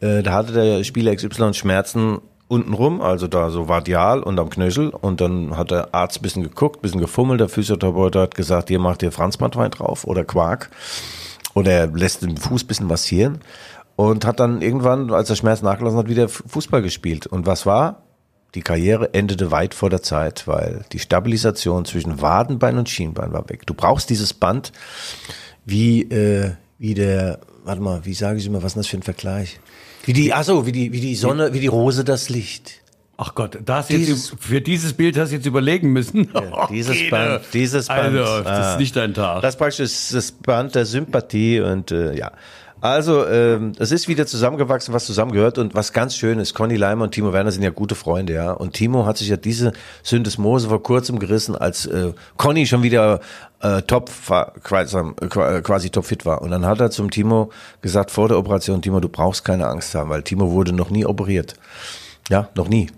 äh, 0.00 0.22
da 0.22 0.32
hatte 0.32 0.52
der 0.52 0.82
Spieler 0.84 1.14
XY 1.14 1.54
Schmerzen 1.54 2.18
untenrum, 2.48 3.00
also 3.02 3.26
da 3.26 3.50
so 3.50 3.62
radial 3.62 4.22
und 4.22 4.38
am 4.40 4.50
Knöchel. 4.50 4.88
Und 4.88 5.20
dann 5.20 5.56
hat 5.56 5.70
der 5.70 5.94
Arzt 5.94 6.18
ein 6.18 6.22
bisschen 6.22 6.42
geguckt, 6.42 6.78
ein 6.78 6.82
bisschen 6.82 7.00
gefummelt. 7.00 7.40
Der 7.40 7.48
Physiotherapeut 7.48 8.16
hat 8.16 8.34
gesagt, 8.34 8.70
ihr 8.70 8.78
macht 8.78 9.02
ihr 9.02 9.12
Franzbandwein 9.12 9.70
drauf 9.70 10.04
oder 10.04 10.24
Quark. 10.24 10.70
Oder 11.54 11.72
er 11.72 11.86
lässt 11.88 12.22
den 12.22 12.36
Fuß 12.36 12.64
ein 12.64 12.66
bisschen 12.66 12.86
massieren. 12.86 13.40
Und 13.98 14.24
hat 14.24 14.38
dann 14.38 14.62
irgendwann, 14.62 15.12
als 15.12 15.26
der 15.26 15.34
Schmerz 15.34 15.60
nachgelassen 15.60 15.98
hat, 15.98 16.08
wieder 16.08 16.28
Fußball 16.28 16.82
gespielt. 16.82 17.26
Und 17.26 17.46
was 17.46 17.66
war? 17.66 18.04
Die 18.54 18.60
Karriere 18.62 19.12
endete 19.12 19.50
weit 19.50 19.74
vor 19.74 19.90
der 19.90 20.02
Zeit, 20.02 20.46
weil 20.46 20.84
die 20.92 21.00
Stabilisation 21.00 21.84
zwischen 21.84 22.22
Wadenbein 22.22 22.78
und 22.78 22.88
Schienbein 22.88 23.32
war 23.32 23.48
weg. 23.48 23.66
Du 23.66 23.74
brauchst 23.74 24.08
dieses 24.08 24.32
Band 24.34 24.70
wie, 25.66 26.02
äh, 26.02 26.52
wie 26.78 26.94
der, 26.94 27.40
warte 27.64 27.80
mal, 27.82 28.04
wie 28.04 28.14
sage 28.14 28.38
ich 28.38 28.46
immer, 28.46 28.58
was 28.62 28.72
ist 28.72 28.76
das 28.76 28.86
für 28.86 28.98
ein 28.98 29.02
Vergleich? 29.02 29.58
Wie 30.04 30.12
die, 30.12 30.32
ach 30.32 30.44
so, 30.44 30.64
wie 30.64 30.70
die, 30.72 30.92
wie 30.92 31.00
die 31.00 31.16
Sonne, 31.16 31.52
wie 31.52 31.58
die 31.60 31.66
Rose 31.66 32.04
das 32.04 32.28
Licht. 32.28 32.74
Ach 33.16 33.34
Gott, 33.34 33.58
das 33.64 33.88
jetzt, 33.88 33.98
Dieses- 34.06 34.32
für 34.38 34.60
dieses 34.60 34.92
Bild 34.92 35.18
hast 35.18 35.30
du 35.30 35.36
jetzt 35.36 35.46
überlegen 35.46 35.92
müssen. 35.92 36.30
Dieses 36.70 36.96
Okay, 36.96 37.10
Band, 37.10 37.40
dieses 37.52 37.88
Band. 37.88 38.16
Also, 38.16 38.44
das 38.44 38.46
Ah. 38.46 38.72
ist 38.74 38.78
nicht 38.78 38.94
dein 38.94 39.12
Tag. 39.12 39.42
Das 39.42 39.54
ist 39.54 39.58
praktisch 39.58 39.78
das 40.12 40.30
Band 40.30 40.76
der 40.76 40.86
Sympathie 40.86 41.60
und 41.60 41.90
äh, 41.90 42.16
ja. 42.16 42.30
Also, 42.80 43.26
ähm, 43.26 43.72
es 43.78 43.90
ist 43.90 44.06
wieder 44.06 44.26
zusammengewachsen, 44.26 44.94
was 44.94 45.06
zusammengehört 45.06 45.58
und 45.58 45.74
was 45.74 45.92
ganz 45.92 46.14
schön 46.16 46.38
ist, 46.38 46.54
Conny 46.54 46.76
Leimer 46.76 47.04
und 47.04 47.10
Timo 47.12 47.32
Werner 47.32 47.50
sind 47.50 47.62
ja 47.62 47.70
gute 47.70 47.96
Freunde, 47.96 48.34
ja. 48.34 48.52
Und 48.52 48.74
Timo 48.74 49.04
hat 49.04 49.18
sich 49.18 49.28
ja 49.28 49.36
diese 49.36 49.72
Syndesmose 50.04 50.68
vor 50.68 50.82
kurzem 50.82 51.18
gerissen, 51.18 51.56
als 51.56 51.86
äh, 51.86 52.12
Conny 52.36 52.66
schon 52.66 52.84
wieder 52.84 53.20
äh, 53.60 53.82
top 53.82 54.10
quasi, 54.62 54.96
äh, 54.96 55.60
quasi 55.62 55.90
top 55.90 56.04
fit 56.04 56.24
war. 56.24 56.42
Und 56.42 56.52
dann 56.52 56.64
hat 56.66 56.80
er 56.80 56.90
zum 56.90 57.10
Timo 57.10 57.50
gesagt 57.82 58.12
vor 58.12 58.28
der 58.28 58.38
Operation, 58.38 58.80
Timo, 58.80 59.00
du 59.00 59.08
brauchst 59.08 59.44
keine 59.44 59.66
Angst 59.66 59.94
haben, 59.96 60.10
weil 60.10 60.22
Timo 60.22 60.52
wurde 60.52 60.72
noch 60.72 60.90
nie 60.90 61.04
operiert. 61.04 61.54
Ja, 62.28 62.48
noch 62.54 62.68
nie. 62.68 62.90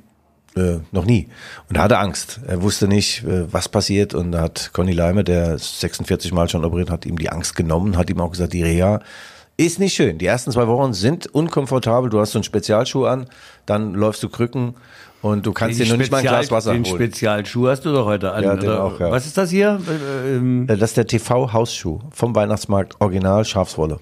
Äh, 0.56 0.80
noch 0.90 1.04
nie. 1.04 1.28
Und 1.68 1.76
er 1.76 1.84
hatte 1.84 1.98
Angst. 1.98 2.40
Er 2.46 2.60
wusste 2.60 2.88
nicht, 2.88 3.24
äh, 3.24 3.50
was 3.50 3.68
passiert. 3.68 4.14
Und 4.14 4.32
da 4.32 4.42
hat 4.42 4.70
Conny 4.72 4.92
Leimer, 4.92 5.22
der 5.22 5.56
46 5.58 6.32
Mal 6.32 6.48
schon 6.48 6.64
operiert 6.64 6.90
hat, 6.90 7.06
ihm 7.06 7.16
die 7.16 7.30
Angst 7.30 7.54
genommen, 7.54 7.96
hat 7.96 8.10
ihm 8.10 8.20
auch 8.20 8.32
gesagt, 8.32 8.52
die 8.52 8.64
Reha 8.64 9.00
ist 9.66 9.78
nicht 9.78 9.94
schön. 9.94 10.18
Die 10.18 10.26
ersten 10.26 10.50
zwei 10.50 10.66
Wochen 10.66 10.92
sind 10.92 11.26
unkomfortabel. 11.26 12.10
Du 12.10 12.20
hast 12.20 12.32
so 12.32 12.38
einen 12.38 12.44
Spezialschuh 12.44 13.04
an, 13.06 13.26
dann 13.66 13.94
läufst 13.94 14.22
du 14.22 14.28
Krücken 14.28 14.74
und 15.22 15.44
du 15.46 15.52
kannst 15.52 15.78
dir 15.78 15.86
noch 15.86 15.96
nicht 15.98 16.10
mal 16.10 16.18
ein 16.18 16.24
Glas 16.24 16.50
Wasser 16.50 16.72
Den 16.72 16.84
holen. 16.84 16.94
Spezialschuh 16.94 17.68
hast 17.68 17.84
du 17.84 17.92
doch 17.92 18.06
heute 18.06 18.32
an. 18.32 18.42
Ja, 18.42 18.56
den 18.56 18.68
oder? 18.70 18.84
auch, 18.84 18.98
ja. 19.00 19.10
Was 19.10 19.26
ist 19.26 19.36
das 19.36 19.50
hier? 19.50 19.78
Äh, 20.26 20.36
ähm, 20.36 20.64
Äh, 20.68 20.76
Das 20.76 20.90
ist 20.90 20.96
der 20.96 21.06
TV-Hausschuh 21.06 22.00
vom 22.10 22.34
Weihnachtsmarkt, 22.34 22.96
Original 23.00 23.44
Schafswolle. 23.44 24.00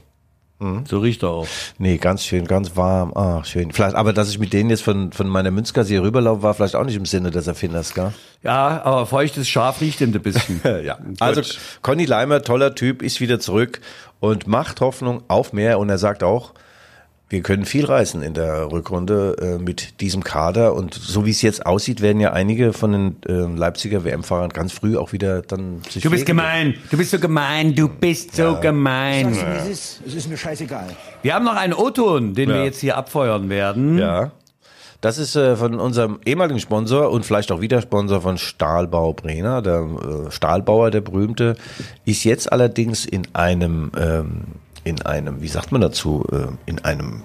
So 0.61 0.99
riecht 0.99 1.23
er 1.23 1.31
auch. 1.31 1.47
Nee, 1.79 1.99
ganz 1.99 2.25
schön, 2.25 2.45
ganz 2.45 2.75
warm. 2.75 3.13
Ach, 3.15 3.45
schön. 3.45 3.71
Vielleicht, 3.71 3.95
aber 3.95 4.13
dass 4.13 4.29
ich 4.29 4.41
mit 4.41 4.53
denen 4.53 4.71
jetzt 4.71 4.83
von, 4.83 5.13
von 5.13 5.29
meiner 5.29 5.53
Münzgasse 5.53 5.91
hier 5.91 6.03
rüberlaufe, 6.03 6.43
war 6.43 6.53
vielleicht 6.53 6.75
auch 6.75 6.85
nicht 6.85 6.97
im 6.97 7.07
Sinne 7.07 7.31
des 7.31 7.47
Erfinders, 7.47 7.95
gell? 7.95 8.13
Ja, 8.43 8.83
aber 8.83 9.07
feuchtes 9.07 9.49
Schaf 9.49 9.81
riecht 9.81 10.03
ein 10.03 10.11
bisschen. 10.13 10.61
Ja. 10.85 10.99
Also 11.21 11.43
Conny 11.83 12.05
Leimer, 12.05 12.43
toller 12.43 12.75
Typ, 12.75 13.03
ist 13.03 13.21
wieder 13.21 13.41
zurück 13.41 13.81
und 14.21 14.47
macht 14.47 14.81
Hoffnung 14.81 15.23
auf 15.29 15.53
mehr. 15.53 15.79
Und 15.79 15.89
er 15.89 15.99
sagt 15.99 16.23
auch, 16.23 16.53
wir 17.31 17.43
können 17.43 17.67
viel 17.67 17.85
reißen 17.85 18.23
in 18.23 18.33
der 18.33 18.73
Rückrunde 18.73 19.37
äh, 19.41 19.63
mit 19.63 20.01
diesem 20.01 20.25
Kader. 20.25 20.75
Und 20.75 20.95
so 20.95 21.27
wie 21.27 21.31
es 21.31 21.43
jetzt 21.43 21.67
aussieht, 21.67 22.01
werden 22.01 22.21
ja 22.21 22.33
einige 22.33 22.73
von 22.73 22.93
den 22.93 23.17
äh, 23.29 23.33
Leipziger 23.59 24.05
WM-Fahrern 24.05 24.49
ganz 24.51 24.73
früh 24.73 24.97
auch 24.97 25.13
wieder 25.13 25.43
dann 25.43 25.83
sich 25.91 26.03
Du 26.03 26.11
bist 26.11 26.25
gemein. 26.25 26.75
Du 26.91 26.97
bist 26.97 27.11
so 27.11 27.19
gemein. 27.19 27.75
Du 27.75 27.89
bist 27.89 28.35
so 28.35 28.57
gemein. 28.61 29.33
Es 29.33 29.69
ist, 29.69 30.03
es 30.07 30.15
ist 30.15 30.31
mir 30.31 30.39
scheißegal. 30.39 30.89
Wir 31.23 31.35
haben 31.35 31.45
noch 31.45 31.57
einen 31.57 31.75
O-Ton, 31.75 32.33
den 32.35 32.49
wir 32.49 32.57
Ja. 32.57 32.65
jetzt 32.65 32.81
hier 32.81 32.97
abfeuern 32.97 33.51
werden. 33.51 33.99
Ja. 33.99 34.31
Das 35.01 35.19
ist 35.19 35.37
äh, 35.37 35.55
von 35.55 35.79
unserem 35.79 36.19
ehemaligen 36.25 36.59
Sponsor 36.59 37.11
und 37.11 37.25
vielleicht 37.25 37.53
auch 37.53 37.61
wieder 37.61 37.81
Sponsor 37.83 38.21
von 38.21 38.37
Stahlbau 38.37 39.13
Brenner. 39.13 39.63
Der 39.63 39.81
äh, 39.83 40.31
Stahlbauer, 40.33 40.91
der 40.91 41.03
berühmte, 41.03 41.57
ist 42.05 42.25
jetzt 42.25 42.51
allerdings 42.51 43.05
in 43.05 43.23
einem, 43.33 43.93
ähm, 43.97 44.41
in 44.89 45.03
einem, 45.03 45.43
wie 45.43 45.49
sagt 45.49 45.71
man 45.71 45.81
dazu, 45.81 46.25
äh, 46.33 46.47
in 46.67 46.85
einem 46.85 47.23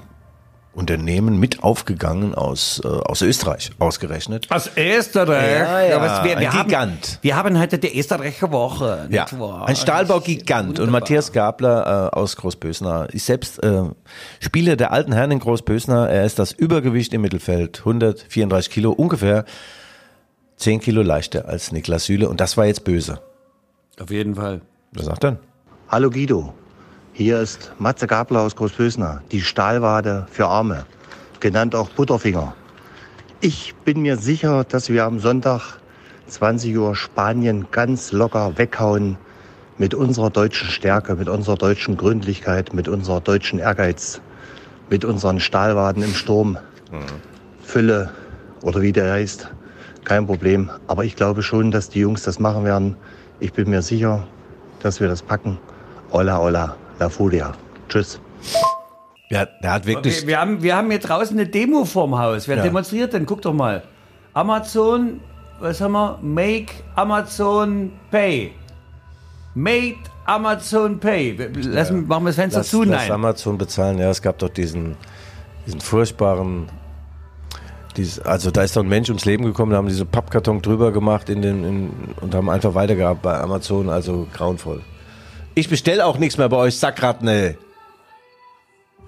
Unternehmen 0.73 1.39
mit 1.39 1.63
aufgegangen 1.63 2.33
aus, 2.33 2.81
äh, 2.83 2.87
aus 2.87 3.21
Österreich, 3.21 3.71
ausgerechnet. 3.77 4.47
Aus 4.49 4.71
Österreich. 4.75 5.59
Ja, 5.59 5.81
ja, 5.81 6.01
was 6.01 6.23
wir, 6.23 6.31
wir 6.31 6.37
ein 6.39 6.53
haben, 6.53 6.67
Gigant. 6.67 7.19
Wir 7.21 7.35
haben 7.35 7.59
heute 7.59 7.77
die 7.77 7.97
Österreicher 7.97 8.51
Woche. 8.51 9.07
Ja, 9.11 9.27
wahr? 9.37 9.67
ein 9.67 9.75
Stahlbaugigant. 9.75 10.79
Und. 10.79 10.89
Matthias 10.89 11.31
Gabler 11.31 12.09
äh, 12.11 12.15
aus 12.15 12.35
Großbösner 12.35 13.07
ist 13.13 13.27
selbst 13.27 13.63
äh, 13.63 13.83
Spieler 14.39 14.75
der 14.75 14.91
alten 14.91 15.13
Herren 15.13 15.31
in 15.31 15.39
Großbösner. 15.39 16.09
Er 16.09 16.25
ist 16.25 16.39
das 16.39 16.51
Übergewicht 16.51 17.13
im 17.13 17.21
Mittelfeld, 17.21 17.79
134 17.79 18.71
Kilo, 18.71 18.91
ungefähr 18.91 19.45
10 20.57 20.81
Kilo 20.81 21.03
leichter 21.03 21.47
als 21.47 21.71
Niklas 21.71 22.05
Süle. 22.05 22.27
Und 22.29 22.41
das 22.41 22.57
war 22.57 22.65
jetzt 22.65 22.83
böse. 22.83 23.21
Auf 24.01 24.09
jeden 24.09 24.35
Fall. 24.35 24.61
Was 24.93 25.05
sagt 25.05 25.23
er? 25.23 25.37
Hallo 25.87 26.09
Guido, 26.09 26.55
hier 27.13 27.39
ist 27.39 27.71
Matze 27.77 28.07
Gabler 28.07 28.41
aus 28.41 28.55
Großbösner, 28.55 29.21
die 29.31 29.41
Stahlwade 29.41 30.25
für 30.31 30.47
Arme, 30.47 30.85
genannt 31.39 31.75
auch 31.75 31.89
Butterfinger. 31.89 32.55
Ich 33.39 33.75
bin 33.85 34.01
mir 34.01 34.17
sicher, 34.17 34.63
dass 34.63 34.89
wir 34.89 35.05
am 35.05 35.19
Sonntag 35.19 35.77
20 36.27 36.75
Uhr 36.75 36.95
Spanien 36.95 37.67
ganz 37.69 38.11
locker 38.11 38.57
weghauen 38.57 39.17
mit 39.77 39.93
unserer 39.93 40.31
deutschen 40.31 40.69
Stärke, 40.69 41.15
mit 41.15 41.29
unserer 41.29 41.55
deutschen 41.55 41.97
Gründlichkeit, 41.97 42.73
mit 42.73 42.87
unserer 42.87 43.21
deutschen 43.21 43.59
Ehrgeiz, 43.59 44.19
mit 44.89 45.05
unseren 45.05 45.39
Stahlwaden 45.39 46.01
im 46.01 46.15
Sturm. 46.15 46.57
Fülle 47.61 48.11
oder 48.63 48.81
wie 48.81 48.91
der 48.91 49.11
heißt, 49.11 49.49
kein 50.03 50.25
Problem. 50.25 50.71
Aber 50.87 51.05
ich 51.05 51.15
glaube 51.15 51.43
schon, 51.43 51.69
dass 51.69 51.89
die 51.89 51.99
Jungs 51.99 52.23
das 52.23 52.39
machen 52.39 52.65
werden. 52.65 52.95
Ich 53.39 53.53
bin 53.53 53.69
mir 53.69 53.83
sicher, 53.83 54.25
dass 54.79 54.99
wir 54.99 55.07
das 55.07 55.21
packen. 55.21 55.59
Hola, 56.11 56.37
hola, 56.37 56.75
la 56.99 57.09
furia. 57.09 57.53
Tschüss. 57.89 58.19
Ja, 59.29 59.45
der 59.45 59.71
hat 59.73 59.85
wirklich. 59.85 60.21
Wir, 60.21 60.27
wir, 60.27 60.39
haben, 60.39 60.61
wir 60.61 60.75
haben 60.75 60.89
hier 60.89 60.99
draußen 60.99 61.37
eine 61.37 61.47
Demo 61.47 61.85
vorm 61.85 62.17
Haus. 62.17 62.47
Wer 62.47 62.57
Ja. 62.57 62.63
demonstriert 62.63 63.13
denn? 63.13 63.25
Guck 63.25 63.41
doch 63.41 63.53
mal. 63.53 63.83
Amazon, 64.33 65.19
was 65.59 65.79
haben 65.81 65.93
wir? 65.93 66.19
Make 66.21 66.73
Amazon 66.95 67.91
Pay. 68.11 68.51
Made 69.55 69.95
Amazon 70.25 70.99
Pay. 70.99 71.37
Wir- 71.37 71.49
Lassen, 71.71 72.07
Machen 72.07 72.23
wir 72.23 72.29
das 72.29 72.35
Fenster 72.35 72.59
Lass, 72.61 72.69
zu? 72.69 72.83
lass 72.83 73.01
Nein. 73.03 73.11
Amazon 73.11 73.57
bezahlen. 73.57 73.97
Ja, 73.99 74.09
es 74.09 74.21
gab 74.21 74.39
doch 74.39 74.49
diesen, 74.49 74.95
diesen 75.65 75.81
furchtbaren. 75.81 76.67
Dieses, 77.95 78.19
also 78.19 78.49
da 78.49 78.63
ist 78.63 78.75
doch 78.75 78.81
ein 78.81 78.89
Mensch 78.89 79.09
ums 79.09 79.25
Leben 79.25 79.45
gekommen, 79.45 79.71
da 79.71 79.77
haben 79.77 79.87
diese 79.87 80.05
Pappkarton 80.05 80.63
drüber 80.63 80.91
gemacht 80.91 81.29
in 81.29 81.43
den, 81.43 81.63
in, 81.63 81.89
und 82.21 82.33
haben 82.33 82.49
einfach 82.49 82.73
weitergehabt 82.73 83.21
bei 83.21 83.39
Amazon, 83.39 83.89
also 83.89 84.25
grauenvoll. 84.33 84.81
Ich 85.55 85.69
bestelle 85.69 86.05
auch 86.05 86.17
nichts 86.17 86.37
mehr 86.37 86.49
bei 86.49 86.57
euch, 86.57 86.75
Sackratten, 86.77 87.27
ey. 87.27 87.57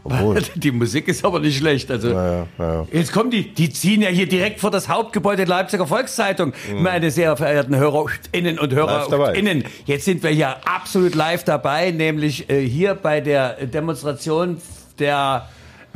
Obwohl. 0.05 0.39
Die 0.55 0.71
Musik 0.71 1.07
ist 1.07 1.25
aber 1.25 1.39
nicht 1.39 1.57
schlecht. 1.57 1.89
Also 1.89 2.09
ja, 2.09 2.45
ja. 2.59 2.87
jetzt 2.91 3.11
kommen 3.11 3.31
die, 3.31 3.51
die 3.53 3.71
ziehen 3.71 4.03
ja 4.03 4.09
hier 4.09 4.27
direkt 4.27 4.59
vor 4.59 4.69
das 4.69 4.87
Hauptgebäude 4.87 5.37
der 5.37 5.47
Leipziger 5.47 5.87
Volkszeitung. 5.87 6.53
Meine 6.75 7.09
sehr 7.09 7.35
verehrten 7.35 7.75
HörerInnen 7.75 8.59
und 8.59 8.71
Mhm. 8.71 8.75
HörerInnen. 8.75 9.63
Jetzt 9.85 10.05
sind 10.05 10.21
wir 10.21 10.29
hier 10.29 10.57
absolut 10.67 11.15
live 11.15 11.43
dabei, 11.43 11.89
nämlich 11.89 12.47
äh, 12.51 12.61
hier 12.61 12.93
bei 12.93 13.19
der 13.19 13.65
Demonstration 13.65 14.61
der 14.99 15.49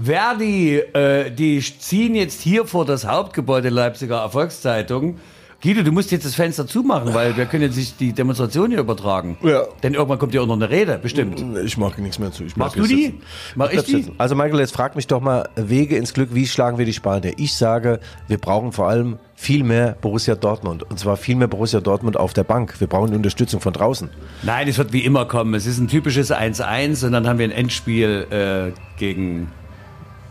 Verdi. 0.04 0.78
Äh, 0.78 1.30
die 1.30 1.60
ziehen 1.62 2.16
jetzt 2.16 2.42
hier 2.42 2.66
vor 2.66 2.86
das 2.86 3.06
Hauptgebäude 3.06 3.64
der 3.64 3.72
Leipziger 3.72 4.28
Volkszeitung. 4.32 5.20
Guido, 5.62 5.84
du 5.84 5.92
musst 5.92 6.10
jetzt 6.12 6.26
das 6.26 6.36
Fenster 6.36 6.66
zumachen, 6.66 7.14
weil 7.14 7.36
wir 7.36 7.46
können 7.46 7.64
jetzt 7.64 7.76
nicht 7.76 8.00
die 8.00 8.14
Demonstration 8.14 8.70
hier 8.70 8.80
übertragen. 8.80 9.38
Ja. 9.44 9.64
Denn 9.84 9.94
irgendwann 9.94 10.18
kommt 10.18 10.34
ja 10.34 10.40
auch 10.40 10.48
noch 10.48 10.56
eine 10.56 10.70
Rede, 10.70 10.98
bestimmt. 10.98 11.44
Ich 11.66 11.78
mag 11.78 11.98
nichts 12.00 12.18
mehr 12.18 12.32
zu. 12.32 12.46
Ich 12.46 12.56
Machst 12.56 12.78
du 12.78 12.84
die? 12.88 13.08
sitzen. 13.08 13.22
Mach 13.56 13.66
ich 13.68 13.74
bleib 13.74 13.86
die? 13.86 13.92
sitzen. 13.92 14.16
Also 14.18 14.36
Michael, 14.36 14.60
jetzt 14.62 14.74
frag 14.74 14.96
mich 14.96 15.08
doch 15.08 15.20
mal, 15.20 15.50
Wege 15.58 15.98
ins 15.98 16.14
Glück, 16.14 16.30
wie 16.34 16.48
schlagen 16.48 16.78
wir 16.78 16.86
die 16.86 16.94
Spanier? 16.94 17.34
Ich 17.36 17.58
sage, 17.58 18.00
wir 18.30 18.38
brauchen 18.38 18.72
vor 18.72 18.88
allem 18.88 19.18
viel 19.36 19.66
mehr 19.66 19.98
Borussia 20.00 20.36
Dortmund. 20.36 20.84
Und 20.84 20.98
zwar 20.98 21.18
viel 21.18 21.36
mehr 21.36 21.50
Borussia 21.50 21.82
Dortmund 21.82 22.16
auf 22.16 22.32
der 22.34 22.46
Bank. 22.46 22.80
Wir 22.80 22.88
brauchen 22.88 23.10
die 23.12 23.18
Unterstützung 23.18 23.60
von 23.60 23.74
draußen. 23.74 24.10
Nein, 24.44 24.68
es 24.70 24.78
wird 24.78 24.94
wie 24.94 25.04
immer 25.04 25.26
kommen. 25.26 25.54
Es 25.56 25.66
ist 25.66 25.78
ein 25.80 25.90
typisches 25.90 26.32
1-1 26.32 27.06
und 27.06 27.12
dann 27.12 27.28
haben 27.28 27.38
wir 27.38 27.46
ein 27.46 27.52
Endspiel 27.52 28.28
äh, 28.30 28.72
gegen. 28.98 29.52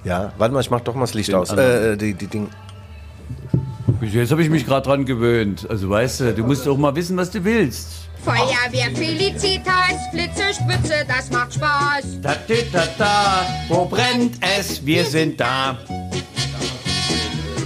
Ja, 0.04 0.32
warte 0.38 0.54
mal, 0.54 0.60
ich 0.60 0.70
mach 0.70 0.80
doch 0.80 0.94
mal 0.94 1.02
das 1.02 1.12
Licht 1.12 1.34
aus. 1.34 1.50
anderen. 1.50 1.92
Äh, 1.92 1.96
die, 1.98 2.14
die 2.14 2.28
Ding. 2.28 2.48
Jetzt 4.00 4.30
habe 4.30 4.42
ich 4.42 4.50
mich 4.50 4.64
gerade 4.64 4.86
dran 4.86 5.04
gewöhnt. 5.04 5.66
Also 5.68 5.90
weißt 5.90 6.20
du, 6.20 6.34
du 6.34 6.44
musst 6.44 6.66
auch 6.68 6.76
mal 6.76 6.94
wissen, 6.94 7.16
was 7.16 7.30
du 7.30 7.44
willst. 7.44 8.08
Feuerwehr 8.24 8.94
Felicitas, 8.94 10.10
Blitze, 10.12 10.42
Spitze, 10.54 11.04
das 11.06 11.30
macht 11.30 11.54
Spaß. 11.54 12.20
Ta 12.22 12.32
-ta 12.32 12.54
-ta 12.72 12.82
-ta, 12.98 13.44
wo 13.68 13.84
brennt 13.86 14.34
es? 14.58 14.84
Wir 14.84 15.04
sind 15.04 15.40
da. 15.40 15.78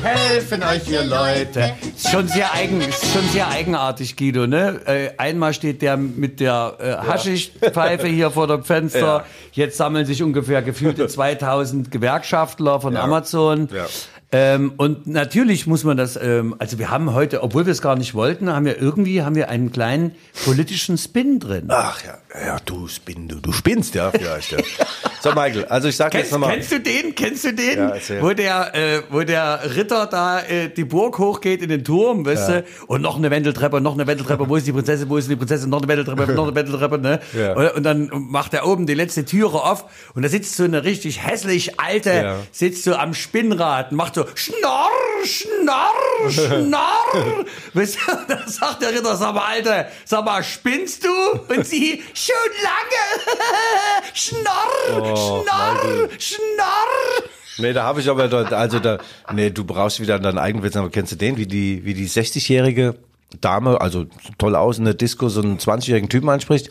helfen 0.03 0.63
euch 0.63 0.89
ihr 0.89 1.05
Leute. 1.05 1.75
Ist 1.95 2.11
schon 2.11 2.27
sehr 2.29 2.53
eigen, 2.53 2.81
ist 2.81 3.13
schon 3.13 3.25
sehr 3.29 3.49
eigenartig, 3.49 4.17
Guido, 4.17 4.47
ne? 4.47 4.81
Äh, 4.87 5.11
einmal 5.17 5.55
steht 5.55 5.81
der 5.83 5.97
mit 5.97 6.41
der 6.41 6.77
äh, 6.79 7.07
Haschischpfeife 7.07 8.09
hier 8.09 8.31
vor 8.31 8.47
dem 8.47 8.65
Fenster. 8.65 9.01
Ja. 9.01 9.25
Jetzt 9.53 9.77
sammeln 9.77 10.05
sich 10.05 10.23
ungefähr 10.23 10.63
gefühlte 10.63 11.07
2000 11.07 11.91
Gewerkschaftler 11.91 12.81
von 12.81 12.97
Amazon. 12.97 13.69
Ja. 13.73 13.87
Ähm, 14.35 14.73
und 14.79 15.07
natürlich 15.07 15.67
muss 15.67 15.85
man 15.85 15.99
das, 15.99 16.17
ähm, 16.17 16.57
also 16.59 16.79
wir 16.79 16.91
haben 16.91 17.13
heute, 17.13 17.43
obwohl 17.43 17.67
wir 17.67 17.73
es 17.73 17.83
gar 17.83 17.97
nicht 17.97 18.15
wollten, 18.15 18.51
haben 18.51 18.65
wir 18.65 18.81
irgendwie 18.81 19.23
haben 19.23 19.35
wir 19.35 19.51
einen 19.51 19.71
kleinen 19.71 20.15
politischen 20.47 20.97
Spin 20.97 21.39
drin. 21.39 21.67
Ach 21.69 22.03
ja, 22.03 22.17
ja, 22.47 22.57
du 22.65 22.89
spinn, 22.89 23.29
du, 23.29 23.41
du 23.41 23.53
spinnst, 23.53 23.95
ja, 23.95 24.11
vielleicht, 24.11 24.53
ja. 24.53 24.59
So, 25.23 25.29
Michael, 25.31 25.65
also 25.67 25.87
ich 25.89 25.97
sag 25.97 26.13
jetzt 26.15 26.33
nochmal. 26.33 26.51
kennst 26.55 26.73
du 26.73 26.81
den? 26.81 27.15
Kennst 27.15 27.45
du 27.45 27.53
den? 27.53 27.79
Ja, 27.79 27.95
wo 28.21 28.31
der, 28.33 28.75
äh, 28.75 29.03
wo 29.09 29.21
der 29.21 29.61
Ritter 29.77 30.07
da 30.07 30.41
äh, 30.41 30.69
die 30.69 30.85
Burg 30.85 31.17
hochgeht 31.19 31.63
in 31.63 31.69
den 31.69 31.85
Turm, 31.85 32.27
weißt 32.27 32.49
du? 32.49 32.65
Und 32.89 33.03
noch 33.03 33.17
eine 33.17 33.31
Wendeltreppe, 33.31 33.81
noch 33.81 33.95
eine 33.95 34.07
Wendeltreppe. 34.07 34.49
Wo 34.49 34.57
ist 34.57 34.67
die 34.67 34.73
Prinzessin? 34.73 35.09
Wo 35.09 35.17
ist 35.17 35.31
die 35.31 35.37
Prinzessin? 35.37 35.71
Noch 35.71 35.79
eine 35.79 35.87
Wendeltreppe, 35.89 36.33
noch 36.33 36.47
eine 36.49 36.55
Wendeltreppe, 36.57 36.99
ne? 36.99 37.21
Ja. 37.35 37.53
Und, 37.55 37.69
und 37.77 37.83
dann 37.85 38.11
macht 38.13 38.53
er 38.55 38.67
oben 38.67 38.87
die 38.87 38.95
letzte 38.95 39.25
Türe 39.25 39.63
auf 39.63 39.85
und 40.15 40.23
da 40.23 40.29
sitzt 40.29 40.57
so 40.57 40.65
eine 40.65 40.83
richtig 40.83 41.25
hässlich 41.25 41.79
alte, 41.79 42.11
Ja. 42.11 42.37
sitzt 42.51 42.83
so 42.83 42.97
am 42.97 43.15
Spinnrad 43.15 43.93
und 43.93 43.99
macht 43.99 44.17
so 44.17 44.27
Schnorr, 44.35 44.91
Schnorr, 45.25 46.31
Schnorr. 46.31 47.45
weißt 47.75 47.95
du? 47.97 48.13
Da 48.27 48.39
sagt 48.47 48.83
der 48.83 48.91
Ritter, 48.91 49.15
sag 49.17 49.35
mal, 49.35 49.47
Alter, 49.47 49.87
sag 50.05 50.25
mal, 50.25 50.43
spinnst 50.43 51.05
du? 51.05 51.09
Und 51.55 51.65
sie, 51.67 52.03
schon 52.13 52.35
lange. 52.63 53.23
Schnorr, 54.15 55.12
Schnorr, 55.17 56.09
Schnorr. 56.19 57.29
Nee, 57.59 57.73
da 57.73 57.85
habe 57.85 58.01
ich 58.01 58.09
aber 58.09 58.29
dort, 58.29 58.53
also 58.53 58.79
da, 58.79 58.99
nee, 59.33 59.51
du 59.51 59.65
brauchst 59.65 60.01
wieder 60.01 60.19
deinen 60.19 60.39
eigenen 60.39 60.65
Witz, 60.65 60.77
aber 60.77 60.91
kennst 60.91 61.13
du 61.13 61.17
den, 61.17 61.37
wie 61.37 61.47
die, 61.47 61.85
wie 61.85 61.95
die 61.95 62.09
60-jährige 62.09 62.95
Dame, 63.41 63.81
also 63.81 64.07
toll 64.39 64.57
aus 64.57 64.79
in 64.79 64.85
der 64.85 64.95
Disco, 64.95 65.29
so 65.29 65.43
einen 65.43 65.59
20-jährigen 65.59 66.09
Typen 66.09 66.29
anspricht, 66.29 66.71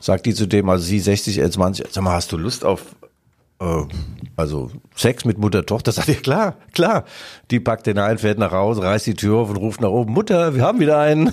sagt 0.00 0.26
die 0.26 0.34
zu 0.34 0.46
dem, 0.46 0.68
also 0.68 0.84
sie 0.84 0.98
60, 0.98 1.38
er 1.38 1.50
20, 1.50 1.86
sag 1.90 2.02
mal, 2.02 2.12
hast 2.12 2.32
du 2.32 2.36
Lust 2.36 2.64
auf, 2.64 2.82
äh, 3.60 3.82
also 4.36 4.70
Sex 4.94 5.24
mit 5.24 5.38
Mutter, 5.38 5.64
Tochter? 5.66 5.92
Sagt 5.98 6.08
ihr, 6.08 6.16
klar, 6.16 6.56
klar. 6.72 7.04
Die 7.50 7.60
packt 7.60 7.86
den 7.86 7.98
ein, 7.98 8.18
fährt 8.18 8.38
nach 8.38 8.52
Hause, 8.52 8.82
reißt 8.82 9.06
die 9.06 9.14
Tür 9.14 9.38
auf 9.38 9.50
und 9.50 9.56
ruft 9.56 9.80
nach 9.80 9.90
oben, 9.90 10.12
Mutter, 10.12 10.54
wir 10.54 10.62
haben 10.62 10.80
wieder 10.80 10.98
einen. 10.98 11.32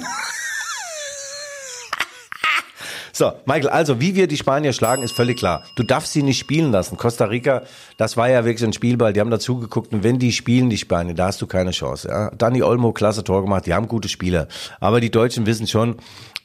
So, 3.17 3.31
Michael, 3.45 3.69
also 3.69 4.01
wie 4.01 4.13
wir 4.15 4.27
die 4.27 4.35
Spanier 4.35 4.73
schlagen, 4.73 5.01
ist 5.01 5.15
völlig 5.15 5.37
klar. 5.37 5.63
Du 5.77 5.83
darfst 5.83 6.11
sie 6.11 6.21
nicht 6.21 6.37
spielen 6.37 6.73
lassen. 6.73 6.97
Costa 6.97 7.23
Rica, 7.23 7.61
das 7.95 8.17
war 8.17 8.29
ja 8.29 8.43
wirklich 8.43 8.65
ein 8.65 8.73
Spielball, 8.73 9.13
die 9.13 9.21
haben 9.21 9.31
dazu 9.31 9.57
geguckt 9.57 9.93
und 9.93 10.03
wenn 10.03 10.19
die 10.19 10.33
spielen, 10.33 10.69
die 10.69 10.77
Spanier, 10.77 11.13
da 11.13 11.27
hast 11.27 11.41
du 11.41 11.47
keine 11.47 11.71
Chance. 11.71 12.09
Ja? 12.09 12.29
Dani 12.31 12.61
Olmo, 12.61 12.91
klasse 12.91 13.23
Tor 13.23 13.41
gemacht, 13.41 13.67
die 13.67 13.73
haben 13.73 13.87
gute 13.87 14.09
Spieler. 14.09 14.49
Aber 14.81 14.99
die 14.99 15.11
Deutschen 15.11 15.45
wissen 15.45 15.65
schon, 15.65 15.95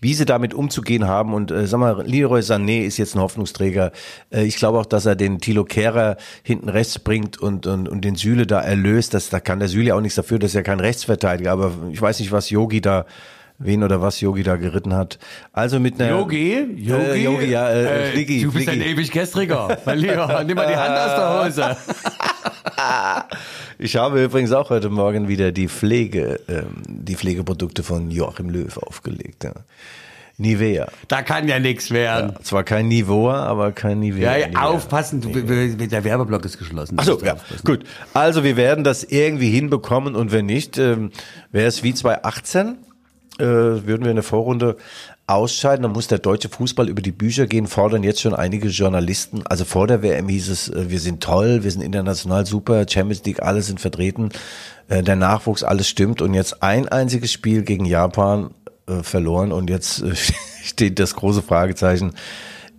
wie 0.01 0.15
sie 0.15 0.25
damit 0.25 0.55
umzugehen 0.55 1.09
haben 1.09 1.35
und 1.35 1.51
äh, 1.51 1.67
sag 1.67 1.81
mal, 1.81 2.07
Leroy 2.07 2.39
Sané 2.39 2.85
ist 2.85 2.99
jetzt 2.99 3.17
ein 3.17 3.21
Hoffnungsträger. 3.21 3.91
Äh, 4.31 4.45
ich 4.45 4.55
glaube 4.55 4.79
auch, 4.79 4.87
dass 4.87 5.07
er 5.07 5.17
den 5.17 5.41
Thilo 5.41 5.65
Kehrer 5.65 6.19
hinten 6.45 6.69
rechts 6.69 7.01
bringt 7.01 7.37
und, 7.37 7.67
und, 7.67 7.89
und 7.89 8.05
den 8.05 8.15
Süle 8.15 8.47
da 8.47 8.61
erlöst. 8.61 9.13
Das, 9.13 9.29
da 9.29 9.41
kann 9.41 9.59
der 9.59 9.67
Süle 9.67 9.97
auch 9.97 10.01
nichts 10.01 10.15
dafür, 10.15 10.39
das 10.39 10.51
ist 10.51 10.55
ja 10.55 10.63
kein 10.63 10.79
Rechtsverteidiger, 10.79 11.51
aber 11.51 11.73
ich 11.91 12.01
weiß 12.01 12.21
nicht, 12.21 12.31
was 12.31 12.49
Yogi 12.49 12.81
da 12.81 13.07
wen 13.61 13.85
oder 13.85 14.03
was 14.03 14.21
Yogi 14.21 14.43
da 14.43 14.57
geritten 14.57 14.95
hat. 14.95 15.19
Also 15.53 15.79
mit 15.79 16.01
einer 16.01 16.11
Yogi? 16.11 16.67
Yogi? 16.77 17.03
Äh, 17.05 17.23
Yogi, 17.23 17.47
ja, 17.47 17.69
äh, 17.69 18.09
Äh, 18.09 18.11
Fliggi, 18.13 18.43
du 18.43 18.53
bist 18.53 18.69
ein 18.69 18.81
ewig 18.81 19.11
gestriger. 19.13 19.79
Mein 19.85 19.99
Lieber, 19.99 20.43
nimm 20.45 20.57
mal 20.57 20.67
die 20.67 20.77
Hand 20.77 20.99
aus 20.99 21.55
der 21.55 21.67
Hose. 21.69 21.77
Ich 23.79 23.97
habe 23.97 24.23
übrigens 24.25 24.53
auch 24.53 24.69
heute 24.69 24.91
Morgen 24.91 25.29
wieder 25.29 25.53
die 25.53 25.69
Pflege, 25.69 26.41
ähm, 26.49 26.83
die 26.87 27.15
Pflegeprodukte 27.15 27.83
von 27.83 28.11
Joachim 28.11 28.51
Löw 28.51 28.77
aufgelegt. 28.77 29.45
Ja. 29.45 29.53
Nivea. 30.37 30.87
Da 31.09 31.23
kann 31.23 31.49
ja 31.49 31.59
nichts 31.59 31.91
werden. 31.91 32.35
Zwar 32.43 32.65
kein 32.65 32.89
Nivoa, 32.89 33.45
aber 33.45 33.73
kein 33.73 34.01
Nivea. 34.01 34.33
Ja, 34.33 34.39
ja, 34.39 34.49
Nivea. 34.49 34.63
aufpassen, 34.65 35.21
du, 35.21 35.29
der 35.31 36.05
Werbeblock 36.05 36.45
ist 36.45 36.59
geschlossen. 36.59 36.97
Ach 36.99 37.05
so, 37.05 37.21
ja, 37.23 37.37
gut. 37.65 37.85
Also 38.15 38.45
wir 38.45 38.57
werden 38.57 38.85
das 38.85 39.05
irgendwie 39.05 39.51
hinbekommen 39.51 40.15
und 40.15 40.33
wenn 40.33 40.47
nicht, 40.47 40.79
ähm, 40.79 41.11
wäre 41.53 41.67
es 41.67 41.83
wie 41.83 41.95
2018, 41.95 42.77
äh, 43.41 43.87
würden 43.87 44.05
wir 44.05 44.11
in 44.11 44.17
der 44.17 44.23
Vorrunde 44.23 44.77
ausscheiden, 45.27 45.85
dann 45.85 45.93
muss 45.93 46.09
der 46.09 46.19
deutsche 46.19 46.49
Fußball 46.49 46.89
über 46.89 47.03
die 47.03 47.13
Bücher 47.13 47.47
gehen, 47.47 47.67
fordern 47.67 48.03
jetzt 48.03 48.21
schon 48.21 48.35
einige 48.35 48.69
Journalisten. 48.69 49.43
Also 49.47 49.65
vor 49.65 49.87
der 49.87 50.03
WM 50.03 50.29
hieß 50.29 50.49
es, 50.49 50.69
äh, 50.69 50.91
wir 50.91 51.01
sind 51.01 51.23
toll, 51.23 51.63
wir 51.63 51.71
sind 51.71 51.83
international 51.83 52.47
super, 52.47 52.87
Champions 52.89 53.25
League, 53.25 53.43
alle 53.43 53.63
sind 53.63 53.81
vertreten, 53.81 54.31
äh, 54.89 55.03
der 55.03 55.17
Nachwuchs, 55.17 55.63
alles 55.63 55.89
stimmt 55.89 56.21
und 56.21 56.35
jetzt 56.35 56.63
ein 56.63 56.89
einziges 56.89 57.33
Spiel 57.33 57.63
gegen 57.63 57.85
Japan 57.85 58.51
äh, 58.87 59.03
verloren 59.03 59.53
und 59.53 59.71
jetzt 59.71 60.05
steht 60.65 60.99
das 60.99 61.15
große 61.15 61.43
Fragezeichen. 61.43 62.13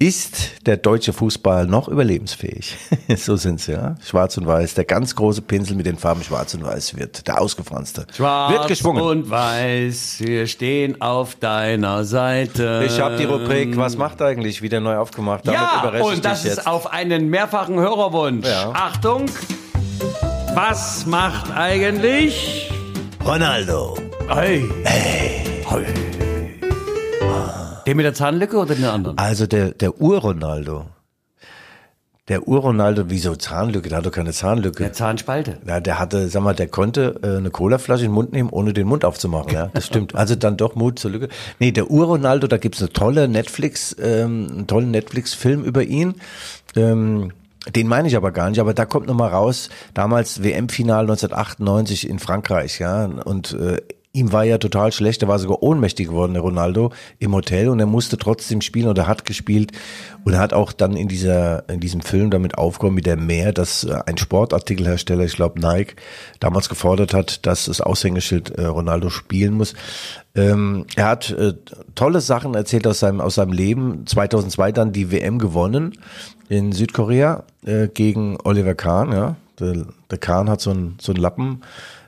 Ist 0.01 0.65
der 0.65 0.77
deutsche 0.77 1.13
Fußball 1.13 1.67
noch 1.67 1.87
überlebensfähig? 1.87 2.75
so 3.17 3.35
sind's 3.35 3.67
ja. 3.67 3.97
Schwarz 4.03 4.35
und 4.35 4.47
Weiß. 4.47 4.73
Der 4.73 4.83
ganz 4.83 5.15
große 5.15 5.43
Pinsel 5.43 5.75
mit 5.75 5.85
den 5.85 5.95
Farben 5.95 6.23
Schwarz 6.23 6.55
und 6.55 6.63
Weiß 6.63 6.97
wird 6.97 7.27
der 7.27 7.39
ausgefranste. 7.39 8.07
Schwarz 8.11 8.51
wird 8.51 8.67
geschwungen. 8.67 9.03
und 9.03 9.29
weiß, 9.29 10.15
wir 10.21 10.47
stehen 10.47 10.99
auf 11.03 11.35
deiner 11.35 12.03
Seite. 12.03 12.83
Ich 12.87 12.99
habe 12.99 13.15
die 13.17 13.25
Rubrik 13.25 13.77
Was 13.77 13.95
macht 13.95 14.23
eigentlich 14.23 14.63
wieder 14.63 14.79
neu 14.79 14.97
aufgemacht. 14.97 15.45
Damit 15.45 15.61
Ja, 15.61 16.01
und 16.01 16.25
das 16.25 16.45
ist 16.45 16.65
auf 16.65 16.91
einen 16.91 17.29
mehrfachen 17.29 17.77
Hörerwunsch. 17.77 18.47
Ja. 18.47 18.71
Achtung, 18.71 19.27
was 20.55 21.05
macht 21.05 21.51
eigentlich... 21.51 22.71
Ronaldo. 23.23 23.99
Hey. 24.27 24.67
Hey. 24.83 25.45
Den 27.91 27.97
mit 27.97 28.05
der 28.05 28.13
Zahnlücke 28.13 28.55
oder 28.55 28.73
den 28.73 28.85
anderen? 28.85 29.17
Also 29.17 29.47
der, 29.47 29.71
der 29.71 29.99
Ur-Ronaldo. 29.99 30.85
Der 32.29 32.47
Ur-Ronaldo, 32.47 33.09
wieso 33.09 33.35
Zahnlücke? 33.35 33.89
Der 33.89 33.97
hat 33.97 34.05
doch 34.05 34.13
keine 34.13 34.31
Zahnlücke. 34.31 34.81
Der 34.81 34.93
Zahnspalte. 34.93 35.57
Ja, 35.67 35.81
der 35.81 35.99
hatte, 35.99 36.29
sag 36.29 36.41
mal, 36.41 36.55
der 36.55 36.69
konnte 36.69 37.19
äh, 37.21 37.35
eine 37.35 37.49
Colaflasche 37.49 38.05
in 38.05 38.11
den 38.11 38.13
Mund 38.13 38.31
nehmen, 38.31 38.49
ohne 38.49 38.71
den 38.71 38.87
Mund 38.87 39.03
aufzumachen. 39.03 39.51
Ja, 39.51 39.67
das 39.73 39.87
stimmt. 39.87 40.15
Also 40.15 40.35
dann 40.35 40.55
doch 40.55 40.75
Mut 40.75 40.99
zur 40.99 41.11
Lücke. 41.11 41.27
Nee, 41.59 41.73
der 41.73 41.91
Ur-Ronaldo, 41.91 42.47
da 42.47 42.55
gibt's 42.55 42.79
eine 42.79 42.93
tolle 42.93 43.27
Netflix, 43.27 43.93
ähm, 44.01 44.47
einen 44.49 44.67
tollen 44.67 44.91
Netflix-Film 44.91 45.65
über 45.65 45.83
ihn. 45.83 46.15
Ähm, 46.77 47.33
den 47.75 47.89
meine 47.89 48.07
ich 48.07 48.15
aber 48.15 48.31
gar 48.31 48.49
nicht, 48.49 48.61
aber 48.61 48.73
da 48.73 48.85
kommt 48.85 49.07
noch 49.07 49.15
mal 49.15 49.27
raus, 49.27 49.69
damals 49.93 50.41
WM-Final 50.41 51.01
1998 51.01 52.09
in 52.09 52.19
Frankreich, 52.19 52.79
ja, 52.79 53.03
und 53.03 53.51
äh, 53.51 53.81
ihm 54.13 54.33
war 54.33 54.43
ja 54.43 54.57
total 54.57 54.91
schlecht, 54.91 55.21
er 55.21 55.29
war 55.29 55.39
sogar 55.39 55.63
ohnmächtig 55.63 56.07
geworden, 56.07 56.33
der 56.33 56.41
Ronaldo, 56.41 56.91
im 57.19 57.33
Hotel 57.33 57.69
und 57.69 57.79
er 57.79 57.85
musste 57.85 58.17
trotzdem 58.17 58.61
spielen 58.61 58.89
oder 58.89 59.07
hat 59.07 59.23
gespielt 59.23 59.71
und 60.25 60.33
er 60.33 60.39
hat 60.39 60.53
auch 60.53 60.73
dann 60.73 60.97
in 60.97 61.07
dieser 61.07 61.69
in 61.69 61.79
diesem 61.79 62.01
Film 62.01 62.29
damit 62.29 62.57
aufgekommen 62.57 62.95
mit 62.95 63.05
der 63.05 63.15
Mehr, 63.15 63.53
dass 63.53 63.85
äh, 63.85 63.97
ein 64.05 64.17
Sportartikelhersteller, 64.17 65.23
ich 65.23 65.35
glaube 65.35 65.61
Nike, 65.61 65.95
damals 66.39 66.67
gefordert 66.67 67.13
hat, 67.13 67.45
dass 67.45 67.65
das 67.65 67.79
Aushängeschild 67.79 68.51
äh, 68.51 68.65
Ronaldo 68.65 69.09
spielen 69.09 69.53
muss. 69.53 69.73
Ähm, 70.35 70.85
er 70.95 71.07
hat 71.07 71.31
äh, 71.31 71.53
tolle 71.95 72.19
Sachen 72.19 72.53
erzählt 72.53 72.87
aus 72.87 72.99
seinem 72.99 73.21
aus 73.21 73.35
seinem 73.35 73.53
Leben. 73.53 74.05
2002 74.07 74.73
dann 74.73 74.91
die 74.91 75.11
WM 75.11 75.39
gewonnen 75.39 75.97
in 76.49 76.73
Südkorea 76.73 77.43
äh, 77.65 77.87
gegen 77.87 78.37
Oliver 78.43 78.75
Kahn. 78.75 79.13
Ja, 79.13 79.35
der, 79.59 79.85
der 80.09 80.17
Kahn 80.17 80.49
hat 80.49 80.59
so 80.59 80.71
einen 80.71 80.97
so 80.99 81.13
einen 81.13 81.21
Lappen. 81.21 81.61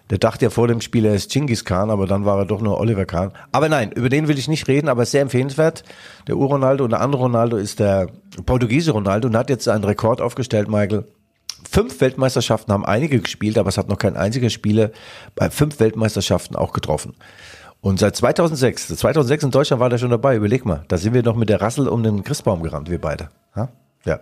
Der 0.10 0.18
dachte 0.18 0.46
ja 0.46 0.50
vor 0.50 0.68
dem 0.68 0.82
Spiel, 0.82 1.06
er 1.06 1.16
ist 1.16 1.32
Genghis 1.32 1.64
Khan, 1.64 1.90
aber 1.90 2.08
dann 2.08 2.26
war 2.26 2.38
er 2.38 2.46
doch 2.46 2.62
nur 2.62 2.80
Oliver 2.80 3.06
Kahn. 3.06 3.32
Aber 3.52 3.70
nein, 3.70 3.92
über 3.94 4.10
den 4.10 4.28
will 4.28 4.38
ich 4.38 4.48
nicht 4.48 4.68
reden, 4.68 4.90
aber 4.90 5.06
sehr 5.06 5.22
empfehlenswert. 5.22 5.84
Der 6.28 6.36
Ur-Ronaldo 6.36 6.84
und 6.84 6.92
der 6.92 7.02
andere 7.02 7.22
Ronaldo 7.22 7.58
ist 7.58 7.80
der 7.80 8.08
portugiesische 8.46 8.92
Ronaldo 8.92 9.28
und 9.28 9.38
hat 9.38 9.50
jetzt 9.50 9.68
einen 9.68 9.84
Rekord 9.84 10.22
aufgestellt, 10.22 10.68
Michael. 10.68 11.06
Fünf 11.70 12.02
Weltmeisterschaften 12.02 12.74
haben 12.74 12.86
einige 12.86 13.20
gespielt, 13.22 13.58
aber 13.58 13.70
es 13.70 13.78
hat 13.78 13.88
noch 13.88 13.98
kein 13.98 14.18
einziger 14.18 14.50
Spieler 14.50 14.92
bei 15.36 15.50
fünf 15.50 15.80
Weltmeisterschaften 15.80 16.58
auch 16.58 16.74
getroffen. 16.74 17.16
Und 17.80 18.00
seit 18.00 18.16
2006, 18.16 18.90
2006 18.90 19.46
in 19.46 19.52
Deutschland 19.52 19.80
war 19.80 19.90
der 19.90 19.98
schon 19.98 20.10
dabei, 20.10 20.36
überleg 20.36 20.66
mal, 20.66 20.84
da 20.90 20.98
sind 20.98 21.14
wir 21.14 21.24
noch 21.24 21.36
mit 21.36 21.50
der 21.50 21.62
Rassel 21.62 21.88
um 21.88 22.04
den 22.04 22.24
Christbaum 22.24 22.62
gerannt, 22.62 22.90
wir 22.90 23.00
beide. 23.00 23.30
Ja. 24.06 24.20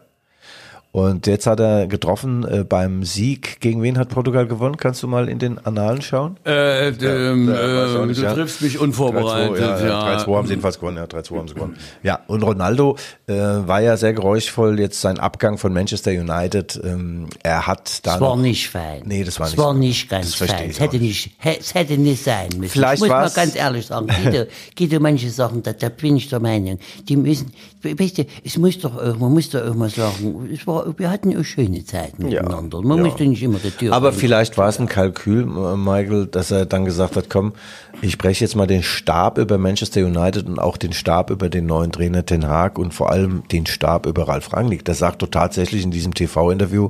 Ja. 0.93 1.01
Und 1.01 1.25
jetzt 1.27 1.47
hat 1.47 1.59
er 1.59 1.87
getroffen 1.87 2.43
äh, 2.45 2.63
beim 2.63 3.03
Sieg. 3.03 3.59
Gegen 3.61 3.81
wen 3.81 3.97
hat 3.97 4.09
Portugal 4.09 4.45
gewonnen? 4.47 4.75
Kannst 4.77 5.01
du 5.03 5.07
mal 5.07 5.29
in 5.29 5.39
den 5.39 5.57
Annalen 5.65 6.01
schauen? 6.01 6.37
Äh, 6.45 6.89
ähm, 6.89 7.47
Ja, 7.49 8.03
äh, 8.03 8.05
nicht, 8.05 8.19
du 8.19 8.23
ja. 8.25 8.33
triffst 8.33 8.61
mich 8.61 8.77
unvorbereitet. 8.77 9.57
3-2, 9.57 9.87
ja, 9.87 10.17
3-2 10.19 10.35
haben 10.35 10.47
sie 10.47 10.51
jedenfalls 10.53 10.79
gewonnen, 10.79 10.97
ja, 10.97 11.03
3-2 11.05 11.37
haben 11.37 11.47
sie 11.47 11.53
gewonnen. 11.53 11.77
Ja, 12.03 12.19
und 12.27 12.43
Ronaldo 12.43 12.97
äh, 13.27 13.33
war 13.33 13.79
ja 13.81 13.95
sehr 13.97 14.13
geräuschvoll, 14.13 14.79
jetzt 14.79 14.99
sein 15.01 15.17
Abgang 15.19 15.57
von 15.57 15.71
Manchester 15.73 16.11
United. 16.11 16.79
Ähm, 16.83 17.27
er 17.43 17.67
hat 17.67 18.05
da 18.05 18.13
Das 18.13 18.21
war 18.21 18.35
nicht 18.35 18.69
fein. 18.69 19.01
Nee, 19.05 19.23
das 19.23 19.39
war 19.39 19.45
das 19.45 19.53
nicht 19.53 19.63
war 19.63 19.73
so. 19.73 19.79
nicht 19.79 20.09
ganz 20.09 20.37
Das 20.37 20.49
fein. 20.49 20.65
ich 20.65 20.71
Es 20.71 20.79
hätte 20.79 20.97
nicht, 20.97 21.31
es 21.41 21.73
hätte 21.73 21.97
nicht 21.97 22.23
sein 22.23 22.49
müssen. 22.57 22.69
Vielleicht 22.71 22.95
ich 22.95 22.99
muss 23.01 23.09
mal 23.09 23.29
ganz 23.29 23.55
ehrlich 23.55 23.85
sagen, 23.85 24.07
Guido, 24.07 24.45
Guido, 24.77 24.99
manche 24.99 25.29
Sachen, 25.29 25.63
da, 25.63 25.73
da 25.73 25.89
bin 25.89 26.17
ich 26.17 26.27
der 26.29 26.39
Meinung, 26.39 26.79
die 27.07 27.15
müssen, 27.15 27.53
weißt 27.83 28.17
du, 28.19 28.25
es 28.43 28.57
muss 28.57 28.79
doch 28.79 28.95
man 29.19 29.33
muss 29.33 29.49
doch 29.49 29.73
mal 29.75 29.89
sagen, 29.89 30.49
es 30.51 30.65
war 30.67 30.97
wir 30.97 31.09
hatten 31.09 31.35
auch 31.37 31.43
schöne 31.43 31.83
Zeiten 31.85 32.25
miteinander. 32.25 32.81
Man 32.81 33.01
muss 33.01 33.13
doch 33.13 33.19
nicht 33.19 33.43
immer 33.43 33.59
der 33.59 33.75
Tür 33.75 33.93
Aber 33.93 34.13
vielleicht 34.13 34.57
war 34.57 34.69
es 34.69 34.79
ein 34.79 34.87
Kalkül, 34.87 35.43
äh, 35.43 35.77
Michael, 35.77 36.27
dass 36.27 36.51
er 36.51 36.65
dann 36.65 36.85
gesagt 36.85 37.15
hat, 37.15 37.29
komm, 37.29 37.53
ich 38.01 38.17
breche 38.17 38.43
jetzt 38.43 38.55
mal 38.55 38.67
den 38.67 38.83
Stab 38.83 39.37
über 39.37 39.57
Manchester 39.57 40.05
United 40.05 40.47
und 40.47 40.59
auch 40.59 40.77
den 40.77 40.93
Stab 40.93 41.29
über 41.29 41.49
den 41.49 41.65
neuen 41.65 41.91
Trainer 41.91 42.25
Ten 42.25 42.47
Hag 42.47 42.77
und 42.77 42.93
vor 42.93 43.11
allem 43.11 43.43
den 43.51 43.65
Stab 43.65 44.05
über 44.05 44.27
Ralf 44.27 44.53
Rangnick. 44.53 44.85
Das 44.85 44.99
sagt 44.99 45.21
doch 45.21 45.29
tatsächlich 45.29 45.83
in 45.83 45.91
diesem 45.91 46.13
TV-Interview, 46.13 46.89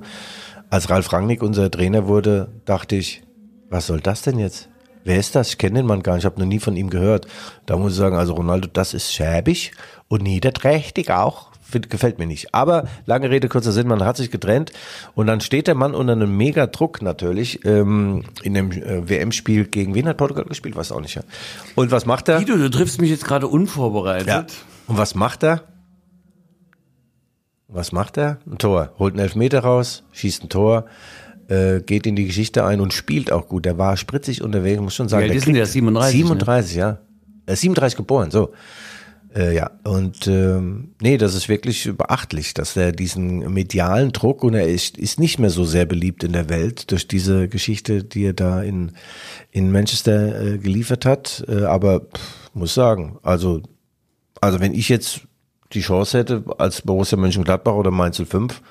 als 0.69 0.89
Ralf 0.89 1.11
Rangnick 1.11 1.43
unser 1.43 1.69
Trainer 1.69 2.07
wurde, 2.07 2.49
dachte 2.65 2.95
ich, 2.95 3.23
was 3.69 3.87
soll 3.87 3.99
das 3.99 4.21
denn 4.21 4.39
jetzt? 4.39 4.70
Wer 5.03 5.17
ist 5.19 5.35
das? 5.35 5.49
Ich 5.49 5.57
kenne 5.57 5.79
den 5.79 5.85
Mann 5.85 6.03
gar 6.03 6.13
nicht, 6.13 6.23
ich 6.23 6.25
habe 6.25 6.39
noch 6.39 6.47
nie 6.47 6.59
von 6.59 6.75
ihm 6.75 6.89
gehört. 6.89 7.27
Da 7.65 7.77
muss 7.77 7.93
ich 7.93 7.97
sagen, 7.97 8.15
also 8.15 8.33
Ronaldo, 8.33 8.67
das 8.71 8.93
ist 8.93 9.13
schäbig 9.13 9.71
und 10.07 10.23
niederträchtig 10.23 11.11
auch. 11.11 11.51
Find, 11.61 11.89
gefällt 11.89 12.19
mir 12.19 12.27
nicht. 12.27 12.53
Aber 12.53 12.87
lange 13.05 13.29
Rede, 13.29 13.47
kurzer 13.47 13.71
Sinn, 13.71 13.87
man 13.87 14.03
hat 14.03 14.17
sich 14.17 14.29
getrennt 14.29 14.73
und 15.15 15.27
dann 15.27 15.39
steht 15.39 15.67
der 15.67 15.75
Mann 15.75 15.95
unter 15.95 16.13
einem 16.13 16.35
mega 16.35 16.67
Druck 16.67 17.01
natürlich 17.01 17.63
ähm, 17.65 18.23
in 18.43 18.53
dem 18.53 18.71
äh, 18.71 19.07
WM-Spiel 19.07 19.65
gegen 19.65 19.95
wen 19.95 20.07
hat 20.07 20.17
Portugal 20.17 20.43
gespielt? 20.45 20.75
Weiß 20.75 20.91
auch 20.91 20.99
nicht. 20.99 21.15
Ja. 21.15 21.23
Und 21.75 21.91
was 21.91 22.05
macht 22.05 22.27
er? 22.27 22.39
Guido, 22.39 22.57
du 22.57 22.69
triffst 22.69 22.99
mich 22.99 23.09
jetzt 23.09 23.23
gerade 23.23 23.47
unvorbereitet. 23.47 24.27
Ja. 24.27 24.45
Und 24.87 24.97
was 24.97 25.15
macht 25.15 25.43
er? 25.43 25.63
Was 27.69 27.93
macht 27.93 28.17
er? 28.17 28.39
Ein 28.45 28.57
Tor. 28.57 28.91
Holt 28.99 29.13
einen 29.13 29.21
Elfmeter 29.21 29.61
raus, 29.61 30.03
schießt 30.11 30.43
ein 30.43 30.49
Tor, 30.49 30.87
äh, 31.51 31.81
geht 31.81 32.07
in 32.07 32.15
die 32.15 32.25
Geschichte 32.25 32.63
ein 32.63 32.79
und 32.79 32.93
spielt 32.93 33.31
auch 33.31 33.47
gut. 33.47 33.65
Der 33.65 33.77
war 33.77 33.97
spritzig 33.97 34.41
unterwegs, 34.41 34.79
muss 34.79 34.95
schon 34.95 35.09
sagen. 35.09 35.23
Alt 35.23 35.31
der 35.31 35.37
ist 35.37 35.47
denn 35.47 35.53
der? 35.53 35.65
37, 35.65 36.15
ne? 36.15 36.27
37, 36.27 36.75
ja. 36.77 36.99
Er 37.45 37.53
ist 37.53 37.61
37 37.61 37.97
geboren, 37.97 38.31
so. 38.31 38.53
Äh, 39.35 39.55
ja, 39.55 39.71
und 39.83 40.27
ähm, 40.27 40.93
nee, 41.01 41.17
das 41.17 41.35
ist 41.35 41.49
wirklich 41.49 41.89
beachtlich, 41.97 42.53
dass 42.53 42.75
er 42.75 42.91
diesen 42.91 43.53
medialen 43.53 44.11
Druck 44.11 44.43
und 44.43 44.53
er 44.53 44.67
ist, 44.67 44.97
ist 44.97 45.19
nicht 45.19 45.39
mehr 45.39 45.49
so 45.49 45.63
sehr 45.63 45.85
beliebt 45.85 46.23
in 46.23 46.33
der 46.33 46.49
Welt 46.49 46.91
durch 46.91 47.07
diese 47.07 47.47
Geschichte, 47.47 48.03
die 48.03 48.25
er 48.25 48.33
da 48.33 48.61
in, 48.61 48.91
in 49.51 49.71
Manchester 49.71 50.41
äh, 50.41 50.57
geliefert 50.57 51.05
hat. 51.05 51.45
Äh, 51.47 51.63
aber 51.63 52.01
pff, 52.01 52.51
muss 52.53 52.73
sagen, 52.73 53.19
also, 53.23 53.61
also 54.41 54.59
wenn 54.59 54.73
ich 54.73 54.89
jetzt 54.89 55.21
die 55.71 55.81
Chance 55.81 56.19
hätte 56.19 56.43
als 56.57 56.81
Borussia 56.81 57.17
Mönchengladbach 57.17 57.73
oder 57.73 57.91
Mainz 57.91 58.21
05, 58.21 58.61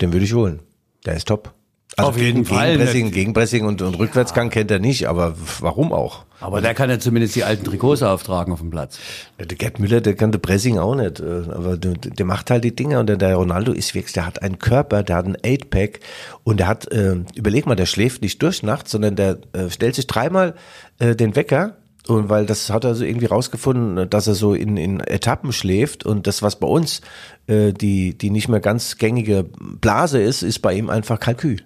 den 0.00 0.12
würde 0.12 0.24
ich 0.24 0.32
holen. 0.32 0.60
Der 1.04 1.16
ist 1.16 1.28
top. 1.28 1.54
Also 1.98 2.10
Auf 2.10 2.16
jeden 2.16 2.44
gegen, 2.44 2.54
Fall. 2.54 2.68
Gegenpressing, 2.68 3.10
Gegenpressing 3.10 3.66
und, 3.66 3.82
und 3.82 3.98
Rückwärtsgang 3.98 4.50
kennt 4.50 4.70
er 4.70 4.78
nicht, 4.78 5.08
aber 5.08 5.34
warum 5.58 5.92
auch? 5.92 6.24
Aber 6.40 6.60
der 6.60 6.72
kann 6.72 6.88
ja 6.90 7.00
zumindest 7.00 7.34
die 7.34 7.42
alten 7.42 7.64
Trikots 7.64 8.04
auftragen 8.04 8.52
auf 8.52 8.60
dem 8.60 8.70
Platz. 8.70 9.00
Der 9.40 9.46
Gerd 9.48 9.80
Müller, 9.80 10.00
der 10.00 10.14
kann 10.14 10.30
der 10.30 10.38
Pressing 10.38 10.78
auch 10.78 10.94
nicht, 10.94 11.18
äh, 11.18 11.42
aber 11.50 11.76
der, 11.76 11.94
der 11.94 12.24
macht 12.24 12.52
halt 12.52 12.62
die 12.62 12.76
Dinge 12.76 13.00
und 13.00 13.08
der, 13.08 13.16
der 13.16 13.34
Ronaldo 13.34 13.72
ist 13.72 13.96
wirklich, 13.96 14.12
der 14.12 14.26
hat 14.26 14.42
einen 14.42 14.60
Körper, 14.60 15.02
der 15.02 15.16
hat 15.16 15.24
einen 15.24 15.36
Eight-Pack 15.44 15.98
und 16.44 16.60
der 16.60 16.68
hat, 16.68 16.86
äh, 16.92 17.16
überleg 17.34 17.66
mal, 17.66 17.74
der 17.74 17.86
schläft 17.86 18.22
nicht 18.22 18.40
durch 18.42 18.62
nachts, 18.62 18.92
sondern 18.92 19.16
der 19.16 19.38
äh, 19.52 19.68
stellt 19.68 19.96
sich 19.96 20.06
dreimal 20.06 20.54
äh, 21.00 21.16
den 21.16 21.34
Wecker 21.34 21.78
und 22.06 22.28
weil 22.28 22.46
das 22.46 22.70
hat 22.70 22.84
er 22.84 22.94
so 22.94 23.04
irgendwie 23.04 23.26
rausgefunden, 23.26 24.08
dass 24.08 24.28
er 24.28 24.34
so 24.34 24.54
in, 24.54 24.76
in 24.76 25.00
Etappen 25.00 25.52
schläft 25.52 26.06
und 26.06 26.28
das, 26.28 26.42
was 26.42 26.60
bei 26.60 26.68
uns 26.68 27.00
äh, 27.48 27.72
die, 27.72 28.16
die 28.16 28.30
nicht 28.30 28.48
mehr 28.48 28.60
ganz 28.60 28.98
gängige 28.98 29.44
Blase 29.58 30.22
ist, 30.22 30.42
ist 30.42 30.60
bei 30.60 30.74
ihm 30.74 30.88
einfach 30.88 31.18
Kalkül. 31.18 31.64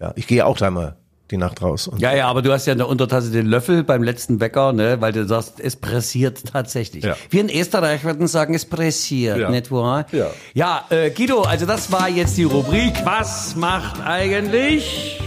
Ja, 0.00 0.12
ich 0.16 0.26
gehe 0.26 0.44
auch 0.46 0.56
dreimal 0.56 0.96
die 1.30 1.36
Nacht 1.36 1.62
raus. 1.62 1.86
Und 1.86 2.00
Ja, 2.00 2.12
ja, 2.14 2.26
aber 2.26 2.42
du 2.42 2.52
hast 2.52 2.66
ja 2.66 2.72
in 2.72 2.78
der 2.78 2.88
Untertasse 2.88 3.30
den 3.30 3.46
Löffel 3.46 3.84
beim 3.84 4.02
letzten 4.02 4.40
Wecker, 4.40 4.72
ne, 4.72 5.00
weil 5.00 5.12
du 5.12 5.24
sagst, 5.26 5.60
es 5.60 5.76
pressiert 5.76 6.42
tatsächlich. 6.52 7.04
Ja. 7.04 7.16
Wir 7.28 7.40
in 7.42 7.50
Österreich 7.50 8.02
würden 8.02 8.26
sagen, 8.26 8.54
es 8.54 8.64
pressiert, 8.64 9.38
Ja. 9.38 9.48
nicht 9.50 9.70
wahr? 9.70 10.06
Ja. 10.10 10.26
Ja, 10.54 10.84
äh, 10.90 11.10
Guido, 11.10 11.42
also 11.42 11.66
das 11.66 11.92
war 11.92 12.08
jetzt 12.08 12.36
die 12.36 12.44
Rubrik, 12.44 12.94
was 13.04 13.54
macht 13.54 14.00
eigentlich? 14.04 15.20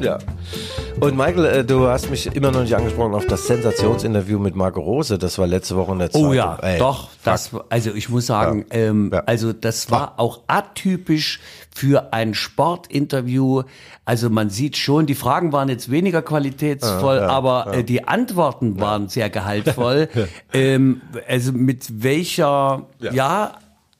Ja. 0.00 0.18
Und 1.00 1.16
Michael, 1.16 1.44
äh, 1.44 1.64
du 1.64 1.86
hast 1.88 2.10
mich 2.10 2.26
immer 2.34 2.50
noch 2.50 2.62
nicht 2.62 2.74
angesprochen 2.74 3.14
auf 3.14 3.26
das 3.26 3.46
Sensationsinterview 3.46 4.38
mit 4.38 4.54
Marco 4.56 4.80
Rose. 4.80 5.18
Das 5.18 5.38
war 5.38 5.46
letzte 5.46 5.76
Woche 5.76 5.92
in 5.92 5.98
der 6.00 6.10
Zeitung. 6.10 6.28
Oh 6.28 6.32
ja, 6.32 6.56
Ey, 6.62 6.78
doch, 6.78 7.08
das, 7.24 7.50
also 7.68 7.92
ich 7.94 8.08
muss 8.08 8.26
sagen, 8.26 8.64
ähm, 8.70 9.10
Ja. 9.12 9.22
also 9.26 9.52
das 9.52 9.90
war 9.90 10.14
auch 10.18 10.40
atypisch 10.46 11.40
für 11.74 12.12
ein 12.12 12.34
Sportinterview. 12.34 13.62
Also 14.04 14.30
man 14.30 14.50
sieht 14.50 14.76
schon, 14.76 15.06
die 15.06 15.14
Fragen 15.14 15.52
waren 15.52 15.68
jetzt 15.68 15.90
weniger 15.90 16.22
qualitätsvoll, 16.22 17.18
aber 17.20 17.72
Äh, 17.74 17.84
die 17.84 18.06
Antworten 18.08 18.80
waren 18.80 19.08
sehr 19.08 19.30
gehaltvoll. 19.38 20.08
ähm, 20.52 21.02
also 21.28 21.52
mit 21.52 22.02
welcher, 22.02 22.86
ja, 23.00 23.52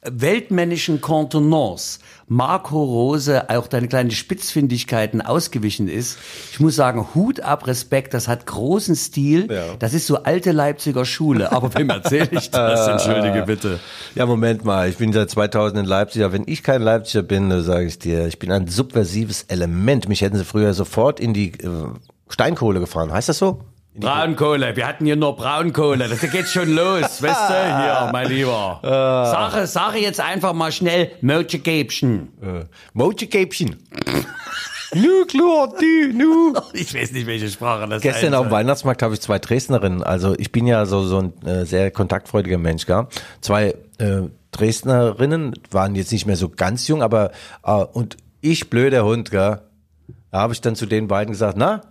weltmännischen 0.02 1.00
Kontenance 1.00 1.98
Marco 2.28 2.82
Rose 2.82 3.48
auch 3.48 3.66
deine 3.66 3.88
kleinen 3.88 4.10
Spitzfindigkeiten 4.10 5.22
ausgewichen 5.22 5.88
ist. 5.88 6.18
Ich 6.52 6.60
muss 6.60 6.76
sagen, 6.76 7.08
Hut 7.14 7.40
ab, 7.40 7.66
Respekt, 7.66 8.14
das 8.14 8.28
hat 8.28 8.46
großen 8.46 8.94
Stil. 8.94 9.50
Ja. 9.50 9.74
Das 9.78 9.94
ist 9.94 10.06
so 10.06 10.22
alte 10.22 10.52
Leipziger 10.52 11.04
Schule. 11.04 11.50
Aber 11.52 11.74
wem 11.74 11.88
erzähle 11.88 12.28
ich 12.32 12.50
das? 12.50 12.86
Entschuldige 13.06 13.44
bitte. 13.44 13.80
Ja, 14.14 14.26
Moment 14.26 14.64
mal. 14.64 14.88
Ich 14.88 14.98
bin 14.98 15.12
seit 15.12 15.30
2000 15.30 15.80
in 15.80 15.86
Leipzig. 15.86 16.22
Aber 16.22 16.34
wenn 16.34 16.44
ich 16.46 16.62
kein 16.62 16.82
Leipziger 16.82 17.22
bin, 17.22 17.48
dann 17.48 17.62
sage 17.62 17.86
ich 17.86 17.98
dir, 17.98 18.26
ich 18.26 18.38
bin 18.38 18.52
ein 18.52 18.68
subversives 18.68 19.44
Element. 19.48 20.08
Mich 20.08 20.20
hätten 20.20 20.36
sie 20.36 20.44
früher 20.44 20.74
sofort 20.74 21.20
in 21.20 21.32
die 21.32 21.52
äh, 21.52 21.86
Steinkohle 22.28 22.80
gefahren. 22.80 23.10
Heißt 23.10 23.30
das 23.30 23.38
so? 23.38 23.60
Braunkohle, 24.00 24.76
wir 24.76 24.86
hatten 24.86 25.04
hier 25.04 25.16
nur 25.16 25.36
Braunkohle. 25.36 26.08
Das 26.08 26.20
geht 26.20 26.48
schon 26.48 26.74
los, 26.74 27.02
weißt 27.22 27.50
du? 27.50 27.54
Hier, 27.54 28.10
mein 28.12 28.28
Lieber. 28.28 28.80
Sache, 28.82 29.66
Sache 29.66 29.98
jetzt 29.98 30.20
einfach 30.20 30.52
mal 30.52 30.72
schnell 30.72 31.10
Mojikäbchen. 31.20 32.28
Äh. 32.42 32.64
Nu, 34.94 35.26
klar, 35.26 35.68
du, 35.78 36.12
nu. 36.14 36.54
Ich 36.72 36.94
weiß 36.94 37.12
nicht, 37.12 37.26
welche 37.26 37.50
Sprache 37.50 37.86
das 37.88 38.02
Gestern 38.02 38.32
sein 38.32 38.34
auf 38.34 38.46
dem. 38.46 38.52
Weihnachtsmarkt 38.52 39.02
habe 39.02 39.14
ich 39.14 39.20
zwei 39.20 39.38
Dresdnerinnen. 39.38 40.02
Also 40.02 40.34
ich 40.38 40.50
bin 40.50 40.66
ja 40.66 40.86
so, 40.86 41.02
so 41.02 41.18
ein 41.18 41.46
äh, 41.46 41.66
sehr 41.66 41.90
kontaktfreudiger 41.90 42.58
Mensch, 42.58 42.86
gell? 42.86 43.06
Zwei 43.40 43.74
äh, 43.98 44.22
Dresdnerinnen 44.52 45.54
waren 45.70 45.94
jetzt 45.94 46.12
nicht 46.12 46.26
mehr 46.26 46.36
so 46.36 46.48
ganz 46.48 46.88
jung, 46.88 47.02
aber 47.02 47.32
äh, 47.64 47.72
und 47.72 48.16
ich 48.40 48.70
blöder 48.70 49.04
Hund, 49.04 49.30
gell? 49.30 49.60
Da 50.30 50.38
habe 50.38 50.52
ich 50.54 50.60
dann 50.60 50.74
zu 50.74 50.86
den 50.86 51.08
beiden 51.08 51.32
gesagt, 51.32 51.58
na, 51.58 51.82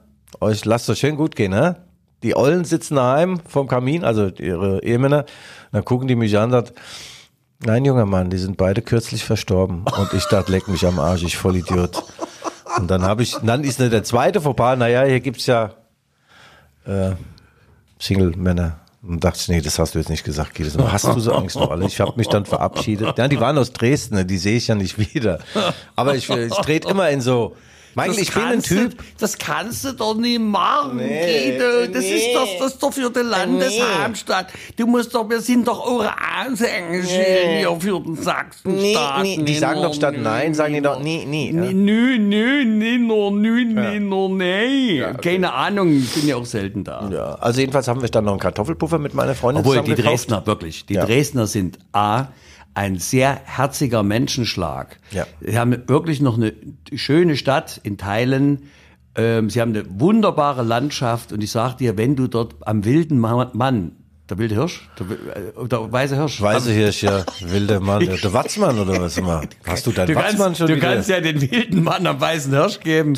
euch 0.41 0.65
lasst 0.65 0.89
es 0.89 0.99
schön 0.99 1.17
gut 1.17 1.35
gehen, 1.35 1.51
ne? 1.51 1.75
Die 2.23 2.35
Ollen 2.35 2.65
sitzen 2.65 2.95
daheim 2.95 3.39
vom 3.47 3.67
Kamin, 3.67 4.03
also 4.03 4.27
ihre 4.27 4.83
Ehemänner. 4.83 5.25
Dann 5.71 5.85
gucken 5.85 6.07
die 6.07 6.15
mich 6.15 6.37
an 6.37 6.45
und 6.45 6.51
sagt, 6.51 6.73
nein, 7.63 7.85
junger 7.85 8.05
Mann, 8.05 8.29
die 8.29 8.37
sind 8.37 8.57
beide 8.57 8.81
kürzlich 8.81 9.23
verstorben. 9.23 9.83
Und 9.97 10.13
ich 10.13 10.25
dachte, 10.25 10.51
leck 10.51 10.67
mich 10.67 10.85
am 10.85 10.99
Arsch, 10.99 11.23
ich 11.23 11.37
Vollidiot. 11.37 12.03
Und 12.77 12.89
dann 12.89 13.03
habe 13.03 13.23
ich, 13.23 13.35
dann 13.43 13.63
ist 13.63 13.79
der 13.79 14.03
zweite 14.03 14.41
Fauxpas, 14.41 14.77
naja, 14.77 15.03
hier 15.03 15.19
gibt's 15.19 15.45
ja 15.45 15.71
äh, 16.85 17.11
Single-Männer. 17.99 18.79
Und 19.03 19.23
dachte 19.23 19.39
ich, 19.39 19.47
nee, 19.47 19.61
das 19.61 19.79
hast 19.79 19.95
du 19.95 19.99
jetzt 19.99 20.09
nicht 20.09 20.23
gesagt. 20.23 20.57
So, 20.57 20.91
Hast 20.91 21.05
du 21.05 21.19
so 21.19 21.31
Angst 21.33 21.55
noch 21.55 21.71
alle? 21.71 21.85
Ich 21.85 22.01
habe 22.01 22.13
mich 22.17 22.27
dann 22.27 22.45
verabschiedet. 22.45 23.17
Ja, 23.17 23.27
die 23.27 23.39
waren 23.39 23.57
aus 23.57 23.71
Dresden, 23.71 24.15
ne, 24.15 24.25
die 24.25 24.37
sehe 24.37 24.57
ich 24.57 24.67
ja 24.67 24.75
nicht 24.75 24.97
wieder. 24.97 25.39
Aber 25.95 26.15
ich, 26.15 26.29
ich 26.29 26.53
trete 26.55 26.89
immer 26.89 27.09
in 27.09 27.21
so, 27.21 27.55
Michael, 27.97 28.19
ich 28.19 28.33
bin 28.33 28.43
ein 28.43 28.49
kannst 28.51 28.71
du- 28.71 28.75
Typ. 28.89 29.03
Das 29.19 29.37
kannst 29.37 29.83
du 29.85 29.91
doch 29.93 30.15
nie 30.15 30.37
machen, 30.39 30.97
Nee, 30.97 31.57
Guido. 31.57 31.91
Das 31.93 32.03
nee. 32.03 32.15
ist 32.17 32.35
doch, 32.35 32.47
das 32.59 32.73
ist 32.73 32.83
doch 32.83 32.93
für 32.93 33.09
die 33.09 33.19
Landeshauptstadt. 33.19 34.47
Du 34.77 34.85
musst 34.87 35.13
doch, 35.15 35.29
wir 35.29 35.41
sind 35.41 35.67
doch 35.67 35.85
eure 35.85 36.11
Aushängeschild 36.45 37.59
hier 37.59 37.77
für 37.79 37.99
den 37.99 38.15
Sachsenstaat. 38.15 39.23
Nee, 39.23 39.37
nee, 39.37 39.43
die 39.43 39.55
sagen 39.55 39.81
doch 39.81 39.93
statt 39.93 40.15
Nein, 40.17 40.53
sagen 40.53 40.73
die 40.73 40.81
doch 40.81 40.99
nee, 41.01 41.25
nee. 41.27 41.47
Ja. 41.51 41.61
Nö, 41.73 41.73
nö, 41.73 42.63
nö, 42.65 42.97
nö, 42.97 43.29
nö, 43.31 43.63
nö, 43.65 43.99
nö, 43.99 44.29
nee. 44.29 45.03
Keine 45.21 45.53
Ahnung, 45.53 45.97
ich 45.97 46.13
bin 46.13 46.27
ja 46.27 46.35
auch 46.35 46.45
selten 46.45 46.83
da. 46.83 47.09
Ja, 47.11 47.35
also 47.35 47.59
jedenfalls 47.59 47.87
haben 47.87 48.01
wir 48.01 48.09
dann 48.09 48.25
noch 48.25 48.31
einen 48.33 48.39
Kartoffelpuffer 48.39 48.99
mit 48.99 49.13
meiner 49.13 49.35
Freundin 49.35 49.61
Obwohl, 49.65 49.81
die. 49.81 49.95
Dresdner, 49.95 50.45
wirklich, 50.45 50.85
die 50.85 50.93
Ja. 50.95 51.05
Dresdner 51.05 51.47
sind 51.47 51.79
A, 51.93 52.25
ein 52.77 52.97
sehr 52.99 53.41
herziger 53.43 54.03
Menschenschlag. 54.03 54.99
Ja. 55.11 55.25
Sie 55.41 55.57
haben 55.57 55.75
wirklich 55.87 56.21
noch 56.21 56.37
eine 56.37 56.53
schöne 56.93 57.35
Stadt 57.35 57.81
in 57.83 57.97
Teilen. 57.97 58.69
Ähm, 59.15 59.49
sie 59.49 59.61
haben 59.61 59.71
eine 59.75 59.83
wunderbare 59.99 60.61
Landschaft 60.61 61.33
und 61.33 61.43
ich 61.43 61.49
sag 61.51 61.75
dir, 61.77 61.97
wenn 61.97 62.15
du 62.15 62.27
dort 62.27 62.55
am 62.67 62.85
wilden 62.85 63.17
Ma- 63.17 63.49
Mann, 63.53 63.93
der 64.29 64.37
wilde 64.37 64.55
Hirsch, 64.55 64.89
der, 64.99 65.05
äh, 65.63 65.67
der 65.67 65.91
weiße 65.91 66.15
Hirsch, 66.15 66.41
Weiße 66.41 66.71
Hirsch, 66.71 67.03
ja, 67.03 67.23
wilder 67.41 67.79
Mann, 67.79 68.05
der, 68.05 68.17
der 68.17 68.33
Watzmann 68.33 68.77
oder 68.77 69.01
was 69.01 69.17
immer. 69.17 69.41
Hast 69.65 69.87
du 69.87 69.91
deinen 69.91 70.07
Du 70.07 70.15
Watzmann 70.15 70.37
kannst, 70.47 70.57
schon 70.59 70.67
du 70.67 70.75
wieder? 70.75 70.93
kannst 70.93 71.09
ja 71.09 71.21
den 71.21 71.39
wilden 71.41 71.83
Mann 71.83 72.05
am 72.05 72.19
weißen 72.19 72.51
Hirsch 72.51 72.79
geben. 72.81 73.13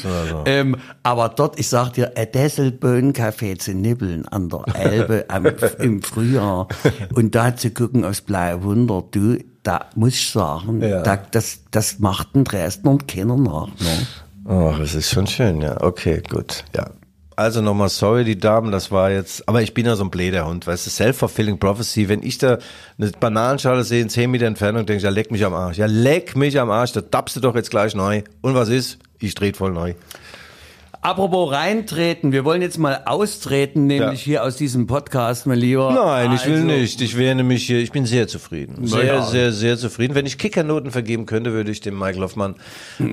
Ähm, 0.45 0.78
aber 1.03 1.30
dort, 1.30 1.60
ich 1.60 1.68
sag 1.68 1.93
dir, 1.93 2.12
ein 2.16 2.32
Desselböhnenkaffee 2.32 3.57
zu 3.57 3.74
nibbeln 3.74 4.28
an 4.28 4.49
der 4.49 4.64
Elbe 4.76 5.26
am, 5.30 5.45
im 5.80 6.01
Frühjahr 6.01 6.68
und 7.16 7.34
da 7.36 7.55
zu 7.55 7.72
gucken 7.72 8.05
aufs 8.05 8.22
blaue 8.22 8.64
Wunder, 8.64 9.03
du, 9.12 9.38
da 9.64 9.86
muss 9.95 10.14
ich 10.14 10.30
sagen, 10.30 10.82
Ja. 10.82 11.01
da, 11.01 11.18
das, 11.18 11.62
das 11.72 11.99
macht 11.99 12.36
ein 12.36 12.43
Dresdner 12.43 12.91
und 12.91 13.07
keiner 13.07 13.36
nach. 13.36 13.68
Ne? 13.80 14.07
Oh, 14.45 14.74
das 14.78 14.95
ist 14.95 15.10
schon 15.12 15.28
schön, 15.28 15.62
ja. 15.62 15.82
Okay, 15.82 16.22
gut, 16.30 16.64
ja. 16.76 16.89
Also 17.39 17.61
nochmal 17.61 17.87
sorry, 17.87 18.25
die 18.25 18.37
Damen, 18.37 18.69
das 18.69 18.91
war 18.91 19.11
jetzt, 19.11 19.47
aber 19.47 19.61
ich 19.61 19.73
bin 19.73 19.85
ja 19.85 19.95
so 19.95 20.03
ein 20.03 20.09
bläder 20.09 20.45
Hund, 20.45 20.67
weißt 20.67 20.85
du, 20.85 20.89
self-fulfilling 20.89 21.57
prophecy. 21.57 22.09
Wenn 22.09 22.21
ich 22.21 22.37
da 22.37 22.57
eine 22.97 23.11
Bananenschale 23.17 23.85
sehe 23.85 24.01
in 24.01 24.09
10 24.09 24.29
Meter 24.29 24.45
Entfernung, 24.45 24.85
denke 24.85 24.97
ich, 24.97 25.03
ja, 25.03 25.09
leck 25.09 25.31
mich 25.31 25.45
am 25.45 25.53
Arsch. 25.53 25.77
Ja, 25.77 25.85
leck 25.85 26.35
mich 26.35 26.59
am 26.59 26.69
Arsch, 26.69 26.91
da 26.91 26.99
tappst 26.99 27.37
du 27.37 27.39
doch 27.39 27.55
jetzt 27.55 27.71
gleich 27.71 27.95
neu. 27.95 28.23
Und 28.41 28.55
was 28.55 28.67
ist? 28.67 28.99
Ich 29.19 29.35
dreht 29.35 29.55
voll 29.55 29.71
neu. 29.71 29.93
Apropos 31.01 31.53
reintreten, 31.53 32.33
wir 32.33 32.43
wollen 32.43 32.61
jetzt 32.61 32.77
mal 32.77 33.03
austreten, 33.05 33.87
nämlich 33.87 34.19
Ja. 34.19 34.25
hier 34.25 34.43
aus 34.43 34.57
diesem 34.57 34.85
Podcast, 34.85 35.47
mein 35.47 35.59
Lieber. 35.59 35.93
Nein, 35.93 36.33
ich 36.33 36.45
will 36.45 36.55
Also, 36.55 36.65
nicht. 36.65 36.99
Ich 36.99 37.17
wäre 37.17 37.35
nämlich 37.35 37.65
hier, 37.65 37.79
ich 37.79 37.93
bin 37.93 38.05
sehr 38.05 38.27
zufrieden. 38.27 38.85
Sehr, 38.85 39.05
ja. 39.05 39.21
sehr, 39.21 39.53
sehr 39.53 39.77
zufrieden. 39.77 40.13
Wenn 40.13 40.25
ich 40.25 40.37
Kickernoten 40.37 40.91
vergeben 40.91 41.25
könnte, 41.25 41.53
würde 41.53 41.71
ich 41.71 41.79
dem 41.79 41.97
Michael 41.97 42.19
Hoffmann 42.23 42.55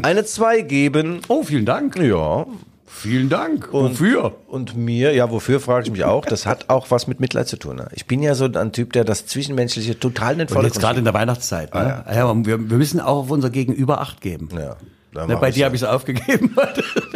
eine 0.03 0.25
2 0.25 0.63
geben. 0.63 1.21
Oh, 1.29 1.45
vielen 1.45 1.65
Dank. 1.65 1.97
Ja. 1.97 2.45
Vielen 2.87 3.29
Dank. 3.29 3.73
Und, 3.73 4.01
Wofür? 4.01 4.37
Und 4.47 4.77
mir, 4.77 5.13
ja, 5.13 5.31
wofür 5.31 5.61
frage 5.61 5.87
ich 5.87 5.93
mich 5.93 6.05
auch. 6.05 6.25
Das 6.25 6.47
hat 6.47 6.69
auch 6.69 6.91
was 6.91 7.07
mit 7.07 7.21
Mitleid 7.21 7.49
zu 7.49 7.59
tun. 7.59 7.77
Ne? 7.77 7.89
Ich 7.93 8.07
bin 8.07 8.23
ja 8.23 8.35
so 8.35 8.45
ein 8.45 8.73
Typ, 8.73 8.93
der 8.93 9.05
das 9.05 9.27
Zwischenmenschliche 9.27 9.99
total 9.99 10.37
nicht 10.37 10.53
Und 10.53 10.65
jetzt 10.65 10.81
gerade 10.81 10.99
in 10.99 11.05
der 11.05 11.15
Weihnachtszeit. 11.15 11.75
Ne? 11.75 12.05
Ah, 12.07 12.15
ja. 12.15 12.35
wir, 12.47 12.71
wir 12.71 12.77
müssen 12.77 13.01
auch 13.01 13.19
auf 13.19 13.31
unser 13.31 13.51
Gegenüber 13.51 14.01
Acht 14.01 14.21
geben. 14.21 14.49
Ja. 14.57 14.77
Ne, 15.27 15.37
bei 15.39 15.51
dir 15.51 15.65
habe 15.65 15.75
ich 15.75 15.83
es 15.83 15.89
aufgegeben. 15.89 16.55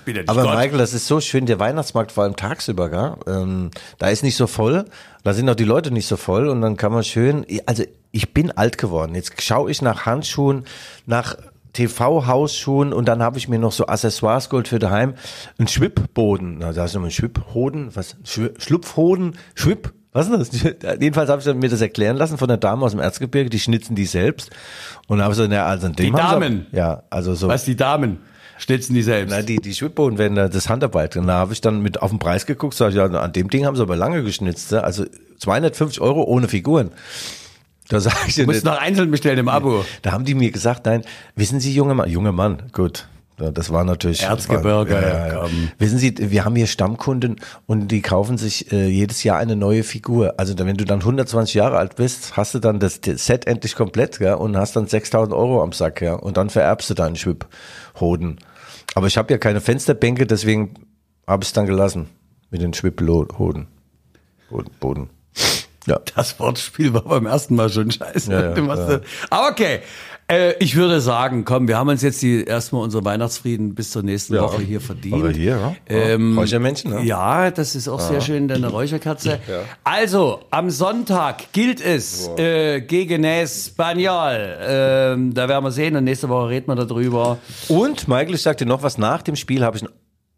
bin 0.00 0.14
ja 0.14 0.22
nicht 0.22 0.28
Aber 0.28 0.44
Gott. 0.44 0.54
Michael, 0.54 0.78
das 0.78 0.94
ist 0.94 1.06
so 1.06 1.20
schön, 1.20 1.46
der 1.46 1.58
Weihnachtsmarkt 1.58 2.12
vor 2.12 2.24
allem 2.24 2.36
tagsüber, 2.36 2.88
gell? 2.88 3.14
Ähm, 3.26 3.70
da 3.98 4.08
ist 4.08 4.22
nicht 4.22 4.36
so 4.36 4.46
voll, 4.46 4.84
da 5.24 5.34
sind 5.34 5.48
auch 5.48 5.56
die 5.56 5.64
Leute 5.64 5.90
nicht 5.90 6.06
so 6.06 6.16
voll 6.16 6.48
und 6.48 6.60
dann 6.60 6.76
kann 6.76 6.92
man 6.92 7.02
schön, 7.02 7.44
also 7.66 7.82
ich 8.12 8.32
bin 8.32 8.52
alt 8.52 8.78
geworden. 8.78 9.14
Jetzt 9.14 9.42
schaue 9.42 9.70
ich 9.70 9.82
nach 9.82 10.06
Handschuhen, 10.06 10.64
nach 11.06 11.36
TV-Hausschuhen 11.72 12.92
und 12.92 13.06
dann 13.08 13.22
habe 13.22 13.38
ich 13.38 13.48
mir 13.48 13.58
noch 13.58 13.72
so 13.72 13.86
Accessoires 13.86 14.48
geholt 14.50 14.68
für 14.68 14.78
daheim. 14.78 15.14
Ein 15.58 15.68
Schwippboden, 15.68 16.58
na, 16.58 16.72
da 16.72 16.84
ist 16.84 16.94
noch 16.94 17.02
ein 17.04 17.10
Schwipphoden, 17.10 17.94
was? 17.94 18.16
Schlupfhoden, 18.58 19.36
Schwipp, 19.54 19.92
was 20.12 20.28
ist 20.28 20.52
das? 20.64 20.74
Jedenfalls 21.00 21.30
habe 21.30 21.40
ich 21.40 21.54
mir 21.54 21.68
das 21.70 21.80
erklären 21.80 22.16
lassen 22.16 22.36
von 22.38 22.48
der 22.48 22.58
Dame 22.58 22.84
aus 22.84 22.90
dem 22.92 23.00
Erzgebirge, 23.00 23.48
die 23.48 23.58
schnitzen 23.60 23.94
die 23.94 24.04
selbst. 24.04 24.50
Und 25.08 25.22
habe 25.22 25.32
ich 25.32 25.38
so, 25.38 25.46
na, 25.46 25.64
also 25.64 25.86
an 25.86 25.94
dem 25.94 26.06
Die 26.06 26.12
Damen? 26.12 26.66
ja, 26.72 27.02
also 27.10 27.34
so. 27.34 27.48
Was 27.48 27.64
die 27.64 27.76
Damen 27.76 28.18
schnitzen 28.58 28.94
die 28.94 29.02
selbst. 29.02 29.32
Na, 29.34 29.40
die, 29.42 29.56
die 29.56 29.74
Schwibboden 29.74 30.18
werden 30.18 30.34
da 30.34 30.48
das 30.48 30.68
Handarbeit. 30.68 31.16
Und 31.16 31.26
da 31.26 31.34
habe 31.34 31.54
ich 31.54 31.62
dann 31.62 31.80
mit 31.80 32.02
auf 32.02 32.10
den 32.10 32.18
Preis 32.18 32.44
geguckt, 32.44 32.74
sag 32.74 32.90
ich, 32.90 32.96
ja, 32.96 33.06
an 33.06 33.32
dem 33.32 33.48
Ding 33.48 33.64
haben 33.64 33.74
sie 33.76 33.82
aber 33.82 33.96
lange 33.96 34.22
geschnitzt. 34.22 34.72
ne? 34.72 34.84
Also 34.84 35.06
250 35.38 36.00
Euro 36.02 36.22
ohne 36.24 36.46
Figuren. 36.48 36.90
Da 37.88 38.00
sage 38.00 38.16
ich 38.26 38.34
dir 38.34 38.46
du 38.46 38.52
musst 38.52 38.64
noch 38.64 38.78
einzeln 38.78 39.10
bestellen 39.10 39.38
im 39.38 39.48
Abo. 39.48 39.84
Da 40.02 40.12
haben 40.12 40.24
die 40.24 40.34
mir 40.34 40.50
gesagt, 40.50 40.86
nein, 40.86 41.02
wissen 41.36 41.60
Sie, 41.60 41.74
junger 41.74 41.94
Mann, 41.94 42.08
junger 42.08 42.32
Mann, 42.32 42.62
gut. 42.72 43.08
Ja, 43.40 43.50
Das 43.50 43.70
war 43.70 43.84
natürlich. 43.84 44.22
Erzgebirge, 44.22 44.94
ja, 44.94 45.26
ja. 45.28 45.40
komm. 45.40 45.70
Wissen 45.78 45.98
Sie, 45.98 46.14
wir 46.30 46.44
haben 46.44 46.54
hier 46.54 46.66
Stammkunden 46.66 47.36
und 47.66 47.88
die 47.88 48.02
kaufen 48.02 48.38
sich 48.38 48.72
äh, 48.72 48.86
jedes 48.86 49.24
Jahr 49.24 49.38
eine 49.38 49.56
neue 49.56 49.82
Figur. 49.82 50.34
Also 50.38 50.56
wenn 50.58 50.76
du 50.76 50.84
dann 50.84 51.00
120 51.00 51.54
Jahre 51.54 51.78
alt 51.78 51.96
bist, 51.96 52.36
hast 52.36 52.54
du 52.54 52.58
dann 52.58 52.78
das 52.78 53.00
Set 53.02 53.46
endlich 53.46 53.74
komplett 53.74 54.20
ja, 54.20 54.34
und 54.34 54.56
hast 54.56 54.76
dann 54.76 54.86
6000 54.86 55.34
Euro 55.34 55.62
am 55.62 55.72
Sack 55.72 56.02
ja, 56.02 56.14
und 56.14 56.36
dann 56.36 56.50
vererbst 56.50 56.88
du 56.90 56.94
deinen 56.94 57.16
Schwipphoden. 57.16 58.38
Aber 58.94 59.06
ich 59.06 59.16
habe 59.16 59.32
ja 59.32 59.38
keine 59.38 59.60
Fensterbänke, 59.60 60.26
deswegen 60.26 60.74
habe 61.26 61.42
ich 61.42 61.48
es 61.48 61.52
dann 61.52 61.66
gelassen 61.66 62.08
mit 62.50 62.60
den 62.60 62.74
Schwipphoden. 62.74 63.66
Boden. 64.50 64.70
Boden. 64.78 65.10
Ja. 65.86 66.00
Das 66.14 66.38
Wortspiel 66.38 66.94
war 66.94 67.02
beim 67.02 67.26
ersten 67.26 67.56
Mal 67.56 67.70
schon 67.70 67.90
scheiße. 67.90 68.32
Ja, 68.32 68.56
ja, 68.56 68.90
ja. 68.90 69.48
okay. 69.50 69.80
Äh, 70.32 70.54
ich 70.60 70.76
würde 70.76 71.00
sagen, 71.00 71.44
komm, 71.44 71.68
wir 71.68 71.76
haben 71.76 71.88
uns 71.88 72.02
jetzt 72.02 72.22
die, 72.22 72.44
erstmal 72.44 72.82
unseren 72.82 73.04
Weihnachtsfrieden 73.04 73.74
bis 73.74 73.90
zur 73.90 74.02
nächsten. 74.02 74.38
Woche 74.38 74.62
hier 74.62 74.80
verdient. 74.80 75.14
Aber 75.14 75.30
hier, 75.30 75.58
ja. 75.58 75.74
Ähm, 75.88 76.38
Räuchermännchen, 76.38 76.90
ne? 76.90 77.02
Ja, 77.02 77.50
das 77.50 77.74
ist 77.74 77.88
auch 77.88 78.00
sehr 78.00 78.20
schön, 78.20 78.48
deine 78.48 78.68
Räucherkatze. 78.68 79.40
Also, 79.84 80.40
am 80.50 80.70
Sonntag 80.70 81.52
gilt 81.52 81.84
es 81.84 82.28
äh, 82.38 82.80
gegen 82.80 83.24
Espanyol. 83.24 84.56
Ähm, 84.60 85.34
da 85.34 85.48
werden 85.48 85.64
wir 85.64 85.72
sehen 85.72 85.96
und 85.96 86.04
nächste 86.04 86.28
Woche 86.28 86.48
reden 86.48 86.68
wir 86.68 86.76
darüber. 86.76 87.38
Und 87.68 88.08
Michael, 88.08 88.34
ich 88.34 88.42
sag 88.42 88.56
dir 88.56 88.66
noch 88.66 88.82
was, 88.82 88.98
nach 88.98 89.22
dem 89.22 89.36
Spiel 89.36 89.64
habe 89.64 89.76
ich 89.76 89.82
ein 89.82 89.90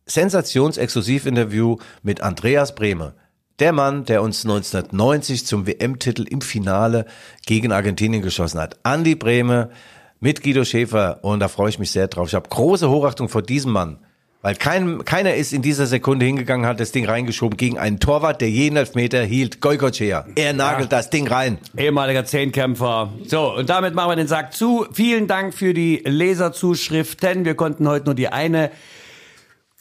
Sensationsexklusivinterview 0.07 1.77
mit 2.03 2.21
Andreas 2.21 2.75
Brehme. 2.75 3.15
Der 3.61 3.73
Mann, 3.73 4.05
der 4.05 4.21
uns 4.23 4.45
1990 4.45 5.47
zum 5.47 5.69
WM-Titel 5.69 6.25
im 6.29 6.41
Finale 6.41 7.07
gegen 7.47 7.71
Argentinien 7.71 8.21
geschossen 8.21 8.59
hat. 8.59 8.79
Andi 8.83 9.15
Brehme 9.15 9.71
mit 10.19 10.43
Guido 10.43 10.65
Schäfer 10.65 11.21
und 11.23 11.39
da 11.39 11.47
freue 11.47 11.69
ich 11.69 11.79
mich 11.79 11.93
sehr 11.93 12.09
drauf. 12.09 12.27
Ich 12.27 12.35
habe 12.35 12.49
große 12.49 12.91
Hochachtung 12.91 13.29
vor 13.29 13.43
diesem 13.43 13.71
Mann. 13.71 13.99
Weil 14.43 14.57
kein, 14.57 15.05
keiner 15.05 15.35
ist 15.37 15.53
in 15.53 15.63
dieser 15.63 15.87
Sekunde 15.87 16.27
hingegangen, 16.27 16.67
hat 16.67 16.81
das 16.81 16.93
Ding 16.93 17.07
reingeschoben 17.07 17.57
gegen 17.57 17.79
einen 17.79 18.01
Torwart, 18.01 18.41
der 18.41 18.51
jeden 18.51 18.77
Elfmeter 18.77 19.23
hielt. 19.23 19.61
Goikocea. 19.61 20.27
Er 20.35 20.53
nagelt 20.53 20.93
das 20.93 21.09
Ding 21.09 21.29
rein. 21.29 21.59
Ehemaliger 21.79 22.25
Zehnkämpfer. 22.25 23.11
So, 23.27 23.55
und 23.55 23.71
damit 23.71 23.95
machen 23.95 24.11
wir 24.11 24.17
den 24.17 24.27
Sack 24.27 24.53
zu. 24.53 24.87
Vielen 24.93 25.29
Dank 25.29 25.55
für 25.55 25.73
die 25.73 26.03
Leserzuschriften. 26.05 27.45
Wir 27.45 27.55
konnten 27.55 27.89
heute 27.89 28.07
nur 28.07 28.15
die 28.15 28.29
eine 28.29 28.71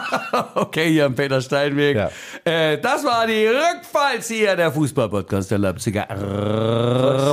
Okay, 0.55 0.91
hier 0.91 1.05
am 1.05 1.13
Peter 1.13 1.39
Steinweg. 1.41 1.97
Ja. 1.97 2.09
Äh, 2.43 2.79
das 2.79 3.05
war 3.05 3.27
die 3.27 3.45
Rückfallzieher 3.45 4.55
der 4.55 4.71
Fußballpodcast 4.71 5.51
der 5.51 5.59
Leipziger 5.59 6.07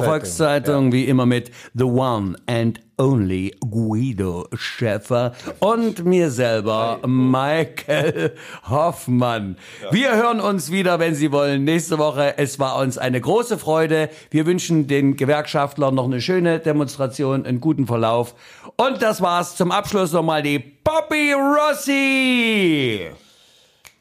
Volkszeitung, 0.05 0.93
wie 0.93 1.05
immer 1.05 1.25
mit 1.25 1.51
The 1.73 1.85
One 1.85 2.37
and 2.47 2.79
Only 3.01 3.57
Guido 3.61 4.47
Schäfer 4.53 5.33
und 5.59 6.05
mir 6.05 6.31
selber, 6.31 7.01
Michael 7.07 8.35
Hoffmann. 8.69 9.57
Wir 9.91 10.15
hören 10.17 10.39
uns 10.39 10.71
wieder, 10.71 10.99
wenn 10.99 11.15
Sie 11.15 11.33
wollen, 11.33 11.65
nächste 11.65 11.97
Woche. 11.97 12.37
Es 12.37 12.59
war 12.59 12.77
uns 12.77 12.99
eine 12.99 13.19
große 13.19 13.57
Freude. 13.57 14.11
Wir 14.29 14.45
wünschen 14.45 14.87
den 14.87 15.17
Gewerkschaftlern 15.17 15.95
noch 15.95 16.05
eine 16.05 16.21
schöne 16.21 16.59
Demonstration, 16.59 17.47
einen 17.47 17.63
guten 17.63 17.87
Verlauf. 17.87 18.35
Und 18.77 19.01
das 19.01 19.23
war's 19.23 19.57
zum 19.57 19.73
Abschluss 19.73 20.13
nochmal 20.13 20.43
die 20.43 20.59
Poppy 20.59 21.33
Rossi. 21.33 23.09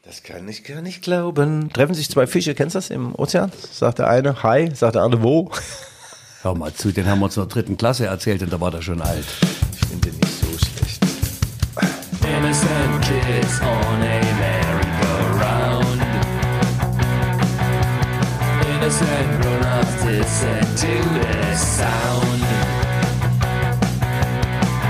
Das 0.04 0.22
kann 0.22 0.46
ich 0.46 0.62
gar 0.62 0.82
nicht 0.82 1.00
glauben. 1.00 1.72
Treffen 1.72 1.94
sich 1.94 2.10
zwei 2.10 2.26
Fische, 2.26 2.54
kennst 2.54 2.74
du 2.74 2.78
das 2.78 2.90
im 2.90 3.14
Ozean? 3.14 3.50
Sagt 3.72 3.98
der 3.98 4.08
eine, 4.08 4.42
hi, 4.42 4.70
sagt 4.74 4.96
der 4.96 5.02
andere, 5.02 5.22
wo? 5.22 5.50
Hör 6.42 6.54
mal 6.54 6.72
zu, 6.72 6.90
den 6.90 7.06
haben 7.06 7.18
wir 7.18 7.26
uns 7.26 7.36
in 7.36 7.42
der 7.42 7.52
dritten 7.52 7.76
Klasse 7.76 8.06
erzählt 8.06 8.42
und 8.42 8.50
da 8.50 8.58
war 8.58 8.70
der 8.70 8.80
schon 8.80 9.02
alt. 9.02 9.26
Ich 9.74 9.86
finde 9.86 10.08
den 10.08 10.18
nicht 10.18 10.40
so 10.40 10.46
schlecht. 10.56 11.04
Innocent 12.24 13.02
kids 13.02 13.60
on 13.60 14.00
a 14.00 14.20
merry-go-round. 14.40 16.00
Innocent 18.72 19.42
grown-ups 19.42 20.04
listen 20.06 20.60
to 20.80 20.94
this 21.20 21.60
sound. 21.76 22.42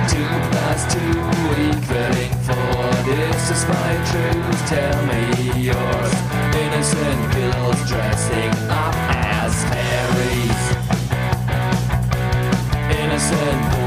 Two 0.06 0.30
plus 0.52 0.86
two 0.86 1.18
equaling 1.66 2.32
four. 2.46 2.86
This 3.10 3.50
is 3.50 3.66
my 3.66 3.98
truth. 4.06 4.68
Tell 4.68 5.02
me 5.02 5.22
yours. 5.60 6.14
Innocent 6.54 7.32
girls 7.34 7.90
dressing 7.90 8.70
up 8.70 9.09
Innocent 13.30 13.79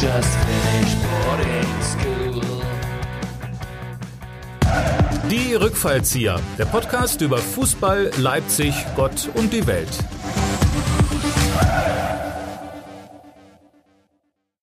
just 0.00 0.38
finished 0.38 0.96
boarding 1.02 1.82
school. 1.82 2.40
Die 5.30 5.54
Rückfallzieher, 5.54 6.40
der 6.58 6.64
Podcast 6.64 7.20
über 7.20 7.36
Fußball, 7.36 8.10
Leipzig, 8.16 8.74
Gott 8.96 9.28
und 9.34 9.52
die 9.52 9.66
Welt. 9.66 9.90